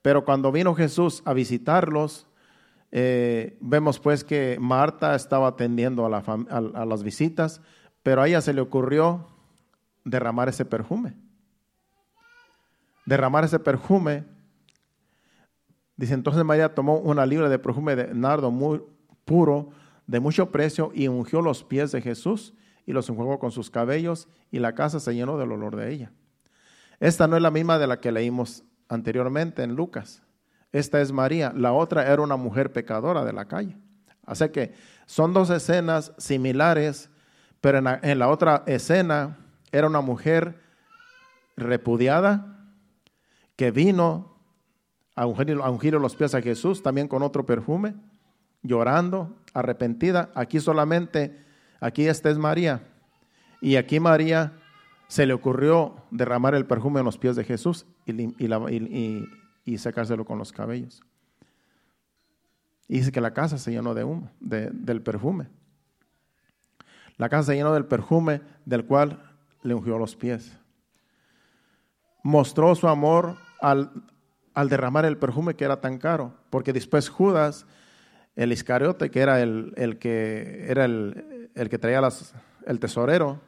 pero 0.00 0.24
cuando 0.24 0.50
vino 0.50 0.74
Jesús 0.74 1.22
a 1.24 1.32
visitarlos, 1.32 2.26
eh, 2.90 3.56
vemos 3.60 4.00
pues 4.00 4.24
que 4.24 4.56
Marta 4.60 5.14
estaba 5.14 5.48
atendiendo 5.48 6.04
a, 6.06 6.18
a 6.18 6.84
las 6.84 7.02
visitas, 7.02 7.60
pero 8.02 8.22
a 8.22 8.28
ella 8.28 8.40
se 8.40 8.52
le 8.52 8.60
ocurrió 8.60 9.28
derramar 10.04 10.48
ese 10.48 10.64
perfume. 10.64 11.14
Derramar 13.06 13.44
ese 13.44 13.60
perfume. 13.60 14.24
Dice 15.96 16.14
entonces 16.14 16.44
María 16.44 16.74
tomó 16.74 16.98
una 16.98 17.24
libra 17.26 17.48
de 17.48 17.58
perfume 17.58 17.94
de 17.94 18.12
nardo 18.14 18.50
muy 18.50 18.82
puro, 19.24 19.70
de 20.06 20.18
mucho 20.18 20.50
precio, 20.50 20.90
y 20.94 21.06
ungió 21.06 21.42
los 21.42 21.62
pies 21.62 21.92
de 21.92 22.02
Jesús 22.02 22.54
y 22.86 22.92
los 22.92 23.08
enjuagó 23.08 23.38
con 23.38 23.52
sus 23.52 23.70
cabellos 23.70 24.28
y 24.50 24.58
la 24.58 24.74
casa 24.74 25.00
se 25.00 25.14
llenó 25.14 25.38
del 25.38 25.52
olor 25.52 25.76
de 25.76 25.92
ella. 25.92 26.12
Esta 27.00 27.26
no 27.26 27.36
es 27.36 27.42
la 27.42 27.50
misma 27.50 27.78
de 27.78 27.86
la 27.86 28.00
que 28.00 28.12
leímos 28.12 28.64
anteriormente 28.88 29.62
en 29.62 29.74
Lucas. 29.74 30.22
Esta 30.72 31.00
es 31.00 31.12
María. 31.12 31.52
La 31.54 31.72
otra 31.72 32.10
era 32.10 32.22
una 32.22 32.36
mujer 32.36 32.72
pecadora 32.72 33.24
de 33.24 33.32
la 33.32 33.46
calle. 33.46 33.76
Así 34.24 34.48
que 34.50 34.74
son 35.06 35.32
dos 35.32 35.50
escenas 35.50 36.12
similares, 36.16 37.10
pero 37.60 37.78
en 37.78 38.18
la, 38.18 38.28
otra 38.28 38.62
escena 38.66 39.38
era 39.70 39.86
una 39.86 40.00
mujer 40.00 40.60
repudiada 41.56 42.70
que 43.56 43.70
vino 43.70 44.36
a 45.14 45.26
ungir, 45.26 45.58
a 45.62 45.70
ungir 45.70 45.94
los 45.94 46.16
pies 46.16 46.34
a 46.34 46.40
Jesús 46.40 46.82
también 46.82 47.08
con 47.08 47.22
otro 47.22 47.44
perfume, 47.44 47.94
llorando, 48.62 49.36
arrepentida. 49.52 50.30
Aquí 50.34 50.60
solamente 50.60 51.44
Aquí 51.82 52.06
esta 52.06 52.30
es 52.30 52.38
María. 52.38 52.80
Y 53.60 53.74
aquí 53.74 53.98
María 53.98 54.52
se 55.08 55.26
le 55.26 55.34
ocurrió 55.34 55.96
derramar 56.12 56.54
el 56.54 56.64
perfume 56.64 57.00
en 57.00 57.06
los 57.06 57.18
pies 57.18 57.34
de 57.34 57.42
Jesús 57.42 57.86
y, 58.06 59.26
y, 59.64 59.78
sacárselo 59.78 60.24
con 60.24 60.38
los 60.38 60.52
cabellos. 60.52 61.02
Y 62.86 62.98
dice 62.98 63.10
que 63.10 63.20
la 63.20 63.34
casa 63.34 63.58
se 63.58 63.72
llenó 63.72 63.94
de 63.94 64.04
humo, 64.04 64.30
del 64.38 65.02
perfume. 65.02 65.48
La 67.16 67.28
casa 67.28 67.50
se 67.50 67.56
llenó 67.56 67.74
del 67.74 67.86
perfume 67.86 68.42
del 68.64 68.84
cual 68.84 69.20
le 69.64 69.74
ungió 69.74 69.98
los 69.98 70.14
pies. 70.14 70.56
Mostró 72.22 72.76
su 72.76 72.86
amor 72.86 73.38
al, 73.60 73.90
al 74.54 74.68
derramar 74.68 75.04
el 75.04 75.16
perfume 75.16 75.54
que 75.56 75.64
era 75.64 75.80
tan 75.80 75.98
caro, 75.98 76.32
porque 76.48 76.72
después 76.72 77.08
Judas, 77.08 77.66
el 78.36 78.52
Iscariote, 78.52 79.10
que 79.10 79.18
era 79.18 79.42
el, 79.42 79.72
el 79.76 79.98
que, 79.98 80.66
era 80.68 80.84
el, 80.84 81.31
el 81.54 81.68
que 81.68 81.78
traía 81.78 82.00
el 82.66 82.80
tesorero, 82.80 83.40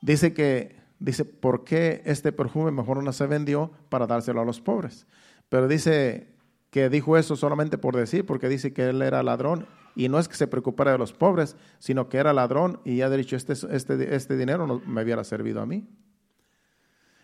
dice 0.00 0.32
que, 0.32 0.80
dice, 0.98 1.24
¿por 1.24 1.64
qué 1.64 2.02
este 2.04 2.32
perfume 2.32 2.70
mejor 2.70 3.02
no 3.02 3.12
se 3.12 3.26
vendió 3.26 3.70
para 3.88 4.06
dárselo 4.06 4.40
a 4.40 4.44
los 4.44 4.60
pobres? 4.60 5.06
Pero 5.48 5.68
dice 5.68 6.28
que 6.70 6.88
dijo 6.88 7.16
eso 7.16 7.36
solamente 7.36 7.78
por 7.78 7.96
decir, 7.96 8.24
porque 8.24 8.48
dice 8.48 8.72
que 8.72 8.88
él 8.88 9.02
era 9.02 9.22
ladrón 9.22 9.66
y 9.96 10.08
no 10.08 10.18
es 10.18 10.28
que 10.28 10.36
se 10.36 10.46
preocupara 10.46 10.92
de 10.92 10.98
los 10.98 11.12
pobres, 11.12 11.56
sino 11.78 12.08
que 12.08 12.18
era 12.18 12.32
ladrón 12.32 12.80
y 12.84 12.96
ya 12.96 13.06
ha 13.06 13.10
dicho, 13.10 13.36
este, 13.36 13.54
este, 13.70 14.14
este 14.14 14.36
dinero 14.36 14.66
no 14.66 14.80
me 14.86 15.02
hubiera 15.02 15.24
servido 15.24 15.60
a 15.60 15.66
mí. 15.66 15.88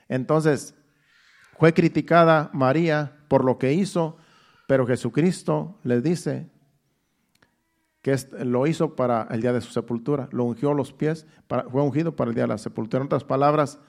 Entonces, 0.09 0.74
fue 1.59 1.72
criticada 1.72 2.51
María 2.53 3.18
por 3.28 3.44
lo 3.44 3.59
que 3.59 3.72
hizo, 3.72 4.16
pero 4.66 4.86
Jesucristo 4.86 5.78
le 5.84 6.01
dice 6.01 6.51
que 8.07 8.16
lo 8.44 8.68
hizo 8.68 8.94
para 8.94 9.26
el 9.32 9.40
día 9.40 9.52
de 9.52 9.61
su 9.61 9.72
sepultura, 9.72 10.28
lo 10.30 10.44
ungió 10.44 10.72
los 10.74 10.92
pies, 10.92 11.26
fue 11.72 11.82
ungido 11.82 12.14
para 12.14 12.28
el 12.28 12.36
día 12.36 12.44
de 12.44 12.48
la 12.50 12.59
sepultura. 12.59 13.00
En 13.00 13.07
otras 13.07 13.24
palabras, 13.24 13.80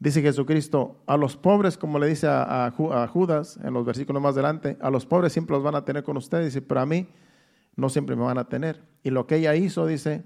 dice 0.00 0.22
Jesucristo, 0.22 1.04
a 1.06 1.16
los 1.16 1.36
pobres, 1.36 1.78
como 1.78 2.00
le 2.00 2.08
dice 2.08 2.26
a, 2.28 2.68
Judas 3.12 3.60
en 3.62 3.74
los 3.74 3.84
versículos 3.84 4.20
más 4.20 4.32
adelante, 4.32 4.76
a 4.80 4.90
los 4.90 5.06
pobres 5.06 5.32
siempre 5.32 5.54
los 5.54 5.62
van 5.62 5.76
a 5.76 5.84
tener 5.84 6.02
con 6.02 6.16
ustedes, 6.16 6.46
dice, 6.46 6.62
pero 6.62 6.80
a 6.80 6.86
mí 6.86 7.06
no 7.76 7.90
siempre 7.90 8.16
me 8.16 8.24
van 8.24 8.38
a 8.38 8.48
tener. 8.48 8.82
Y 9.04 9.10
lo 9.10 9.28
que 9.28 9.36
ella 9.36 9.54
hizo, 9.54 9.86
dice, 9.86 10.24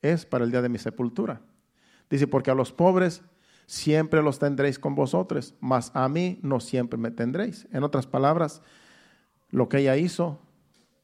es 0.00 0.24
para 0.24 0.46
el 0.46 0.50
día 0.50 0.62
de 0.62 0.70
mi 0.70 0.78
sepultura. 0.78 1.42
Dice, 2.08 2.26
porque 2.26 2.50
a 2.50 2.54
los 2.54 2.72
pobres 2.72 3.24
siempre 3.66 4.22
los 4.22 4.38
tendréis 4.38 4.78
con 4.78 4.94
vosotros, 4.94 5.54
mas 5.60 5.90
a 5.92 6.08
mí 6.08 6.40
no 6.40 6.60
siempre 6.60 6.98
me 6.98 7.10
tendréis. 7.10 7.68
En 7.72 7.82
otras 7.82 8.06
palabras, 8.06 8.62
lo 9.50 9.68
que 9.68 9.80
ella 9.80 9.98
hizo 9.98 10.40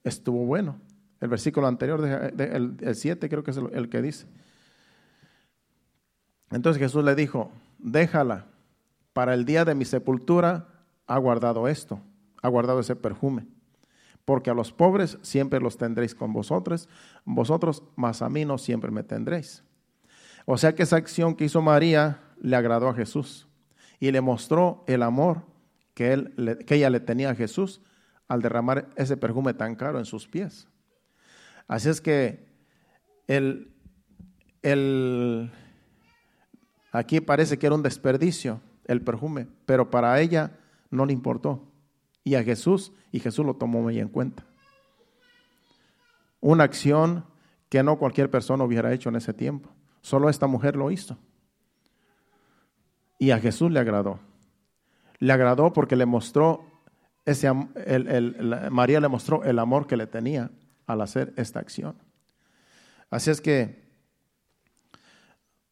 estuvo 0.04 0.46
bueno. 0.46 0.80
El 1.22 1.28
versículo 1.28 1.68
anterior, 1.68 2.04
el 2.04 2.94
7 2.96 3.28
creo 3.28 3.44
que 3.44 3.52
es 3.52 3.56
el, 3.56 3.88
que 3.88 4.02
dice. 4.02 4.26
Entonces 6.50 6.82
Jesús 6.82 7.04
le 7.04 7.14
dijo, 7.14 7.52
déjala, 7.78 8.46
para 9.12 9.32
el 9.32 9.44
día 9.44 9.64
de 9.64 9.76
mi 9.76 9.84
sepultura 9.84 10.66
ha 11.06 11.18
guardado 11.18 11.68
esto, 11.68 12.00
ha 12.42 12.48
guardado 12.48 12.80
ese 12.80 12.96
perfume, 12.96 13.46
porque 14.24 14.50
a 14.50 14.54
los 14.54 14.72
pobres 14.72 15.16
siempre 15.22 15.60
los 15.60 15.78
tendréis 15.78 16.12
con 16.12 16.32
vosotros, 16.32 16.88
vosotros, 17.24 17.84
mas 17.94 18.20
a 18.20 18.28
mí 18.28 18.44
no 18.44 18.58
siempre 18.58 18.90
me 18.90 19.04
tendréis. 19.04 19.62
O 20.44 20.58
sea 20.58 20.74
que 20.74 20.82
esa 20.82 20.96
acción 20.96 21.36
que 21.36 21.44
hizo 21.44 21.62
María 21.62 22.20
le 22.40 22.56
agradó 22.56 22.88
a 22.88 22.94
Jesús 22.94 23.46
y 24.00 24.10
le 24.10 24.20
mostró 24.20 24.82
el 24.88 25.04
amor 25.04 25.42
que, 25.94 26.14
él, 26.14 26.64
que 26.66 26.74
ella 26.74 26.90
le 26.90 26.98
tenía 26.98 27.30
a 27.30 27.36
Jesús 27.36 27.80
al 28.26 28.42
derramar 28.42 28.88
ese 28.96 29.16
perfume 29.16 29.54
tan 29.54 29.76
caro 29.76 30.00
en 30.00 30.04
sus 30.04 30.26
pies. 30.26 30.66
Así 31.72 31.88
es 31.88 32.02
que 32.02 32.44
el, 33.28 33.72
el, 34.60 35.50
aquí 36.92 37.22
parece 37.22 37.58
que 37.58 37.64
era 37.64 37.74
un 37.74 37.82
desperdicio 37.82 38.60
el 38.84 39.00
perfume, 39.00 39.46
pero 39.64 39.88
para 39.90 40.20
ella 40.20 40.58
no 40.90 41.06
le 41.06 41.14
importó. 41.14 41.66
Y 42.24 42.34
a 42.34 42.44
Jesús, 42.44 42.92
y 43.10 43.20
Jesús 43.20 43.46
lo 43.46 43.54
tomó 43.54 43.80
muy 43.80 43.98
en 43.98 44.08
cuenta. 44.08 44.44
Una 46.40 46.64
acción 46.64 47.24
que 47.70 47.82
no 47.82 47.98
cualquier 47.98 48.30
persona 48.30 48.64
hubiera 48.64 48.92
hecho 48.92 49.08
en 49.08 49.16
ese 49.16 49.32
tiempo. 49.32 49.70
Solo 50.02 50.28
esta 50.28 50.46
mujer 50.46 50.76
lo 50.76 50.90
hizo. 50.90 51.16
Y 53.18 53.30
a 53.30 53.38
Jesús 53.38 53.70
le 53.70 53.80
agradó. 53.80 54.20
Le 55.20 55.32
agradó 55.32 55.72
porque 55.72 55.96
le 55.96 56.04
mostró 56.04 56.66
ese 57.24 57.50
el, 57.86 58.68
María 58.70 59.00
le 59.00 59.08
mostró 59.08 59.42
el 59.42 59.58
amor 59.58 59.86
que 59.86 59.96
le 59.96 60.06
tenía 60.06 60.50
al 60.86 61.00
hacer 61.00 61.32
esta 61.36 61.60
acción. 61.60 61.96
Así 63.10 63.30
es 63.30 63.40
que 63.40 63.82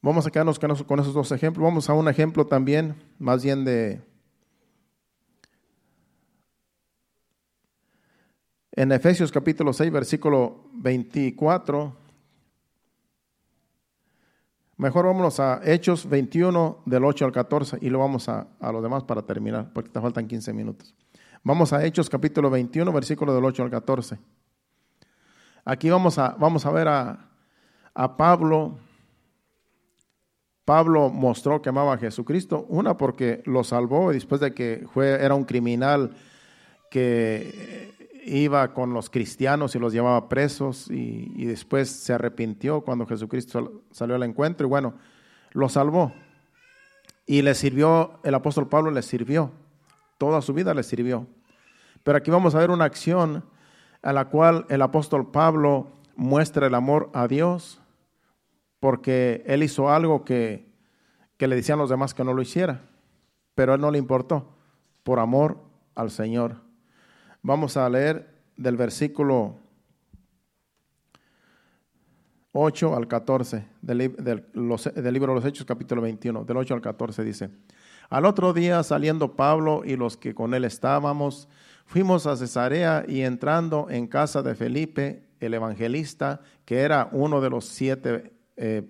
vamos 0.00 0.26
a 0.26 0.30
quedarnos 0.30 0.58
con 0.58 1.00
esos 1.00 1.14
dos 1.14 1.32
ejemplos. 1.32 1.64
Vamos 1.64 1.88
a 1.88 1.94
un 1.94 2.08
ejemplo 2.08 2.46
también, 2.46 2.94
más 3.18 3.42
bien 3.42 3.64
de 3.64 4.00
en 8.72 8.92
Efesios 8.92 9.32
capítulo 9.32 9.72
6, 9.72 9.90
versículo 9.90 10.68
24 10.74 12.00
Mejor 14.80 15.04
vámonos 15.04 15.38
a 15.40 15.60
Hechos 15.62 16.08
21 16.08 16.84
del 16.86 17.04
8 17.04 17.26
al 17.26 17.32
14 17.32 17.76
y 17.82 17.90
luego 17.90 18.06
vamos 18.06 18.30
a, 18.30 18.48
a 18.58 18.72
lo 18.72 18.80
demás 18.80 19.04
para 19.04 19.20
terminar, 19.20 19.70
porque 19.74 19.90
te 19.90 20.00
faltan 20.00 20.26
15 20.26 20.54
minutos. 20.54 20.94
Vamos 21.44 21.74
a 21.74 21.84
Hechos 21.84 22.08
capítulo 22.08 22.48
21, 22.48 22.90
versículo 22.90 23.34
del 23.34 23.44
8 23.44 23.64
al 23.64 23.68
14. 23.68 24.16
Aquí 25.64 25.90
vamos 25.90 26.18
a, 26.18 26.36
vamos 26.38 26.66
a 26.66 26.70
ver 26.70 26.88
a, 26.88 27.30
a 27.94 28.16
Pablo. 28.16 28.78
Pablo 30.64 31.10
mostró 31.10 31.60
que 31.60 31.68
amaba 31.68 31.94
a 31.94 31.98
Jesucristo, 31.98 32.66
una 32.68 32.96
porque 32.96 33.42
lo 33.46 33.64
salvó 33.64 34.12
y 34.12 34.14
después 34.14 34.40
de 34.40 34.54
que 34.54 34.86
fue, 34.92 35.22
era 35.22 35.34
un 35.34 35.44
criminal 35.44 36.16
que 36.90 37.90
iba 38.24 38.72
con 38.74 38.92
los 38.92 39.10
cristianos 39.10 39.74
y 39.74 39.78
los 39.78 39.92
llevaba 39.92 40.28
presos 40.28 40.90
y, 40.90 41.44
después 41.44 41.90
se 41.90 42.12
arrepintió 42.12 42.82
cuando 42.82 43.06
Jesucristo 43.06 43.82
salió 43.90 44.14
al 44.14 44.22
encuentro 44.22 44.66
y 44.66 44.70
bueno, 44.70 44.94
lo 45.52 45.68
salvó. 45.68 46.12
Y 47.26 47.42
le 47.42 47.54
sirvió, 47.54 48.20
el 48.24 48.34
apóstol 48.34 48.68
Pablo 48.68 48.90
le 48.90 49.02
sirvió, 49.02 49.52
toda 50.18 50.42
su 50.42 50.52
vida 50.52 50.74
le 50.74 50.82
sirvió. 50.82 51.26
Pero 52.02 52.18
aquí 52.18 52.30
vamos 52.30 52.54
a 52.54 52.58
ver 52.58 52.70
una 52.70 52.84
acción 52.84 53.44
a 54.02 54.12
la 54.12 54.26
cual 54.26 54.66
el 54.68 54.82
apóstol 54.82 55.30
Pablo 55.30 55.88
muestra 56.16 56.66
el 56.66 56.74
amor 56.74 57.10
a 57.14 57.28
Dios 57.28 57.80
porque 58.78 59.42
él 59.46 59.62
hizo 59.62 59.90
algo 59.90 60.24
que, 60.24 60.66
que 61.36 61.46
le 61.46 61.56
decían 61.56 61.78
los 61.78 61.90
demás 61.90 62.14
que 62.14 62.24
no 62.24 62.32
lo 62.32 62.42
hiciera, 62.42 62.82
pero 63.54 63.72
a 63.72 63.74
él 63.74 63.80
no 63.80 63.90
le 63.90 63.98
importó, 63.98 64.56
por 65.02 65.18
amor 65.18 65.58
al 65.94 66.10
Señor. 66.10 66.56
Vamos 67.42 67.76
a 67.76 67.88
leer 67.88 68.42
del 68.56 68.76
versículo 68.76 69.56
8 72.52 72.96
al 72.96 73.06
14 73.06 73.66
del, 73.80 73.98
libro 73.98 75.32
de 75.32 75.34
los 75.34 75.44
Hechos, 75.44 75.64
capítulo 75.64 76.02
21, 76.02 76.44
del 76.44 76.56
8 76.56 76.74
al 76.74 76.80
14 76.80 77.22
dice, 77.22 77.50
al 78.08 78.26
otro 78.26 78.52
día 78.52 78.82
saliendo 78.82 79.36
Pablo 79.36 79.82
y 79.84 79.96
los 79.96 80.16
que 80.16 80.34
con 80.34 80.54
él 80.54 80.64
estábamos, 80.64 81.48
fuimos 81.90 82.24
a 82.28 82.36
Cesarea 82.36 83.04
y 83.08 83.22
entrando 83.22 83.88
en 83.90 84.06
casa 84.06 84.42
de 84.42 84.54
Felipe, 84.54 85.24
el 85.40 85.54
evangelista, 85.54 86.40
que 86.64 86.82
era 86.82 87.08
uno 87.10 87.40
de 87.40 87.50
los 87.50 87.64
siete, 87.64 88.32
eh, 88.56 88.88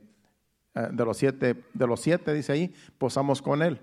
eh, 0.75 0.89
de 0.93 1.05
los 1.07 1.17
siete, 1.17 1.65
de 1.73 1.87
los 1.87 1.99
siete, 1.99 2.35
dice 2.35 2.53
ahí, 2.53 2.75
posamos 2.99 3.41
con 3.41 3.63
él. 3.63 3.81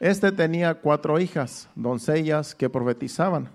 Este 0.00 0.32
tenía 0.32 0.76
cuatro 0.76 1.20
hijas, 1.20 1.68
doncellas, 1.74 2.54
que 2.54 2.70
profetizaban. 2.70 3.50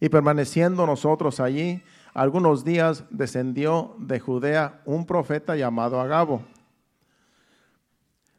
Y 0.00 0.08
permaneciendo 0.08 0.84
nosotros 0.84 1.38
allí, 1.38 1.80
algunos 2.12 2.64
días 2.64 3.04
descendió 3.10 3.94
de 4.00 4.18
Judea 4.18 4.82
un 4.84 5.06
profeta 5.06 5.54
llamado 5.54 6.00
Agabo. 6.00 6.42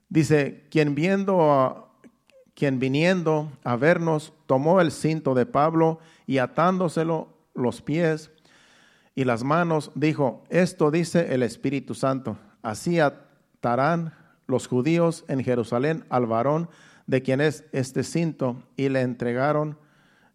Dice, 0.09 0.67
quien 0.69 0.93
viendo 0.93 1.53
a, 1.53 1.88
quien 2.59 2.77
viniendo 2.77 3.49
a 3.63 3.77
vernos 3.77 4.33
tomó 4.45 4.81
el 4.81 4.91
cinto 4.91 5.33
de 5.33 5.45
Pablo 5.45 5.99
y 6.27 6.39
atándoselo 6.39 7.29
los 7.55 7.81
pies 7.81 8.31
y 9.15 9.23
las 9.23 9.43
manos, 9.43 9.91
dijo, 9.95 10.43
esto 10.49 10.91
dice 10.91 11.33
el 11.33 11.41
Espíritu 11.41 11.95
Santo, 11.95 12.37
así 12.61 12.99
atarán 12.99 14.13
los 14.45 14.67
judíos 14.67 15.23
en 15.29 15.41
Jerusalén 15.41 16.03
al 16.09 16.25
varón 16.25 16.69
de 17.07 17.21
quien 17.21 17.39
es 17.39 17.63
este 17.71 18.03
cinto 18.03 18.61
y 18.75 18.89
le 18.89 19.01
entregaron 19.01 19.77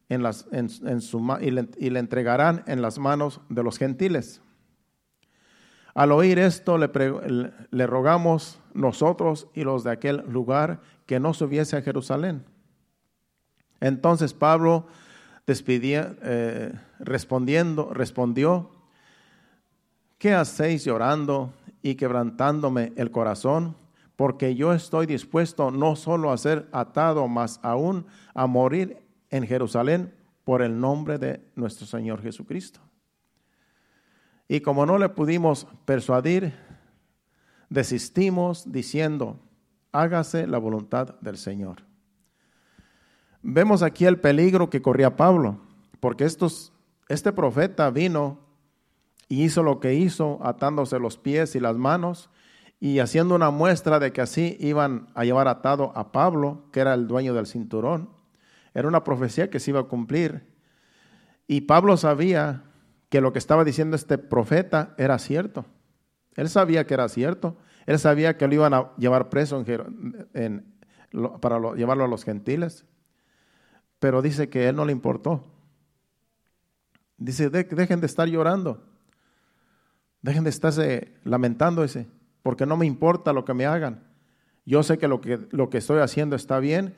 en 0.08 0.22
las, 0.22 0.46
en, 0.50 0.68
su, 0.68 1.36
y 1.42 1.50
le, 1.50 1.68
y 1.76 1.90
le 1.90 2.00
entregarán 2.00 2.64
en 2.66 2.80
las 2.80 2.98
manos 2.98 3.42
de 3.50 3.62
los 3.62 3.76
gentiles. 3.78 4.40
Al 5.94 6.10
oír 6.10 6.38
esto 6.38 6.78
le, 6.78 6.90
le, 7.70 7.86
rogamos 7.86 8.60
nosotros 8.72 9.46
y 9.54 9.62
los 9.62 9.84
de 9.84 9.92
aquel 9.92 10.24
lugar 10.26 10.80
que 11.06 11.20
no 11.20 11.34
subiese 11.34 11.76
a 11.76 11.82
Jerusalén. 11.82 12.44
Entonces 13.80 14.32
Pablo 14.32 14.86
despidía, 15.46 16.16
eh, 16.22 16.72
respondiendo, 16.98 17.92
respondió, 17.92 18.70
¿qué 20.18 20.32
hacéis 20.32 20.84
llorando 20.84 21.52
y 21.82 21.96
quebrantándome 21.96 22.92
el 22.96 23.10
corazón? 23.10 23.76
Porque 24.16 24.54
yo 24.54 24.72
estoy 24.72 25.06
dispuesto 25.06 25.70
no 25.70 25.96
solo 25.96 26.30
a 26.30 26.38
ser 26.38 26.68
atado, 26.72 27.28
mas 27.28 27.60
aún 27.62 28.06
a 28.32 28.46
morir 28.46 29.02
en 29.30 29.46
Jerusalén 29.46 30.14
por 30.44 30.62
el 30.62 30.78
nombre 30.78 31.18
de 31.18 31.40
nuestro 31.56 31.86
Señor 31.86 32.22
Jesucristo. 32.22 32.80
Y 34.46 34.60
como 34.60 34.86
no 34.86 34.98
le 34.98 35.08
pudimos 35.08 35.66
persuadir, 35.84 36.54
desistimos 37.70 38.70
diciendo, 38.70 39.38
hágase 39.94 40.46
la 40.46 40.58
voluntad 40.58 41.18
del 41.20 41.38
Señor. 41.38 41.84
Vemos 43.42 43.82
aquí 43.82 44.04
el 44.04 44.20
peligro 44.20 44.68
que 44.68 44.82
corría 44.82 45.16
Pablo, 45.16 45.60
porque 46.00 46.24
estos, 46.24 46.72
este 47.08 47.32
profeta 47.32 47.88
vino 47.90 48.40
y 49.28 49.44
hizo 49.44 49.62
lo 49.62 49.80
que 49.80 49.94
hizo, 49.94 50.38
atándose 50.42 50.98
los 50.98 51.16
pies 51.16 51.54
y 51.54 51.60
las 51.60 51.76
manos 51.76 52.28
y 52.80 52.98
haciendo 52.98 53.34
una 53.34 53.50
muestra 53.50 53.98
de 53.98 54.12
que 54.12 54.20
así 54.20 54.56
iban 54.60 55.08
a 55.14 55.24
llevar 55.24 55.48
atado 55.48 55.92
a 55.94 56.12
Pablo, 56.12 56.64
que 56.72 56.80
era 56.80 56.92
el 56.92 57.06
dueño 57.06 57.32
del 57.32 57.46
cinturón. 57.46 58.10
Era 58.74 58.88
una 58.88 59.04
profecía 59.04 59.48
que 59.48 59.60
se 59.60 59.70
iba 59.70 59.80
a 59.80 59.84
cumplir. 59.84 60.52
Y 61.46 61.62
Pablo 61.62 61.96
sabía 61.96 62.64
que 63.08 63.20
lo 63.20 63.32
que 63.32 63.38
estaba 63.38 63.64
diciendo 63.64 63.94
este 63.94 64.18
profeta 64.18 64.94
era 64.98 65.18
cierto. 65.18 65.64
Él 66.34 66.48
sabía 66.48 66.86
que 66.86 66.94
era 66.94 67.08
cierto. 67.08 67.56
Él 67.86 67.98
sabía 67.98 68.36
que 68.36 68.46
lo 68.48 68.54
iban 68.54 68.74
a 68.74 68.90
llevar 68.96 69.28
preso 69.28 69.64
en, 70.34 70.64
para 71.40 71.74
llevarlo 71.74 72.04
a 72.04 72.08
los 72.08 72.24
gentiles. 72.24 72.84
Pero 73.98 74.22
dice 74.22 74.48
que 74.48 74.68
él 74.68 74.76
no 74.76 74.84
le 74.84 74.92
importó. 74.92 75.44
Dice, 77.16 77.50
dejen 77.50 78.00
de 78.00 78.06
estar 78.06 78.28
llorando. 78.28 78.82
Dejen 80.22 80.44
de 80.44 80.50
estarse 80.50 81.14
lamentándose, 81.24 82.08
porque 82.42 82.64
no 82.64 82.76
me 82.76 82.86
importa 82.86 83.32
lo 83.32 83.44
que 83.44 83.54
me 83.54 83.66
hagan. 83.66 84.02
Yo 84.64 84.82
sé 84.82 84.96
que 84.96 85.06
lo 85.06 85.20
que, 85.20 85.46
lo 85.50 85.68
que 85.68 85.78
estoy 85.78 86.00
haciendo 86.00 86.34
está 86.34 86.58
bien, 86.58 86.96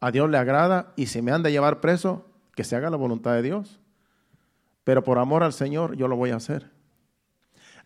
a 0.00 0.10
Dios 0.10 0.28
le 0.28 0.36
agrada, 0.36 0.92
y 0.96 1.06
si 1.06 1.22
me 1.22 1.32
han 1.32 1.42
de 1.42 1.50
llevar 1.50 1.80
preso, 1.80 2.26
que 2.54 2.64
se 2.64 2.76
haga 2.76 2.90
la 2.90 2.98
voluntad 2.98 3.32
de 3.32 3.42
Dios. 3.42 3.80
Pero 4.84 5.02
por 5.02 5.18
amor 5.18 5.42
al 5.42 5.54
Señor 5.54 5.96
yo 5.96 6.08
lo 6.08 6.16
voy 6.16 6.30
a 6.30 6.36
hacer. 6.36 6.70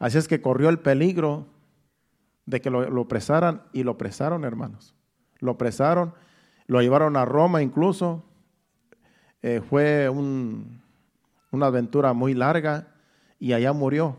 Así 0.00 0.18
es 0.18 0.26
que 0.26 0.42
corrió 0.42 0.68
el 0.68 0.80
peligro 0.80 1.46
de 2.48 2.62
que 2.62 2.70
lo, 2.70 2.88
lo 2.88 3.06
presaran 3.08 3.62
y 3.74 3.82
lo 3.82 3.98
presaron, 3.98 4.42
hermanos. 4.44 4.94
Lo 5.38 5.58
presaron, 5.58 6.14
lo 6.66 6.80
llevaron 6.80 7.16
a 7.18 7.26
Roma 7.26 7.60
incluso. 7.60 8.24
Eh, 9.42 9.60
fue 9.60 10.08
una 10.08 11.66
aventura 11.66 12.14
muy 12.14 12.32
larga 12.32 12.88
y 13.38 13.52
allá 13.52 13.74
murió 13.74 14.16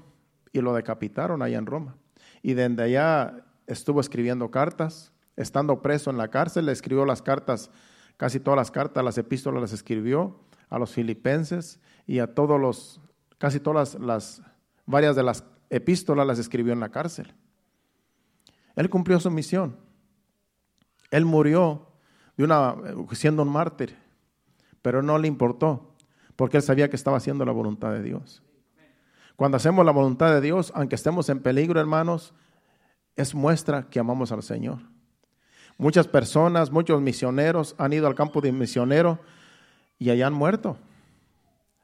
y 0.54 0.62
lo 0.62 0.76
decapitaron 0.76 1.42
allá 1.42 1.58
en 1.58 1.66
Roma. 1.66 1.96
Y 2.44 2.54
desde 2.54 2.84
allá 2.84 3.46
estuvo 3.66 4.00
escribiendo 4.00 4.52
cartas, 4.52 5.12
estando 5.36 5.82
preso 5.82 6.12
en 6.12 6.18
la 6.18 6.28
cárcel, 6.28 6.68
le 6.68 6.72
escribió 6.72 7.06
las 7.06 7.24
cartas, 7.24 7.72
casi 8.16 8.40
todas 8.40 8.58
las 8.58 8.70
cartas, 8.70 9.04
las 9.04 9.18
epístolas 9.18 9.60
las 9.60 9.74
escribió 9.74 10.40
a 10.70 10.78
los 10.78 10.92
filipenses 10.92 11.80
y 12.06 12.20
a 12.20 12.36
todos 12.36 12.62
los, 12.62 13.02
casi 13.40 13.60
todas 13.60 13.96
las, 13.96 14.44
varias 14.86 15.16
de 15.16 15.24
las 15.24 15.44
epístolas 15.72 16.28
las 16.28 16.38
escribió 16.38 16.74
en 16.74 16.80
la 16.80 16.90
cárcel. 16.90 17.34
Él 18.80 18.90
cumplió 18.90 19.20
su 19.20 19.30
misión. 19.30 19.76
Él 21.12 21.26
murió 21.26 21.86
de 22.38 22.46
una, 22.46 22.76
siendo 23.12 23.44
un 23.44 23.50
mártir, 23.50 23.98
pero 24.82 25.04
no 25.04 25.18
le 25.18 25.28
importó, 25.28 25.94
porque 26.38 26.56
él 26.56 26.64
sabía 26.64 26.90
que 26.90 26.96
estaba 26.96 27.18
haciendo 27.18 27.44
la 27.44 27.52
voluntad 27.52 27.92
de 27.92 28.02
Dios. 28.02 28.42
Cuando 29.36 29.58
hacemos 29.58 29.86
la 29.86 29.92
voluntad 29.92 30.32
de 30.32 30.40
Dios, 30.40 30.72
aunque 30.74 30.96
estemos 30.96 31.28
en 31.28 31.42
peligro, 31.42 31.82
hermanos, 31.82 32.34
es 33.18 33.36
muestra 33.36 33.90
que 33.90 34.00
amamos 34.00 34.32
al 34.32 34.44
Señor. 34.44 34.78
Muchas 35.78 36.08
personas, 36.08 36.72
muchos 36.72 37.02
misioneros 37.02 37.76
han 37.78 37.92
ido 37.92 38.08
al 38.08 38.16
campo 38.16 38.40
de 38.40 38.54
misionero 38.54 39.20
y 39.98 40.10
allá 40.10 40.28
han 40.28 40.34
muerto. 40.34 40.78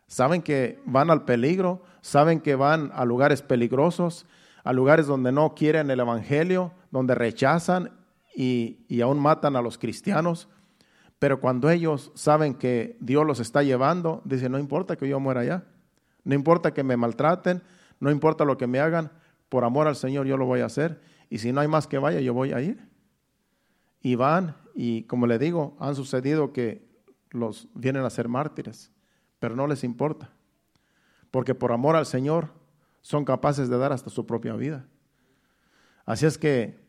Saben 0.08 0.42
que 0.42 0.82
van 0.86 1.10
al 1.12 1.26
peligro, 1.26 1.84
saben 2.00 2.40
que 2.40 2.56
van 2.56 2.90
a 2.96 3.04
lugares 3.04 3.42
peligrosos, 3.42 4.26
a 4.64 4.74
lugares 4.74 5.08
donde 5.08 5.32
no 5.32 5.54
quieren 5.56 5.92
el 5.92 6.00
Evangelio, 6.00 6.72
donde 6.96 7.14
rechazan 7.14 7.92
y, 8.34 8.86
y 8.88 9.02
aún 9.02 9.20
matan 9.20 9.58
a 9.58 9.62
los 9.62 9.78
cristianos. 9.78 10.48
Pero 11.20 11.42
cuando 11.42 11.70
ellos 11.70 12.14
saben 12.16 12.54
que 12.54 12.96
Dios 13.02 13.26
los 13.26 13.42
está 13.42 13.64
llevando, 13.64 14.22
dicen, 14.24 14.54
no 14.54 14.60
importa 14.60 14.96
que 14.96 15.06
yo 15.06 15.20
muera 15.20 15.42
allá, 15.42 15.66
no 16.24 16.36
importa 16.36 16.74
que 16.74 16.84
me 16.84 16.96
maltraten, 16.96 17.64
no 18.00 18.12
importa 18.12 18.46
lo 18.46 18.58
que 18.58 18.66
me 18.66 18.80
hagan, 18.80 19.12
por 19.50 19.66
amor 19.66 19.90
al 19.90 19.98
Señor 19.98 20.26
yo 20.26 20.38
lo 20.38 20.46
voy 20.46 20.62
a 20.62 20.68
hacer. 20.68 21.02
Y 21.30 21.40
si 21.40 21.52
no 21.52 21.60
hay 21.60 21.68
más 21.68 21.86
que 21.86 21.98
vaya, 21.98 22.22
yo 22.22 22.34
voy 22.34 22.54
a 22.54 22.62
ir. 22.62 22.88
Y 24.00 24.16
van, 24.16 24.56
y 24.74 25.04
como 25.04 25.28
le 25.28 25.38
digo, 25.38 25.76
han 25.82 25.96
sucedido 25.96 26.54
que 26.54 26.88
los 27.30 27.68
vienen 27.74 28.06
a 28.06 28.10
ser 28.10 28.30
mártires, 28.30 28.90
pero 29.40 29.54
no 29.54 29.68
les 29.68 29.84
importa, 29.84 30.30
porque 31.30 31.56
por 31.56 31.74
amor 31.74 31.98
al 31.98 32.06
Señor 32.06 32.54
son 33.02 33.26
capaces 33.26 33.68
de 33.68 33.78
dar 33.78 33.92
hasta 33.92 34.10
su 34.10 34.26
propia 34.26 34.54
vida. 34.54 34.88
Así 36.06 36.26
es 36.26 36.38
que 36.38 36.85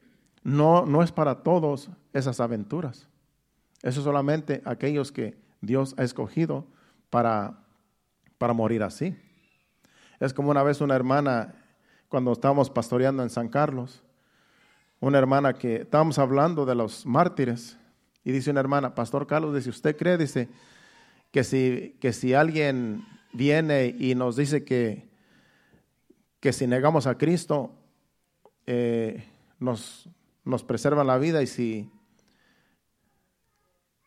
no, 0.47 0.87
no 0.87 1.03
es 1.03 1.11
para 1.11 1.43
todos 1.43 1.91
esas 2.13 2.39
aventuras. 2.39 3.09
Eso 3.83 3.99
es 3.99 4.05
solamente 4.05 4.63
aquellos 4.65 5.11
que 5.11 5.37
Dios 5.61 5.97
ha 5.99 6.05
escogido 6.05 6.69
para, 7.11 7.65
para 8.39 8.53
morir 8.53 8.85
así. 8.85 9.17
Es 10.21 10.33
como 10.33 10.51
una 10.51 10.63
vez 10.63 10.81
una 10.81 10.95
hermana, 10.95 11.57
cuando 12.09 12.31
estábamos 12.31 12.71
pastoreando 12.71 13.25
en 13.25 13.31
San 13.31 13.49
Carlos, 13.49 14.05
una 15.01 15.19
hermana 15.19 15.55
que 15.55 15.83
estábamos 15.83 16.17
hablando 16.21 16.65
de 16.65 16.77
los 16.77 17.05
mártires, 17.07 17.77
y 18.23 18.31
dice 18.31 18.53
una 18.53 18.61
hermana, 18.61 18.95
Pastor 18.95 19.27
Carlos, 19.27 19.53
dice, 19.53 19.71
¿usted 19.71 19.97
cree? 19.97 20.17
Dice, 20.17 20.49
que 21.33 21.43
si, 21.43 21.97
que 22.01 22.13
si 22.13 22.35
alguien 22.35 23.05
viene 23.33 23.97
y 23.99 24.15
nos 24.15 24.37
dice 24.37 24.65
que, 24.65 25.09
que 26.39 26.53
si 26.53 26.69
negamos 26.69 27.09
a 27.09 27.19
Cristo, 27.19 27.73
eh, 28.65 29.25
nos, 29.59 30.09
nos 30.47 30.65
preserva 30.65 31.05
la 31.05 31.19
vida 31.19 31.43
y 31.43 31.47
si 31.47 31.91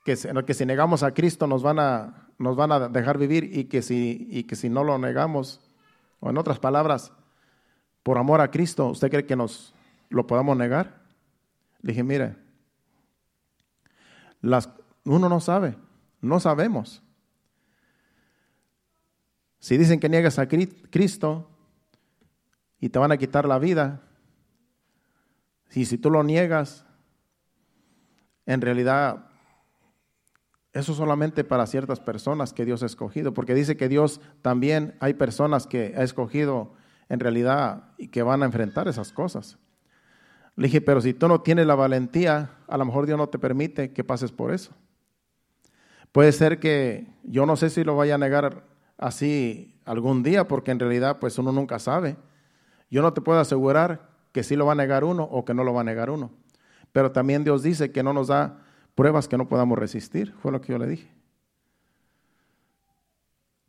que, 0.04 0.16
que 0.46 0.54
si 0.54 0.66
negamos 0.66 1.04
a 1.04 1.14
Cristo 1.14 1.46
nos 1.46 1.62
van 1.62 1.78
a, 1.80 2.30
nos 2.40 2.56
van 2.56 2.72
a 2.72 2.88
dejar 2.88 3.18
vivir 3.18 3.56
y 3.56 3.66
que, 3.66 3.82
si, 3.82 4.28
y 4.32 4.46
que 4.46 4.56
si 4.56 4.70
no 4.70 4.84
lo 4.84 4.98
negamos, 4.98 5.62
o 6.22 6.30
en 6.30 6.38
otras 6.38 6.58
palabras, 6.60 7.12
por 8.02 8.18
amor 8.18 8.42
a 8.42 8.50
Cristo, 8.50 8.88
¿usted 8.88 9.10
cree 9.10 9.26
que 9.26 9.36
nos 9.36 9.76
lo 10.10 10.26
podamos 10.26 10.58
negar? 10.58 11.02
Le 11.82 11.92
dije, 11.92 12.04
mire, 12.04 12.38
uno 14.42 15.30
no 15.30 15.40
sabe, 15.42 15.76
no 16.22 16.40
sabemos. 16.40 17.04
Si 19.60 19.78
dicen 19.78 20.00
que 20.00 20.08
niegas 20.08 20.40
a 20.40 20.48
Cristo 20.48 21.50
y 22.80 22.90
te 22.90 22.98
van 22.98 23.12
a 23.12 23.18
quitar 23.18 23.46
la 23.46 23.60
vida, 23.60 24.09
y 25.74 25.86
si 25.86 25.98
tú 25.98 26.10
lo 26.10 26.24
niegas, 26.24 26.86
en 28.46 28.62
realidad 28.62 29.28
eso 30.74 30.94
solamente 30.94 31.44
para 31.44 31.66
ciertas 31.68 32.00
personas 32.00 32.54
que 32.54 32.66
Dios 32.66 32.84
ha 32.84 32.86
escogido, 32.86 33.34
porque 33.34 33.56
dice 33.56 33.78
que 33.78 33.90
Dios 33.90 34.22
también 34.42 34.96
hay 35.00 35.16
personas 35.16 35.68
que 35.68 35.94
ha 35.98 36.04
escogido 36.04 36.74
en 37.10 37.20
realidad 37.20 37.92
y 37.98 38.10
que 38.10 38.24
van 38.24 38.44
a 38.44 38.46
enfrentar 38.46 38.88
esas 38.88 39.12
cosas. 39.12 39.58
Le 40.56 40.68
dije, 40.68 40.82
pero 40.82 41.02
si 41.02 41.14
tú 41.14 41.28
no 41.28 41.42
tienes 41.42 41.66
la 41.66 41.76
valentía, 41.76 42.52
a 42.68 42.78
lo 42.78 42.86
mejor 42.86 43.06
Dios 43.06 43.18
no 43.18 43.30
te 43.30 43.40
permite 43.40 43.94
que 43.94 44.04
pases 44.04 44.32
por 44.32 44.54
eso. 44.54 44.74
Puede 46.12 46.32
ser 46.32 46.60
que 46.60 47.08
yo 47.24 47.46
no 47.46 47.56
sé 47.56 47.70
si 47.70 47.84
lo 47.84 47.96
vaya 47.96 48.16
a 48.16 48.20
negar 48.20 48.64
así 48.98 49.80
algún 49.86 50.22
día, 50.22 50.48
porque 50.48 50.72
en 50.72 50.80
realidad 50.80 51.18
pues 51.20 51.38
uno 51.38 51.52
nunca 51.52 51.80
sabe. 51.80 52.18
Yo 52.92 53.02
no 53.02 53.14
te 53.14 53.22
puedo 53.22 53.40
asegurar 53.40 54.09
que 54.32 54.44
sí 54.44 54.56
lo 54.56 54.66
va 54.66 54.74
a 54.74 54.76
negar 54.76 55.04
uno 55.04 55.24
o 55.24 55.46
que 55.46 55.54
no 55.54 55.64
lo 55.64 55.74
va 55.74 55.82
a 55.82 55.86
negar 55.86 56.10
uno. 56.10 56.32
Pero 56.92 57.12
también 57.12 57.44
Dios 57.44 57.64
dice 57.64 57.92
que 57.92 58.04
no 58.04 58.14
nos 58.14 58.28
da 58.28 58.64
pruebas 58.96 59.28
que 59.28 59.38
no 59.38 59.48
podamos 59.48 59.78
resistir, 59.78 60.34
fue 60.42 60.52
lo 60.52 60.62
que 60.62 60.74
yo 60.74 60.78
le 60.78 60.88
dije. 60.88 61.12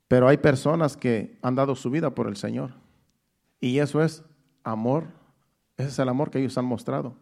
Pero 0.09 0.29
hay 0.29 0.39
personas 0.39 0.97
que 0.97 1.39
han 1.43 1.55
dado 1.55 1.77
su 1.77 1.91
vida 1.91 2.15
por 2.15 2.27
el 2.27 2.37
Señor. 2.37 2.73
Y 3.61 3.79
eso 3.79 4.03
es 4.03 4.25
amor 4.65 5.21
ese 5.81 5.89
es 5.89 5.99
el 5.99 6.11
amor 6.11 6.31
que 6.31 6.39
ellos 6.39 6.59
han 6.59 6.67
mostrado. 6.67 7.17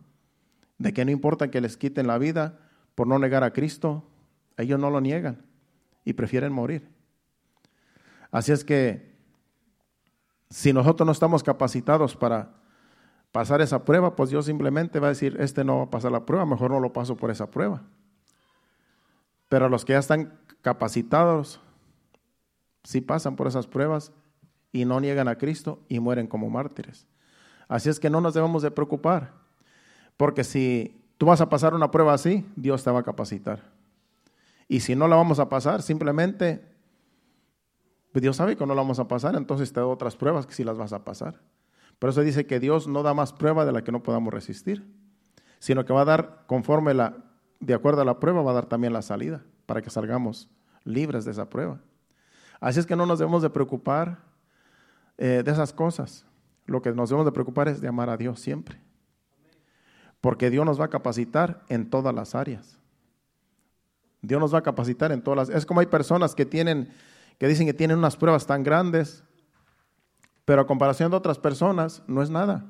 De 0.79 0.93
que 0.93 1.05
no 1.05 1.13
importa 1.13 1.49
que 1.49 1.61
les 1.61 1.77
quiten 1.77 2.09
la 2.09 2.19
vida 2.19 2.59
por 2.97 3.07
no 3.07 3.17
negar 3.21 3.45
a 3.45 3.53
Cristo, 3.53 4.05
ellos 4.57 4.81
no 4.81 4.91
lo 4.91 5.01
niegan 5.01 5.45
y 6.05 6.15
prefieren 6.15 6.53
morir. 6.53 6.89
Así 8.33 8.51
es 8.51 8.65
que 8.65 9.17
si 10.51 10.73
nosotros 10.73 11.07
no 11.07 11.13
estamos 11.13 11.45
capacitados 11.45 12.17
para 12.17 12.57
pasar 13.33 13.61
esa 13.61 13.85
prueba, 13.85 14.17
pues 14.17 14.31
Dios 14.31 14.47
simplemente 14.47 15.01
va 15.01 15.09
a 15.09 15.11
decir, 15.11 15.37
este 15.41 15.65
no 15.65 15.79
va 15.79 15.83
a 15.85 15.91
pasar 15.91 16.13
la 16.13 16.25
prueba, 16.27 16.47
mejor 16.47 16.71
no 16.71 16.81
lo 16.81 16.93
paso 16.93 17.17
por 17.17 17.31
esa 17.31 17.51
prueba. 17.51 17.83
Pero 19.49 19.69
los 19.69 19.85
que 19.85 19.93
ya 19.93 19.99
están 19.99 20.39
capacitados, 20.63 21.61
si 22.85 23.01
pasan 23.01 23.37
por 23.37 23.47
esas 23.47 23.67
pruebas 23.67 24.13
y 24.73 24.85
no 24.85 25.01
niegan 25.01 25.29
a 25.29 25.37
Cristo 25.37 25.81
y 25.89 26.01
mueren 26.01 26.27
como 26.27 26.51
mártires. 26.51 27.07
Así 27.69 27.89
es 27.89 28.01
que 28.01 28.11
no 28.11 28.21
nos 28.21 28.35
debemos 28.35 28.63
de 28.63 28.71
preocupar, 28.71 29.33
porque 30.17 30.45
si 30.45 31.05
tú 31.19 31.27
vas 31.27 31.41
a 31.41 31.49
pasar 31.49 31.75
una 31.75 31.91
prueba 31.91 32.15
así, 32.15 32.47
Dios 32.57 32.83
te 32.83 32.91
va 32.91 33.01
a 33.01 33.05
capacitar. 33.05 33.63
Y 34.69 34.81
si 34.81 34.95
no 34.95 35.09
la 35.09 35.17
vamos 35.17 35.39
a 35.39 35.49
pasar, 35.49 35.83
simplemente 35.83 36.63
pues 38.13 38.23
Dios 38.23 38.37
sabe 38.37 38.57
que 38.57 38.67
no 38.67 38.75
la 38.75 38.83
vamos 38.83 38.99
a 38.99 39.09
pasar, 39.09 39.37
entonces 39.37 39.73
te 39.73 39.81
da 39.81 39.87
otras 39.87 40.17
pruebas 40.17 40.47
que 40.47 40.55
sí 40.55 40.65
las 40.65 40.79
vas 40.79 40.93
a 40.93 41.05
pasar. 41.05 41.41
Por 41.99 42.11
eso 42.11 42.23
dice 42.23 42.47
que 42.47 42.61
Dios 42.61 42.87
no 42.87 43.03
da 43.03 43.15
más 43.15 43.33
prueba 43.33 43.65
de 43.65 43.73
la 43.73 43.83
que 43.83 43.93
no 43.93 44.03
podamos 44.03 44.33
resistir, 44.33 44.87
sino 45.59 45.85
que 45.85 45.93
va 45.93 46.03
a 46.03 46.07
dar 46.07 46.45
conforme 46.47 46.95
la, 46.95 47.17
de 47.61 47.75
acuerdo 47.75 48.03
a 48.03 48.05
la 48.05 48.21
prueba, 48.21 48.43
va 48.43 48.53
a 48.53 48.55
dar 48.55 48.67
también 48.67 48.93
la 48.93 49.03
salida 49.03 49.43
para 49.67 49.83
que 49.83 49.91
salgamos 49.91 50.49
libres 50.85 51.25
de 51.25 51.33
esa 51.33 51.51
prueba. 51.51 51.81
Así 52.61 52.81
es 52.81 52.87
que 52.87 52.97
no 52.97 53.07
nos 53.07 53.19
debemos 53.19 53.43
de 53.43 53.51
preocupar 53.51 54.19
eh, 55.17 55.43
de 55.45 55.51
esas 55.51 55.73
cosas. 55.73 56.25
Lo 56.67 56.83
que 56.83 56.93
nos 56.93 57.09
debemos 57.09 57.27
de 57.27 57.33
preocupar 57.33 57.69
es 57.69 57.81
de 57.81 57.89
amar 57.89 58.11
a 58.11 58.17
Dios 58.17 58.41
siempre. 58.41 58.81
Porque 60.21 60.51
Dios 60.51 60.67
nos 60.67 60.81
va 60.81 60.87
a 60.87 60.91
capacitar 60.91 61.63
en 61.69 61.89
todas 61.89 62.15
las 62.15 62.35
áreas. 62.35 62.79
Dios 64.23 64.41
nos 64.41 64.53
va 64.53 64.59
a 64.59 64.63
capacitar 64.63 65.13
en 65.13 65.23
todas 65.23 65.49
las... 65.49 65.57
Es 65.57 65.65
como 65.65 65.81
hay 65.81 65.87
personas 65.87 66.35
que 66.35 66.45
tienen, 66.45 66.89
que 67.39 67.47
dicen 67.47 67.67
que 67.67 67.75
tienen 67.75 67.99
unas 67.99 68.17
pruebas 68.17 68.47
tan 68.47 68.65
grandes, 68.65 69.25
pero 70.49 70.63
a 70.63 70.67
comparación 70.67 71.11
de 71.11 71.17
otras 71.19 71.39
personas 71.39 72.03
no 72.07 72.23
es 72.23 72.31
nada. 72.31 72.65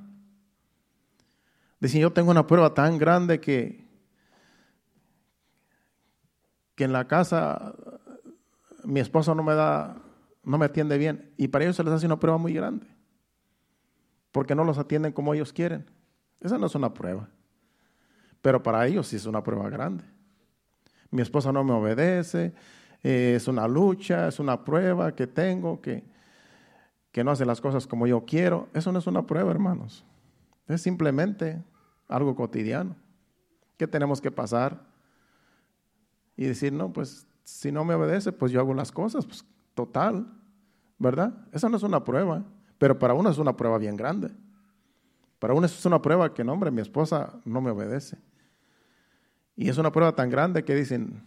Dicen, 1.79 2.01
yo 2.01 2.12
tengo 2.12 2.33
una 2.33 2.45
prueba 2.45 2.74
tan 2.74 2.99
grande 2.99 3.41
que, 3.41 3.87
que 6.74 6.83
en 6.83 6.93
la 6.93 7.07
casa 7.07 7.76
mi 8.83 8.99
esposo 8.99 9.33
no 9.33 9.45
me 9.45 9.55
da, 9.55 9.97
no 10.43 10.59
me 10.59 10.66
atiende 10.66 10.99
bien. 10.99 11.33
Y 11.37 11.47
para 11.47 11.66
ellos 11.66 11.76
se 11.76 11.85
les 11.85 11.93
hace 11.93 12.07
una 12.07 12.18
prueba 12.18 12.37
muy 12.37 12.53
grande. 12.53 12.85
Porque 14.33 14.57
no 14.57 14.64
los 14.64 14.79
atienden 14.79 15.12
como 15.12 15.33
ellos 15.33 15.53
quieren. 15.53 15.89
Esa 16.41 16.59
no 16.59 16.66
es 16.66 16.74
una 16.74 16.93
prueba. 16.93 17.29
Pero 18.43 18.61
para 18.61 18.85
ellos 18.89 19.07
sí 19.07 19.14
es 19.14 19.26
una 19.26 19.45
prueba 19.45 19.70
grande. 19.70 20.03
Mi 21.12 21.22
esposa 21.22 21.53
no 21.53 21.62
me 21.62 21.74
obedece, 21.74 22.55
eh, 23.05 23.35
es 23.37 23.47
una 23.47 23.68
lucha, 23.68 24.26
es 24.26 24.41
una 24.41 24.64
prueba 24.64 25.14
que 25.14 25.29
tengo, 25.29 25.81
que, 25.81 26.18
que 27.12 27.24
no 27.24 27.30
hace 27.30 27.44
las 27.44 27.61
cosas 27.61 27.86
como 27.86 28.06
yo 28.06 28.24
quiero. 28.24 28.68
Eso 28.74 28.92
no 28.92 28.98
es 28.98 29.06
una 29.06 29.26
prueba, 29.26 29.50
hermanos. 29.50 30.04
Es 30.66 30.82
simplemente 30.82 31.62
algo 32.09 32.34
cotidiano 32.36 32.96
que 33.76 33.86
tenemos 33.86 34.20
que 34.20 34.30
pasar 34.30 34.82
y 36.36 36.44
decir, 36.44 36.72
no, 36.72 36.92
pues 36.92 37.26
si 37.44 37.72
no 37.72 37.84
me 37.84 37.94
obedece, 37.94 38.32
pues 38.32 38.52
yo 38.52 38.61
hago 38.61 38.74
las 38.74 38.92
cosas, 38.92 39.24
pues 39.24 39.44
total, 39.74 40.26
¿verdad? 40.98 41.46
Esa 41.52 41.68
no 41.68 41.76
es 41.76 41.82
una 41.82 42.04
prueba, 42.04 42.44
pero 42.76 42.98
para 42.98 43.14
uno 43.14 43.30
es 43.30 43.38
una 43.38 43.56
prueba 43.56 43.78
bien 43.78 43.96
grande. 43.96 44.30
Para 45.38 45.54
uno 45.54 45.66
es 45.66 45.86
una 45.86 46.02
prueba 46.02 46.34
que, 46.34 46.44
no, 46.44 46.52
hombre, 46.52 46.70
mi 46.70 46.80
esposa 46.80 47.40
no 47.44 47.61
me 47.61 47.70
obedece. 47.70 48.18
Y 49.56 49.68
es 49.68 49.78
una 49.78 49.92
prueba 49.92 50.14
tan 50.14 50.30
grande 50.30 50.64
que 50.64 50.74
dicen, 50.74 51.22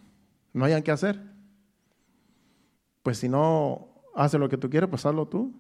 no 0.54 0.66
hayan 0.66 0.84
que 0.84 0.92
hacer. 0.92 1.22
Pues 3.04 3.18
si 3.18 3.30
no 3.30 3.90
hace 4.16 4.38
lo 4.38 4.50
que 4.50 4.58
tú 4.58 4.70
quieres, 4.70 4.90
pues 4.90 5.06
hazlo 5.06 5.28
tú. 5.28 5.54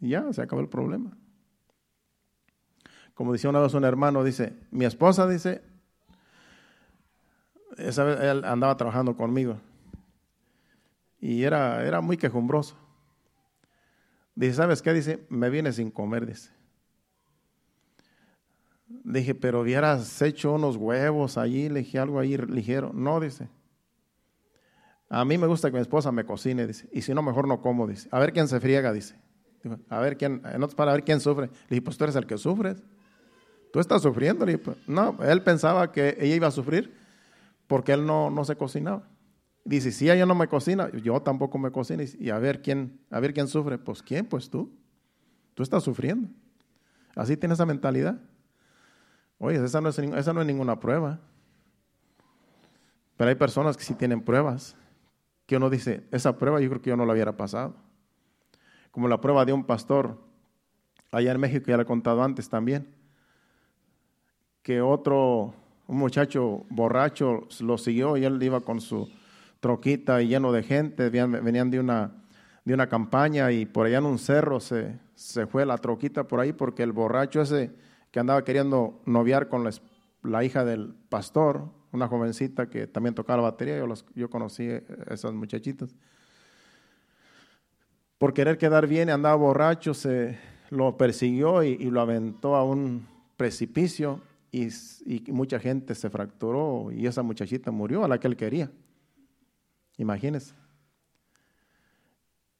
Y 0.00 0.10
ya, 0.10 0.32
se 0.32 0.42
acabó 0.42 0.60
el 0.60 0.68
problema. 0.68 1.16
Como 3.14 3.32
decía 3.32 3.50
una 3.50 3.60
vez 3.60 3.74
un 3.74 3.84
hermano, 3.84 4.22
dice, 4.22 4.56
mi 4.70 4.84
esposa 4.84 5.26
dice, 5.26 5.62
esa 7.76 8.04
vez 8.04 8.20
él 8.20 8.44
andaba 8.44 8.76
trabajando 8.76 9.16
conmigo 9.16 9.60
y 11.20 11.42
era, 11.42 11.84
era 11.84 12.00
muy 12.00 12.16
quejumbroso. 12.16 12.76
Dice, 14.34 14.54
¿sabes 14.54 14.82
qué? 14.82 14.92
Dice, 14.92 15.26
me 15.28 15.50
viene 15.50 15.72
sin 15.72 15.90
comer, 15.90 16.26
dice. 16.26 16.50
Dije, 18.86 19.34
pero 19.34 19.60
hubieras 19.60 20.22
hecho 20.22 20.52
unos 20.52 20.76
huevos 20.76 21.36
allí, 21.36 21.68
le 21.68 21.80
dije 21.80 21.98
algo 21.98 22.20
ahí 22.20 22.36
ligero. 22.36 22.92
No, 22.94 23.18
dice. 23.18 23.48
A 25.10 25.24
mí 25.24 25.38
me 25.38 25.46
gusta 25.46 25.70
que 25.70 25.76
mi 25.76 25.80
esposa 25.80 26.12
me 26.12 26.24
cocine, 26.24 26.66
dice. 26.66 26.88
Y 26.92 27.02
si 27.02 27.14
no, 27.14 27.22
mejor 27.22 27.48
no 27.48 27.60
como, 27.60 27.86
dice. 27.86 28.08
A 28.12 28.18
ver 28.20 28.32
quién 28.32 28.46
se 28.46 28.60
friega, 28.60 28.92
dice. 28.92 29.16
A 29.88 30.00
ver 30.00 30.16
quién, 30.16 30.42
para 30.76 30.92
ver 30.92 31.04
quién 31.04 31.20
sufre. 31.20 31.46
Le 31.46 31.68
dije, 31.70 31.82
pues 31.82 31.96
tú 31.96 32.04
eres 32.04 32.16
el 32.16 32.26
que 32.26 32.38
sufres. 32.38 32.82
Tú 33.72 33.80
estás 33.80 34.02
sufriendo. 34.02 34.46
Pues, 34.46 34.76
no, 34.86 35.16
él 35.22 35.42
pensaba 35.42 35.92
que 35.92 36.16
ella 36.20 36.34
iba 36.34 36.46
a 36.46 36.50
sufrir 36.50 36.94
porque 37.66 37.92
él 37.92 38.06
no, 38.06 38.30
no 38.30 38.44
se 38.44 38.56
cocinaba. 38.56 39.08
Dice, 39.64 39.92
si 39.92 40.10
ella 40.10 40.24
no 40.24 40.34
me 40.34 40.48
cocina, 40.48 40.90
yo 40.92 41.20
tampoco 41.20 41.58
me 41.58 41.70
cocino. 41.70 42.02
Y 42.18 42.30
a 42.30 42.38
ver 42.38 42.62
quién, 42.62 43.00
a 43.10 43.20
ver 43.20 43.34
quién 43.34 43.48
sufre. 43.48 43.78
Pues 43.78 44.02
quién, 44.02 44.26
pues 44.26 44.48
tú. 44.48 44.72
Tú 45.54 45.62
estás 45.62 45.82
sufriendo. 45.82 46.28
Así 47.14 47.36
tiene 47.36 47.54
esa 47.54 47.66
mentalidad. 47.66 48.18
Oye, 49.38 49.58
no, 49.58 49.64
es, 49.64 49.74
esa 49.74 50.32
no 50.32 50.40
es 50.40 50.46
ninguna 50.46 50.80
prueba. 50.80 51.20
Pero 53.16 53.30
hay 53.30 53.34
personas 53.34 53.76
que 53.76 53.82
sí 53.82 53.94
tienen 53.94 54.22
pruebas, 54.22 54.76
que 55.44 55.56
uno 55.56 55.68
dice, 55.68 56.04
esa 56.12 56.38
prueba 56.38 56.60
yo 56.60 56.68
creo 56.68 56.80
que 56.80 56.90
yo 56.90 56.96
no 56.96 57.04
la 57.04 57.12
hubiera 57.12 57.36
pasado. 57.36 57.74
Como 58.98 59.06
la 59.06 59.20
prueba 59.20 59.44
de 59.44 59.52
un 59.52 59.62
pastor 59.62 60.18
allá 61.12 61.30
en 61.30 61.38
México, 61.38 61.66
ya 61.68 61.76
le 61.76 61.84
he 61.84 61.86
contado 61.86 62.20
antes 62.20 62.48
también, 62.48 62.88
que 64.60 64.80
otro, 64.80 65.54
un 65.86 65.98
muchacho 65.98 66.66
borracho 66.68 67.46
lo 67.60 67.78
siguió 67.78 68.16
y 68.16 68.24
él 68.24 68.42
iba 68.42 68.60
con 68.60 68.80
su 68.80 69.08
troquita 69.60 70.20
y 70.20 70.26
lleno 70.26 70.50
de 70.50 70.64
gente, 70.64 71.10
venían 71.10 71.70
de 71.70 71.78
una, 71.78 72.10
de 72.64 72.74
una 72.74 72.88
campaña 72.88 73.52
y 73.52 73.66
por 73.66 73.86
allá 73.86 73.98
en 73.98 74.06
un 74.06 74.18
cerro 74.18 74.58
se, 74.58 74.98
se 75.14 75.46
fue 75.46 75.64
la 75.64 75.78
troquita 75.78 76.26
por 76.26 76.40
ahí 76.40 76.52
porque 76.52 76.82
el 76.82 76.90
borracho 76.90 77.42
ese 77.42 77.70
que 78.10 78.18
andaba 78.18 78.42
queriendo 78.42 79.00
noviar 79.06 79.48
con 79.48 79.62
la, 80.24 80.42
hija 80.42 80.64
del 80.64 80.92
pastor, 81.08 81.68
una 81.92 82.08
jovencita 82.08 82.68
que 82.68 82.88
también 82.88 83.14
tocaba 83.14 83.42
la 83.42 83.50
batería, 83.50 83.78
yo, 83.78 83.86
yo 84.16 84.28
conocí 84.28 84.68
a 84.68 84.82
esas 85.14 85.32
muchachitas. 85.34 85.94
Por 88.18 88.34
querer 88.34 88.58
quedar 88.58 88.86
bien, 88.86 89.10
andaba 89.10 89.36
borracho, 89.36 89.94
se 89.94 90.38
lo 90.70 90.96
persiguió 90.96 91.62
y, 91.62 91.76
lo 91.90 92.00
aventó 92.00 92.56
a 92.56 92.64
un 92.64 93.06
precipicio 93.36 94.20
y, 94.50 94.68
mucha 95.28 95.58
gente 95.58 95.94
se 95.94 96.10
fracturó 96.10 96.90
y 96.92 97.06
esa 97.06 97.22
muchachita 97.22 97.70
murió 97.70 98.04
a 98.04 98.08
la 98.08 98.18
que 98.18 98.26
él 98.26 98.36
quería. 98.36 98.70
Imagínense. 99.96 100.54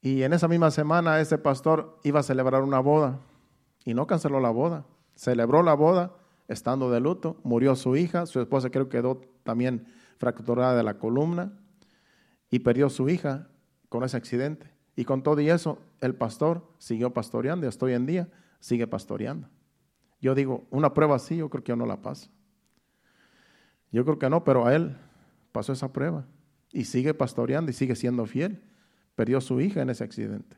Y 0.01 0.23
en 0.23 0.33
esa 0.33 0.49
misma 0.49 0.71
semana 0.71 1.21
ese 1.21 1.39
pastor 1.39 1.99
iba 2.05 2.21
a 2.21 2.23
celebrar 2.23 2.63
una 2.63 2.79
boda 2.79 3.19
y 3.85 3.95
no 3.95 4.07
canceló 4.07 4.41
la 4.41 4.51
boda 4.51 4.85
celebró 5.19 5.65
la 5.65 5.75
boda 5.75 6.13
estando 6.47 6.91
de 6.91 7.01
luto, 7.01 7.41
murió 7.43 7.75
su 7.75 7.97
hija, 7.97 8.25
su 8.25 8.41
esposa 8.41 8.71
creo 8.71 8.89
que 8.89 8.99
quedó 8.99 9.21
también 9.43 9.89
fracturada 10.17 10.77
de 10.77 10.85
la 10.85 10.99
columna 10.99 11.59
y 12.51 12.61
perdió 12.61 12.89
su 12.89 13.09
hija 13.09 13.49
con 13.89 14.05
ese 14.05 14.17
accidente. 14.17 14.71
Y 14.99 15.05
con 15.05 15.23
todo 15.23 15.41
y 15.41 15.49
eso, 15.49 15.79
el 16.01 16.17
pastor 16.17 16.67
siguió 16.79 17.15
pastoreando 17.15 17.65
y 17.65 17.69
hasta 17.69 17.87
hoy 17.87 17.93
en 17.93 18.05
día 18.05 18.29
sigue 18.59 18.89
pastoreando. 18.89 19.49
Yo 20.21 20.35
digo, 20.35 20.67
una 20.71 20.93
prueba 20.93 21.15
así, 21.15 21.37
yo 21.37 21.49
creo 21.49 21.63
que 21.63 21.69
yo 21.69 21.77
no 21.77 21.87
la 21.87 22.03
paso. 22.03 22.29
Yo 23.93 24.05
creo 24.05 24.19
que 24.19 24.29
no, 24.29 24.43
pero 24.43 24.67
a 24.67 24.75
él 24.75 24.97
pasó 25.53 25.73
esa 25.73 25.93
prueba 25.93 26.27
y 26.73 26.83
sigue 26.87 27.15
pastoreando 27.15 27.71
y 27.71 27.75
sigue 27.75 27.95
siendo 27.95 28.27
fiel. 28.27 28.61
Perdió 29.15 29.41
su 29.41 29.61
hija 29.61 29.83
en 29.83 29.91
ese 29.91 30.03
accidente. 30.03 30.57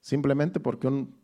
Simplemente 0.00 0.60
porque 0.60 0.86
un 0.86 1.14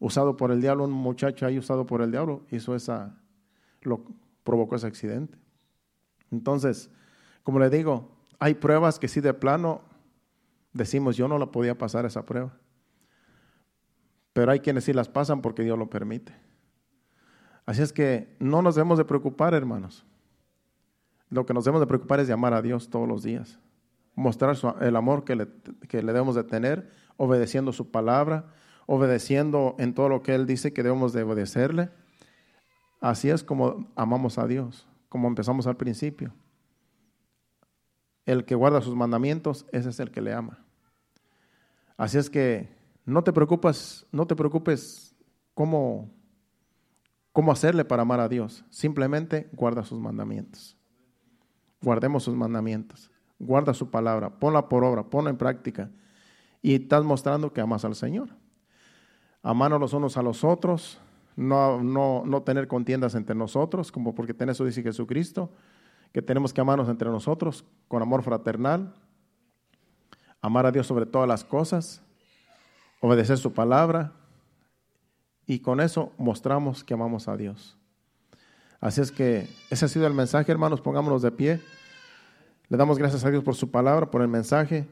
usado 0.00 0.36
por 0.36 0.50
el 0.50 0.60
diablo, 0.60 0.86
un 0.86 0.90
muchacho 0.90 1.46
ahí 1.46 1.56
usado 1.56 1.86
por 1.86 2.02
el 2.02 2.10
diablo, 2.10 2.46
hizo 2.50 2.74
esa, 2.74 3.16
lo 3.82 4.04
provocó 4.42 4.74
ese 4.74 4.88
accidente. 4.88 5.38
Entonces, 6.32 6.90
como 7.44 7.60
le 7.60 7.70
digo, 7.70 8.10
hay 8.40 8.54
pruebas 8.54 8.98
que 8.98 9.06
sí 9.06 9.20
de 9.20 9.34
plano 9.34 9.82
decimos 10.78 11.16
yo 11.16 11.28
no 11.28 11.38
la 11.38 11.50
podía 11.50 11.76
pasar 11.76 12.06
esa 12.06 12.24
prueba. 12.24 12.56
Pero 14.32 14.52
hay 14.52 14.60
quienes 14.60 14.84
sí 14.84 14.92
las 14.92 15.08
pasan 15.08 15.42
porque 15.42 15.64
Dios 15.64 15.78
lo 15.78 15.90
permite. 15.90 16.32
Así 17.66 17.82
es 17.82 17.92
que 17.92 18.36
no 18.38 18.62
nos 18.62 18.76
debemos 18.76 18.96
de 18.96 19.04
preocupar, 19.04 19.52
hermanos. 19.52 20.06
Lo 21.28 21.44
que 21.44 21.52
nos 21.52 21.64
debemos 21.64 21.80
de 21.80 21.86
preocupar 21.86 22.20
es 22.20 22.28
llamar 22.28 22.54
a 22.54 22.62
Dios 22.62 22.88
todos 22.88 23.06
los 23.06 23.22
días. 23.22 23.58
Mostrar 24.14 24.56
el 24.80 24.96
amor 24.96 25.24
que 25.24 25.36
le, 25.36 25.48
que 25.88 26.02
le 26.02 26.12
debemos 26.12 26.34
de 26.34 26.44
tener, 26.44 26.90
obedeciendo 27.16 27.72
su 27.72 27.90
palabra, 27.90 28.46
obedeciendo 28.86 29.76
en 29.78 29.92
todo 29.92 30.08
lo 30.08 30.22
que 30.22 30.34
Él 30.34 30.46
dice 30.46 30.72
que 30.72 30.82
debemos 30.82 31.12
de 31.12 31.24
obedecerle. 31.24 31.90
Así 33.00 33.28
es 33.28 33.44
como 33.44 33.90
amamos 33.96 34.38
a 34.38 34.46
Dios, 34.46 34.86
como 35.08 35.28
empezamos 35.28 35.66
al 35.66 35.76
principio. 35.76 36.32
El 38.24 38.44
que 38.44 38.54
guarda 38.54 38.80
sus 38.80 38.94
mandamientos, 38.94 39.66
ese 39.72 39.90
es 39.90 40.00
el 40.00 40.10
que 40.10 40.20
le 40.20 40.32
ama. 40.32 40.64
Así 41.98 42.16
es 42.16 42.30
que 42.30 42.68
no 43.04 43.22
te 43.24 43.32
preocupes, 43.32 44.06
no 44.12 44.26
te 44.26 44.36
preocupes 44.36 45.14
cómo, 45.52 46.08
cómo 47.32 47.50
hacerle 47.50 47.84
para 47.84 48.02
amar 48.02 48.20
a 48.20 48.28
Dios. 48.28 48.64
Simplemente 48.70 49.50
guarda 49.52 49.84
sus 49.84 49.98
mandamientos. 49.98 50.76
Guardemos 51.82 52.22
sus 52.22 52.36
mandamientos. 52.36 53.10
Guarda 53.40 53.74
su 53.74 53.90
palabra, 53.90 54.30
ponla 54.30 54.68
por 54.68 54.84
obra, 54.84 55.02
ponla 55.02 55.30
en 55.30 55.36
práctica. 55.36 55.90
y 56.60 56.74
estás 56.74 57.04
mostrando 57.04 57.52
que 57.52 57.60
amas 57.60 57.84
al 57.84 57.94
Señor. 57.94 58.30
Amarnos 59.42 59.80
los 59.80 59.92
unos 59.92 60.16
a 60.16 60.22
los 60.22 60.42
otros, 60.42 60.98
no, 61.36 61.82
no, 61.82 62.24
no 62.26 62.42
tener 62.42 62.66
contiendas 62.66 63.14
entre 63.14 63.36
nosotros, 63.36 63.92
como 63.92 64.14
porque 64.14 64.34
en 64.38 64.48
eso 64.48 64.64
dice 64.64 64.82
Jesucristo, 64.82 65.52
que 66.12 66.20
tenemos 66.20 66.52
que 66.52 66.60
amarnos 66.60 66.88
entre 66.88 67.10
nosotros 67.10 67.64
con 67.86 68.02
amor 68.02 68.22
fraternal, 68.22 68.94
amar 70.40 70.66
a 70.66 70.72
Dios 70.72 70.86
sobre 70.86 71.06
todas 71.06 71.28
las 71.28 71.44
cosas, 71.44 72.02
obedecer 73.00 73.38
su 73.38 73.52
palabra, 73.52 74.12
y 75.46 75.60
con 75.60 75.80
eso 75.80 76.12
mostramos 76.18 76.84
que 76.84 76.94
amamos 76.94 77.26
a 77.26 77.36
Dios. 77.36 77.76
Así 78.80 79.00
es 79.00 79.10
que 79.10 79.48
ese 79.70 79.86
ha 79.86 79.88
sido 79.88 80.06
el 80.06 80.14
mensaje, 80.14 80.52
hermanos, 80.52 80.80
pongámonos 80.80 81.22
de 81.22 81.32
pie. 81.32 81.60
Le 82.68 82.76
damos 82.76 82.98
gracias 82.98 83.24
a 83.24 83.30
Dios 83.30 83.42
por 83.42 83.54
su 83.54 83.70
palabra, 83.70 84.10
por 84.10 84.20
el 84.22 84.28
mensaje. 84.28 84.86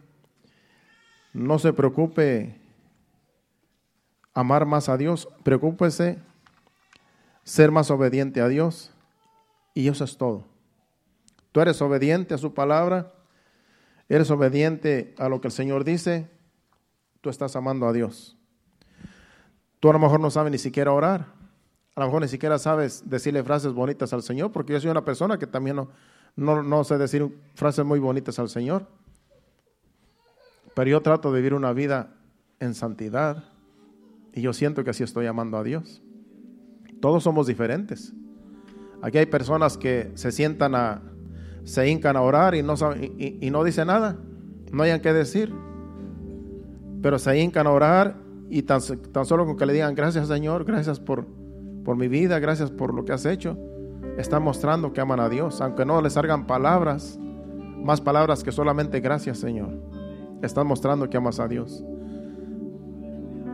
No 1.33 1.59
se 1.59 1.73
preocupe 1.73 2.59
amar 4.33 4.67
más 4.67 4.89
a 4.89 4.97
Dios, 4.97 5.29
preocúpese 5.45 6.19
ser 7.45 7.71
más 7.71 7.91
obediente 7.91 8.41
a 8.41 8.49
Dios 8.49 8.91
y 9.73 9.89
eso 9.89 10.05
es 10.05 10.17
todo. 10.17 10.45
Tú 11.53 11.61
eres 11.61 11.81
obediente 11.81 12.35
a 12.35 12.39
su 12.39 12.55
palabra, 12.55 13.13
eres 14.09 14.31
obediente 14.31 15.15
a 15.19 15.29
lo 15.29 15.41
que 15.41 15.49
el 15.49 15.53
Señor 15.53 15.85
dice, 15.85 16.29
tú 17.21 17.31
estás 17.31 17.57
amando 17.57 17.87
a 17.87 17.93
Dios. 17.93 18.37
Tú 19.81 19.91
a 19.91 19.93
lo 19.93 19.99
mejor 19.99 20.21
no 20.21 20.31
sabes 20.31 20.53
ni 20.53 20.59
siquiera 20.59 20.93
orar, 20.93 21.27
a 21.95 22.01
lo 22.01 22.07
mejor 22.07 22.23
ni 22.23 22.29
siquiera 22.29 22.59
sabes 22.59 23.09
decirle 23.09 23.43
frases 23.43 23.73
bonitas 23.73 24.13
al 24.13 24.23
Señor, 24.23 24.53
porque 24.53 24.73
yo 24.73 24.81
soy 24.81 24.91
una 24.91 25.05
persona 25.05 25.39
que 25.39 25.47
también 25.47 25.77
no, 25.77 25.89
no, 26.37 26.63
no 26.63 26.85
sé 26.85 26.99
decir 26.99 27.27
frases 27.55 27.85
muy 27.85 27.99
bonitas 27.99 28.39
al 28.39 28.49
Señor. 28.49 28.87
Pero 30.75 30.91
yo 30.91 31.01
trato 31.01 31.33
de 31.33 31.41
vivir 31.41 31.55
una 31.55 31.73
vida 31.73 32.15
en 32.61 32.75
santidad 32.75 33.45
y 34.35 34.43
yo 34.43 34.53
siento 34.53 34.85
que 34.85 34.91
así 34.91 35.03
estoy 35.03 35.27
amando 35.27 35.57
a 35.57 35.63
Dios. 35.63 36.03
Todos 37.01 37.23
somos 37.23 37.47
diferentes. 37.47 38.13
Aquí 39.01 39.17
hay 39.17 39.27
personas 39.27 39.79
que 39.79 40.13
se 40.15 40.33
sientan 40.33 40.75
a, 40.75 41.03
se 41.67 41.91
hincan 41.91 42.17
a 42.17 42.23
orar 42.23 42.55
y 42.55 42.63
no, 42.63 42.77
saben, 42.77 43.13
y, 43.19 43.51
no 43.51 43.65
dicen 43.65 43.89
nada, 43.89 44.17
no 44.71 44.85
hayan 44.85 45.01
que 45.01 45.13
decir, 45.13 45.53
pero 47.03 47.19
se 47.19 47.39
hincan 47.41 47.67
a 47.67 47.73
orar 47.73 48.17
y 48.49 48.63
tan, 48.63 48.81
tan 49.11 49.27
solo 49.27 49.45
con 49.45 49.57
que 49.57 49.67
le 49.67 49.73
digan 49.73 49.97
gracias 49.97 50.29
Señor, 50.29 50.65
gracias 50.65 51.01
por, 51.01 51.27
por 51.85 51.97
mi 51.97 52.07
vida, 52.07 52.39
gracias 52.39 52.71
por 52.71 52.95
lo 52.95 53.05
que 53.05 53.13
has 53.13 53.27
hecho, 53.27 53.59
están 54.17 54.45
mostrando 54.45 54.93
que 54.93 55.01
aman 55.01 55.19
a 55.19 55.29
Dios, 55.29 55.61
aunque 55.61 55.85
no 55.85 56.01
les 56.01 56.13
salgan 56.13 56.47
palabras, 56.47 57.19
más 57.83 58.01
palabras 58.01 58.45
que 58.45 58.53
solamente 58.53 59.01
gracias 59.01 59.39
Señor. 59.39 59.75
Están 60.43 60.69
mostrando 60.69 61.11
que 61.11 61.17
amas 61.17 61.41
a 61.41 61.49
Dios. 61.49 61.83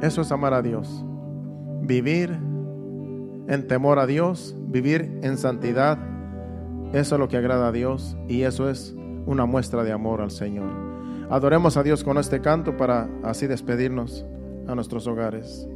Eso 0.02 0.20
es 0.20 0.32
amar 0.32 0.52
a 0.52 0.60
Dios. 0.60 1.04
Vivir 1.80 2.30
en 3.48 3.66
temor 3.68 3.98
a 3.98 4.06
Dios, 4.06 4.54
vivir 4.66 5.18
en 5.22 5.38
santidad. 5.38 5.98
Eso 6.92 7.14
es 7.14 7.18
lo 7.18 7.28
que 7.28 7.38
agrada 7.38 7.68
a 7.68 7.72
Dios 7.72 8.16
y 8.28 8.42
eso 8.42 8.68
es 8.68 8.94
una 9.26 9.46
muestra 9.46 9.82
de 9.82 9.92
amor 9.92 10.20
al 10.20 10.30
Señor. 10.30 10.70
Adoremos 11.30 11.78
a 11.78 11.82
Dios 11.82 12.04
con 12.04 12.18
este 12.18 12.40
canto 12.42 12.76
para 12.76 13.08
así 13.22 13.46
despedirnos 13.46 14.26
a 14.68 14.74
nuestros 14.74 15.06
hogares. 15.06 15.66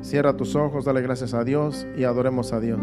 Cierra 0.00 0.36
tus 0.36 0.54
ojos, 0.54 0.84
dale 0.84 1.02
gracias 1.02 1.34
a 1.34 1.42
Dios 1.42 1.86
y 1.96 2.04
adoremos 2.04 2.52
a 2.52 2.60
Dios. 2.60 2.80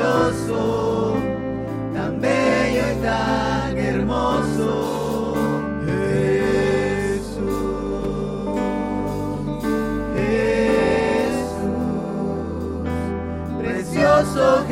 Glorioso, 0.00 1.14
tan 1.94 2.20
bello 2.20 2.82
y 2.90 3.02
tan 3.02 3.78
hermoso. 3.78 5.34
Jesús, 13.62 14.34
no 14.34 14.64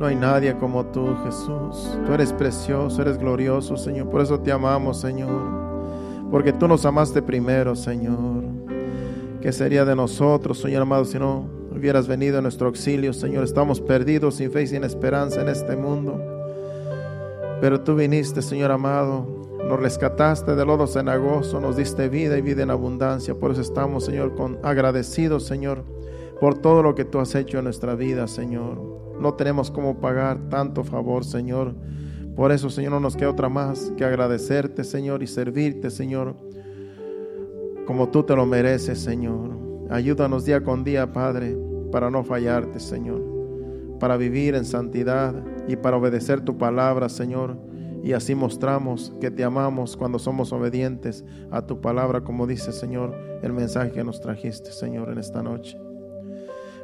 No 0.00 0.06
hay 0.06 0.16
nadie 0.16 0.56
como 0.56 0.86
tú, 0.86 1.14
Jesús. 1.26 1.98
Tú 2.06 2.14
eres 2.14 2.32
precioso, 2.32 3.02
eres 3.02 3.18
glorioso, 3.18 3.76
Señor. 3.76 4.08
Por 4.08 4.22
eso 4.22 4.40
te 4.40 4.50
amamos, 4.50 4.98
Señor. 4.98 5.42
Porque 6.30 6.54
tú 6.54 6.66
nos 6.66 6.86
amaste 6.86 7.20
primero, 7.20 7.76
Señor. 7.76 8.44
¿Qué 9.42 9.52
sería 9.52 9.84
de 9.84 9.94
nosotros, 9.94 10.58
Señor 10.58 10.80
amado, 10.80 11.04
si 11.04 11.18
no 11.18 11.44
hubieras 11.70 12.08
venido 12.08 12.38
en 12.38 12.44
nuestro 12.44 12.68
auxilio, 12.68 13.12
Señor? 13.12 13.44
Estamos 13.44 13.78
perdidos, 13.82 14.36
sin 14.36 14.50
fe 14.50 14.62
y 14.62 14.68
sin 14.68 14.84
esperanza 14.84 15.42
en 15.42 15.50
este 15.50 15.76
mundo. 15.76 16.18
Pero 17.60 17.82
tú 17.82 17.94
viniste, 17.94 18.40
Señor 18.40 18.70
amado, 18.70 19.26
nos 19.68 19.78
rescataste 19.78 20.56
del 20.56 20.68
lodo 20.68 20.86
cenagoso, 20.86 21.60
nos 21.60 21.76
diste 21.76 22.08
vida 22.08 22.38
y 22.38 22.40
vida 22.40 22.62
en 22.62 22.70
abundancia. 22.70 23.34
Por 23.34 23.50
eso 23.50 23.60
estamos, 23.60 24.06
Señor, 24.06 24.34
con 24.34 24.58
agradecidos, 24.62 25.44
Señor, 25.44 25.84
por 26.40 26.56
todo 26.56 26.82
lo 26.82 26.94
que 26.94 27.04
tú 27.04 27.18
has 27.18 27.34
hecho 27.34 27.58
en 27.58 27.64
nuestra 27.64 27.94
vida, 27.96 28.26
Señor. 28.28 28.99
No 29.20 29.34
tenemos 29.34 29.70
cómo 29.70 30.00
pagar 30.00 30.38
tanto 30.48 30.84
favor, 30.84 31.24
Señor. 31.24 31.74
Por 32.36 32.52
eso, 32.52 32.70
Señor, 32.70 32.92
no 32.92 33.00
nos 33.00 33.16
queda 33.16 33.30
otra 33.30 33.48
más 33.48 33.92
que 33.96 34.04
agradecerte, 34.04 34.84
Señor, 34.84 35.22
y 35.22 35.26
servirte, 35.26 35.90
Señor 35.90 36.34
como 37.90 38.08
tú 38.08 38.22
te 38.22 38.36
lo 38.36 38.46
mereces, 38.46 39.00
Señor. 39.00 39.50
Ayúdanos 39.90 40.44
día 40.44 40.62
con 40.62 40.84
día, 40.84 41.12
Padre, 41.12 41.58
para 41.90 42.08
no 42.08 42.22
fallarte, 42.22 42.78
Señor, 42.78 43.20
para 43.98 44.16
vivir 44.16 44.54
en 44.54 44.64
santidad 44.64 45.34
y 45.66 45.74
para 45.74 45.96
obedecer 45.96 46.40
tu 46.40 46.56
palabra, 46.56 47.08
Señor. 47.08 47.58
Y 48.04 48.12
así 48.12 48.36
mostramos 48.36 49.12
que 49.20 49.32
te 49.32 49.42
amamos 49.42 49.96
cuando 49.96 50.20
somos 50.20 50.52
obedientes 50.52 51.24
a 51.50 51.66
tu 51.66 51.80
palabra, 51.80 52.20
como 52.20 52.46
dice, 52.46 52.70
Señor, 52.70 53.12
el 53.42 53.52
mensaje 53.52 53.90
que 53.90 54.04
nos 54.04 54.20
trajiste, 54.20 54.70
Señor, 54.70 55.10
en 55.10 55.18
esta 55.18 55.42
noche. 55.42 55.76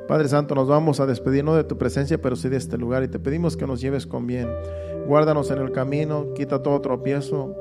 Padre 0.09 0.28
Santo, 0.28 0.54
nos 0.54 0.68
vamos 0.68 1.00
a 1.00 1.07
despedir 1.07 1.42
no 1.42 1.57
de 1.57 1.64
tu 1.64 1.78
presencia, 1.78 2.20
pero 2.20 2.36
sí 2.36 2.48
de 2.48 2.57
este 2.57 2.78
lugar 2.78 3.02
y 3.02 3.09
te 3.09 3.18
pedimos 3.18 3.57
que 3.57 3.66
nos 3.66 3.80
lleves 3.80 4.07
con 4.07 4.26
bien. 4.26 4.48
Guárdanos 5.07 5.50
en 5.50 5.59
el 5.59 5.72
camino, 5.72 6.32
quita 6.34 6.62
todo 6.62 6.80
tropiezo, 6.80 7.57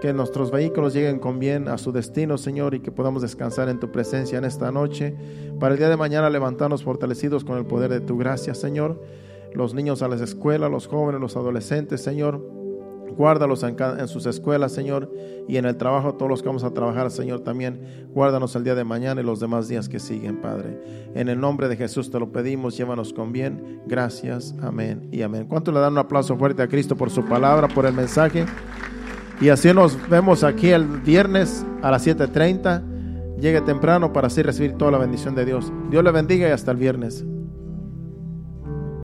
que 0.00 0.14
nuestros 0.14 0.50
vehículos 0.50 0.94
lleguen 0.94 1.18
con 1.18 1.38
bien 1.38 1.68
a 1.68 1.76
su 1.76 1.92
destino, 1.92 2.38
Señor, 2.38 2.74
y 2.74 2.80
que 2.80 2.90
podamos 2.90 3.20
descansar 3.20 3.68
en 3.68 3.80
tu 3.80 3.92
presencia 3.92 4.38
en 4.38 4.44
esta 4.44 4.72
noche. 4.72 5.14
Para 5.60 5.74
el 5.74 5.78
día 5.78 5.90
de 5.90 5.98
mañana 5.98 6.30
levantarnos 6.30 6.82
fortalecidos 6.82 7.44
con 7.44 7.58
el 7.58 7.66
poder 7.66 7.90
de 7.90 8.00
tu 8.00 8.16
gracia, 8.16 8.54
Señor. 8.54 9.02
Los 9.52 9.74
niños 9.74 10.02
a 10.02 10.08
las 10.08 10.22
escuelas, 10.22 10.70
los 10.70 10.86
jóvenes, 10.86 11.20
los 11.20 11.36
adolescentes, 11.36 12.02
Señor. 12.02 12.63
Guárdalos 13.16 13.62
en, 13.62 13.76
en, 13.98 14.08
sus 14.08 14.26
escuelas, 14.26 14.72
Señor, 14.72 15.10
y 15.48 15.56
en 15.56 15.64
el 15.64 15.76
trabajo, 15.76 16.14
todos 16.14 16.28
los 16.28 16.42
que 16.42 16.48
vamos 16.48 16.64
a 16.64 16.70
trabajar, 16.72 17.10
Señor, 17.10 17.40
también. 17.40 18.08
Guárdanos 18.12 18.54
el 18.56 18.64
día 18.64 18.74
de 18.74 18.84
mañana 18.84 19.20
y 19.20 19.24
los 19.24 19.40
demás 19.40 19.68
días 19.68 19.88
que 19.88 19.98
siguen, 19.98 20.40
Padre. 20.40 20.78
En 21.14 21.28
el 21.28 21.40
nombre 21.40 21.68
de 21.68 21.76
Jesús 21.76 22.10
te 22.10 22.18
lo 22.18 22.32
pedimos, 22.32 22.76
llévanos 22.76 23.12
con 23.12 23.32
bien. 23.32 23.80
Gracias, 23.86 24.54
amén 24.62 25.08
y 25.12 25.22
amén. 25.22 25.46
¿Cuánto 25.48 25.72
le 25.72 25.80
dan 25.80 25.92
un 25.92 25.98
aplauso 25.98 26.36
fuerte 26.36 26.62
a 26.62 26.68
Cristo 26.68 26.96
por 26.96 27.10
su 27.10 27.24
palabra, 27.24 27.68
por 27.68 27.86
el 27.86 27.94
mensaje? 27.94 28.46
Y 29.40 29.48
así 29.48 29.72
nos 29.72 29.98
vemos 30.08 30.44
aquí 30.44 30.70
el 30.70 30.84
viernes 30.86 31.64
a 31.82 31.90
las 31.90 32.06
7.30. 32.06 32.82
Llegue 33.38 33.60
temprano 33.60 34.12
para 34.12 34.28
así 34.28 34.42
recibir 34.42 34.74
toda 34.74 34.92
la 34.92 34.98
bendición 34.98 35.34
de 35.34 35.44
Dios. 35.44 35.72
Dios 35.90 36.04
le 36.04 36.12
bendiga 36.12 36.48
y 36.48 36.52
hasta 36.52 36.70
el 36.70 36.76
viernes. 36.76 37.24